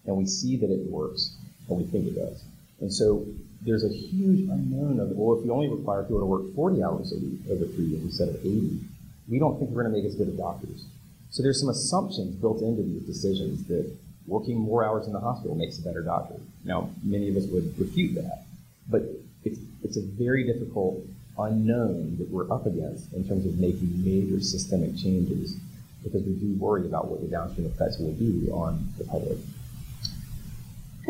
and 0.07 0.17
we 0.17 0.27
see 0.27 0.57
that 0.57 0.71
it 0.71 0.87
works, 0.87 1.37
and 1.69 1.79
we 1.79 1.85
think 1.85 2.07
it 2.07 2.15
does. 2.15 2.45
And 2.81 2.93
so 2.93 3.27
there's 3.63 3.85
a 3.85 3.89
huge 3.89 4.49
unknown 4.49 5.01
of, 5.01 5.11
well, 5.11 5.39
if 5.39 5.45
you 5.45 5.53
only 5.53 5.69
require 5.69 6.03
people 6.03 6.21
to 6.21 6.27
work 6.27 6.55
40 6.55 6.83
hours 6.83 7.13
a 7.13 7.17
week 7.17 7.41
over 7.51 7.67
three 7.67 7.87
years 7.87 8.03
instead 8.03 8.29
of 8.29 8.37
80, 8.37 8.81
we 9.29 9.39
don't 9.39 9.59
think 9.59 9.71
we're 9.71 9.83
going 9.83 9.93
to 9.93 9.99
make 9.99 10.07
as 10.07 10.17
good 10.17 10.29
of 10.29 10.37
doctors. 10.37 10.87
So 11.31 11.43
there's 11.43 11.61
some 11.61 11.69
assumptions 11.69 12.35
built 12.37 12.63
into 12.63 12.83
these 12.83 13.03
decisions 13.03 13.65
that 13.69 13.91
working 14.27 14.59
more 14.59 14.85
hours 14.85 15.07
in 15.07 15.13
the 15.13 15.21
hospital 15.21 15.55
makes 15.55 15.79
a 15.79 15.83
better 15.83 16.03
doctor. 16.03 16.37
Now, 16.65 16.91
many 17.03 17.29
of 17.29 17.37
us 17.37 17.47
would 17.47 17.79
refute 17.79 18.15
that, 18.15 18.45
but 18.89 19.03
it's, 19.45 19.59
it's 19.85 19.97
a 19.97 20.03
very 20.03 20.45
difficult 20.45 21.05
unknown 21.39 22.17
that 22.19 22.29
we're 22.31 22.51
up 22.53 22.67
against 22.67 23.13
in 23.13 23.27
terms 23.27 23.47
of 23.47 23.59
making 23.59 24.05
major 24.05 24.41
systemic 24.43 24.97
changes 24.97 25.57
because 26.03 26.23
we 26.25 26.33
do 26.35 26.55
worry 26.59 26.87
about 26.87 27.09
what 27.09 27.21
the 27.21 27.29
downstream 27.29 27.67
effects 27.67 27.99
will 27.99 28.13
be 28.13 28.49
on 28.51 28.89
the 28.99 29.05
public. 29.05 29.39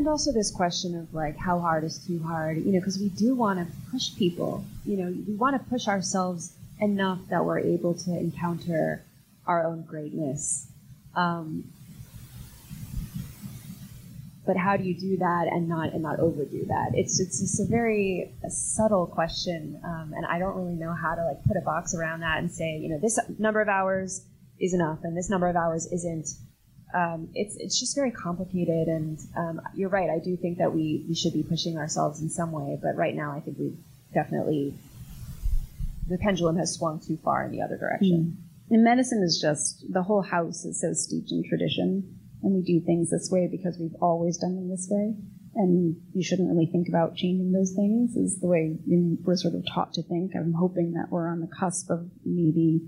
And 0.01 0.09
also 0.09 0.33
this 0.33 0.51
question 0.51 0.97
of 0.97 1.13
like 1.13 1.37
how 1.37 1.59
hard 1.59 1.85
is 1.85 1.99
too 1.99 2.23
hard, 2.23 2.57
you 2.57 2.73
know, 2.73 2.81
because 2.81 2.99
we 2.99 3.11
do 3.11 3.35
want 3.35 3.59
to 3.59 3.67
push 3.91 4.17
people, 4.17 4.65
you 4.87 4.97
know, 4.97 5.15
we 5.29 5.35
want 5.35 5.63
to 5.63 5.69
push 5.69 5.89
ourselves 5.89 6.55
enough 6.81 7.19
that 7.29 7.45
we're 7.45 7.59
able 7.59 7.93
to 7.93 8.19
encounter 8.19 9.05
our 9.47 9.63
own 9.63 9.83
greatness. 9.83 10.69
Um, 11.15 11.71
but 14.47 14.57
how 14.57 14.79
do 14.79 14.85
you 14.85 14.95
do 14.95 15.19
that 15.19 15.49
and 15.53 15.69
not 15.69 15.93
and 15.93 16.03
not 16.03 16.19
overdo 16.19 16.65
that? 16.69 16.93
It's 16.95 17.21
it's 17.21 17.39
just 17.39 17.61
a 17.61 17.67
very 17.67 18.33
subtle 18.49 19.07
question, 19.07 19.83
um, 19.85 20.15
and 20.17 20.25
I 20.25 20.39
don't 20.39 20.57
really 20.57 20.77
know 20.77 20.95
how 20.95 21.15
to 21.15 21.23
like 21.27 21.45
put 21.45 21.59
a 21.59 21.61
box 21.61 21.95
around 21.95 22.21
that 22.21 22.39
and 22.39 22.51
say, 22.51 22.79
you 22.79 22.89
know, 22.89 22.99
this 22.99 23.19
number 23.39 23.61
of 23.61 23.69
hours 23.69 24.25
is 24.59 24.73
enough 24.73 25.01
and 25.05 25.15
this 25.15 25.29
number 25.29 25.47
of 25.47 25.57
hours 25.57 25.85
isn't 25.93 26.27
um, 26.95 27.29
it's 27.35 27.57
it's 27.57 27.79
just 27.79 27.95
very 27.95 28.11
complicated. 28.11 28.89
And 28.89 29.19
um, 29.37 29.61
you're 29.75 29.89
right. 29.89 30.11
I 30.11 30.19
do 30.19 30.37
think 30.37 30.59
that 30.59 30.75
we 30.75 31.05
we 31.09 31.15
should 31.15 31.33
be 31.33 31.43
pushing 31.43 31.79
ourselves 31.79 32.21
in 32.21 32.29
some 32.29 32.53
way. 32.53 32.79
But 32.81 32.97
right 32.97 33.15
now, 33.15 33.33
I 33.33 33.41
think 33.41 33.59
we've 33.59 33.79
definitely 34.13 34.75
the 36.09 36.19
pendulum 36.19 36.57
has 36.57 36.75
swung 36.75 37.01
too 37.01 37.19
far 37.25 37.45
in 37.45 37.53
the 37.53 37.63
other 37.63 37.77
direction. 37.77 38.37
Mm. 38.37 38.75
And 38.75 38.85
medicine 38.85 39.23
is 39.23 39.41
just 39.41 39.85
the 39.93 40.03
whole 40.03 40.23
house 40.23 40.65
is 40.65 40.81
so 40.81 40.93
steeped 40.93 41.33
in 41.33 41.43
tradition, 41.49 42.19
and 42.43 42.55
we 42.55 42.63
do 42.63 42.85
things 42.85 43.11
this 43.11 43.31
way 43.31 43.49
because 43.51 43.79
we've 43.79 43.97
always 44.01 44.37
done 44.39 44.55
them 44.55 44.69
this 44.69 44.89
way. 44.91 45.15
And 45.57 45.97
you 46.15 46.23
shouldn't 46.23 46.49
really 46.49 46.67
think 46.67 46.89
about 46.89 47.17
changing 47.17 47.51
those 47.51 47.73
things. 47.73 48.17
Is 48.17 48.39
the 48.41 48.47
way 48.47 48.77
we're 48.87 49.37
sort 49.37 49.55
of 49.55 49.65
taught 49.67 49.95
to 49.95 50.03
think. 50.03 50.33
I'm 50.37 50.53
hoping 50.53 50.93
that 50.93 51.11
we're 51.11 51.29
on 51.29 51.41
the 51.41 51.49
cusp 51.49 51.91
of 51.91 52.09
maybe 52.25 52.81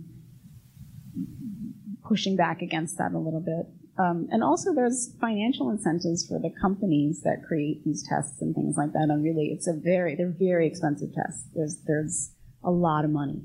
pushing 2.05 2.37
back 2.37 2.63
against 2.63 2.99
that 2.99 3.13
a 3.13 3.19
little 3.19 3.41
bit. 3.41 3.67
Um, 3.99 4.29
and 4.31 4.43
also, 4.43 4.75
there's 4.75 5.15
financial 5.21 5.69
incentives 5.71 6.27
for 6.27 6.39
the 6.39 6.51
companies 6.61 7.21
that 7.23 7.45
create 7.47 7.85
these 7.85 8.03
tests 8.09 8.41
and 8.41 8.55
things 8.55 8.77
like 8.77 8.93
that. 8.93 9.09
And 9.11 9.23
really, 9.23 9.53
it's 9.53 9.67
a 9.69 9.75
very 9.75 10.17
they're 10.17 10.35
very 10.39 10.67
expensive 10.67 11.11
tests. 11.15 11.45
There's 11.55 11.77
there's 11.87 12.33
a 12.65 12.71
lot 12.71 13.05
of 13.05 13.11
money 13.11 13.43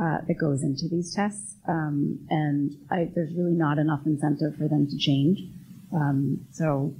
uh, 0.00 0.18
that 0.26 0.38
goes 0.40 0.62
into 0.62 0.88
these 0.90 1.14
tests, 1.14 1.56
um, 1.68 2.18
and 2.30 2.72
I, 2.90 3.10
there's 3.14 3.34
really 3.36 3.52
not 3.52 3.78
enough 3.78 4.00
incentive 4.06 4.56
for 4.56 4.68
them 4.68 4.86
to 4.88 4.96
change. 4.96 5.38
Um, 5.92 6.46
so 6.50 6.94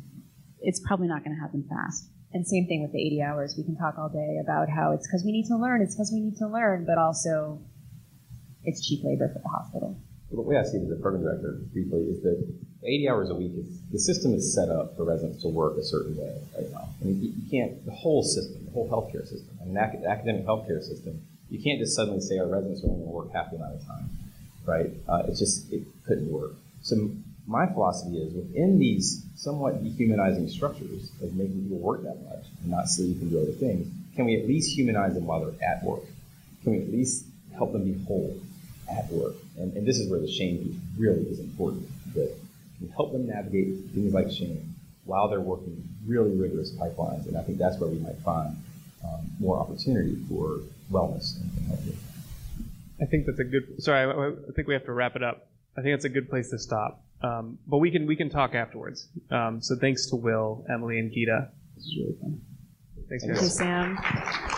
it's 0.60 0.80
probably 0.80 1.08
not 1.08 1.24
going 1.24 1.34
to 1.34 1.40
happen 1.40 1.64
fast. 1.68 2.10
And 2.32 2.46
same 2.46 2.66
thing 2.66 2.82
with 2.82 2.92
the 2.92 3.00
80 3.00 3.22
hours. 3.22 3.54
We 3.56 3.64
can 3.64 3.76
talk 3.76 3.94
all 3.98 4.08
day 4.08 4.38
about 4.42 4.68
how 4.68 4.92
it's 4.92 5.06
because 5.06 5.24
we 5.24 5.32
need 5.32 5.46
to 5.46 5.56
learn, 5.56 5.82
it's 5.82 5.94
because 5.94 6.12
we 6.12 6.20
need 6.20 6.36
to 6.36 6.46
learn, 6.46 6.84
but 6.86 6.98
also 6.98 7.62
it's 8.62 8.86
cheap 8.86 9.00
labor 9.02 9.32
for 9.32 9.40
the 9.42 9.48
hospital. 9.48 9.98
The 10.30 10.40
way 10.40 10.56
I 10.56 10.62
see 10.62 10.78
it 10.78 10.84
as 10.84 10.92
a 10.92 11.02
program 11.02 11.24
director, 11.24 11.64
briefly, 11.72 12.06
is 12.06 12.22
that 12.22 12.38
80 12.82 13.08
hours 13.08 13.30
a 13.30 13.34
week 13.34 13.52
is 13.56 13.80
the 13.92 13.98
system 13.98 14.34
is 14.34 14.54
set 14.54 14.68
up 14.68 14.96
for 14.96 15.04
residents 15.04 15.42
to 15.42 15.48
work 15.48 15.76
a 15.76 15.84
certain 15.84 16.16
way 16.16 16.34
right 16.56 16.70
now. 16.70 16.88
I 17.00 17.04
mean, 17.04 17.22
you, 17.22 17.32
you 17.36 17.50
can't, 17.50 17.84
the 17.84 17.92
whole 17.92 18.22
system, 18.22 18.64
the 18.64 18.70
whole 18.70 18.88
healthcare 18.88 19.26
system, 19.26 19.58
and 19.60 19.76
the 19.76 19.80
academic 19.80 20.46
healthcare 20.46 20.82
system, 20.82 21.20
you 21.50 21.62
can't 21.62 21.78
just 21.78 21.94
suddenly 21.94 22.20
say 22.20 22.38
our 22.38 22.46
residents 22.46 22.82
are 22.82 22.86
only 22.86 23.00
going 23.00 23.10
to 23.10 23.16
work 23.16 23.32
half 23.32 23.50
the 23.50 23.56
amount 23.56 23.74
of 23.74 23.86
time, 23.86 24.08
right? 24.64 24.90
Uh, 25.08 25.22
it 25.28 25.36
just, 25.36 25.70
it 25.72 25.82
couldn't 26.06 26.30
work. 26.30 26.52
So 26.82 27.10
my 27.46 27.66
philosophy 27.66 28.18
is 28.18 28.32
within 28.32 28.78
these 28.78 29.24
somewhat 29.34 29.82
dehumanizing 29.82 30.48
structures 30.48 31.10
of 31.22 31.34
making 31.34 31.62
people 31.64 31.78
work 31.78 32.02
that 32.04 32.22
much 32.24 32.44
and 32.62 32.70
not 32.70 32.88
sleep 32.88 33.20
and 33.20 33.30
do 33.30 33.42
other 33.42 33.52
things, 33.52 33.88
can 34.14 34.24
we 34.24 34.40
at 34.40 34.46
least 34.46 34.76
humanize 34.76 35.14
them 35.14 35.26
while 35.26 35.44
they're 35.44 35.68
at 35.68 35.82
work? 35.82 36.04
Can 36.62 36.72
we 36.72 36.78
at 36.78 36.90
least 36.90 37.26
help 37.56 37.72
them 37.72 37.84
be 37.84 38.04
whole 38.04 38.38
at 38.90 39.10
work? 39.10 39.34
And, 39.58 39.76
and 39.76 39.86
this 39.86 39.98
is 39.98 40.10
where 40.10 40.20
the 40.20 40.30
shame 40.30 40.58
piece 40.58 40.76
really 40.96 41.22
is 41.22 41.40
important. 41.40 41.88
That 42.14 42.36
we 42.80 42.88
help 42.88 43.12
them 43.12 43.26
navigate 43.26 43.74
things 43.94 44.12
like 44.12 44.30
shame 44.30 44.74
while 45.04 45.28
they're 45.28 45.40
working 45.40 45.88
really 46.06 46.34
rigorous 46.36 46.72
pipelines. 46.72 47.26
And 47.26 47.36
I 47.36 47.42
think 47.42 47.58
that's 47.58 47.78
where 47.78 47.88
we 47.88 47.98
might 47.98 48.18
find 48.18 48.56
um, 49.04 49.30
more 49.38 49.58
opportunity 49.58 50.16
for 50.28 50.60
wellness 50.90 51.40
and, 51.40 51.50
and 51.56 51.66
healthcare. 51.68 51.96
I 53.02 53.06
think 53.06 53.26
that's 53.26 53.38
a 53.38 53.44
good. 53.44 53.82
Sorry, 53.82 54.00
I, 54.00 54.28
I 54.28 54.52
think 54.54 54.68
we 54.68 54.74
have 54.74 54.84
to 54.84 54.92
wrap 54.92 55.16
it 55.16 55.22
up. 55.22 55.46
I 55.76 55.82
think 55.82 55.94
that's 55.94 56.04
a 56.04 56.10
good 56.10 56.28
place 56.28 56.50
to 56.50 56.58
stop. 56.58 57.02
Um, 57.22 57.58
but 57.66 57.78
we 57.78 57.90
can 57.90 58.06
we 58.06 58.16
can 58.16 58.30
talk 58.30 58.54
afterwards. 58.54 59.08
Um, 59.30 59.60
so 59.62 59.76
thanks 59.76 60.06
to 60.10 60.16
Will, 60.16 60.64
Emily, 60.72 60.98
and 60.98 61.12
Gita. 61.12 61.48
This 61.76 61.84
is 61.84 61.96
really 61.98 62.16
fun. 62.20 62.40
Thanks, 63.08 63.24
Thank 63.24 63.36
guys. 63.36 63.42
you, 63.42 63.48
Sam. 63.48 64.56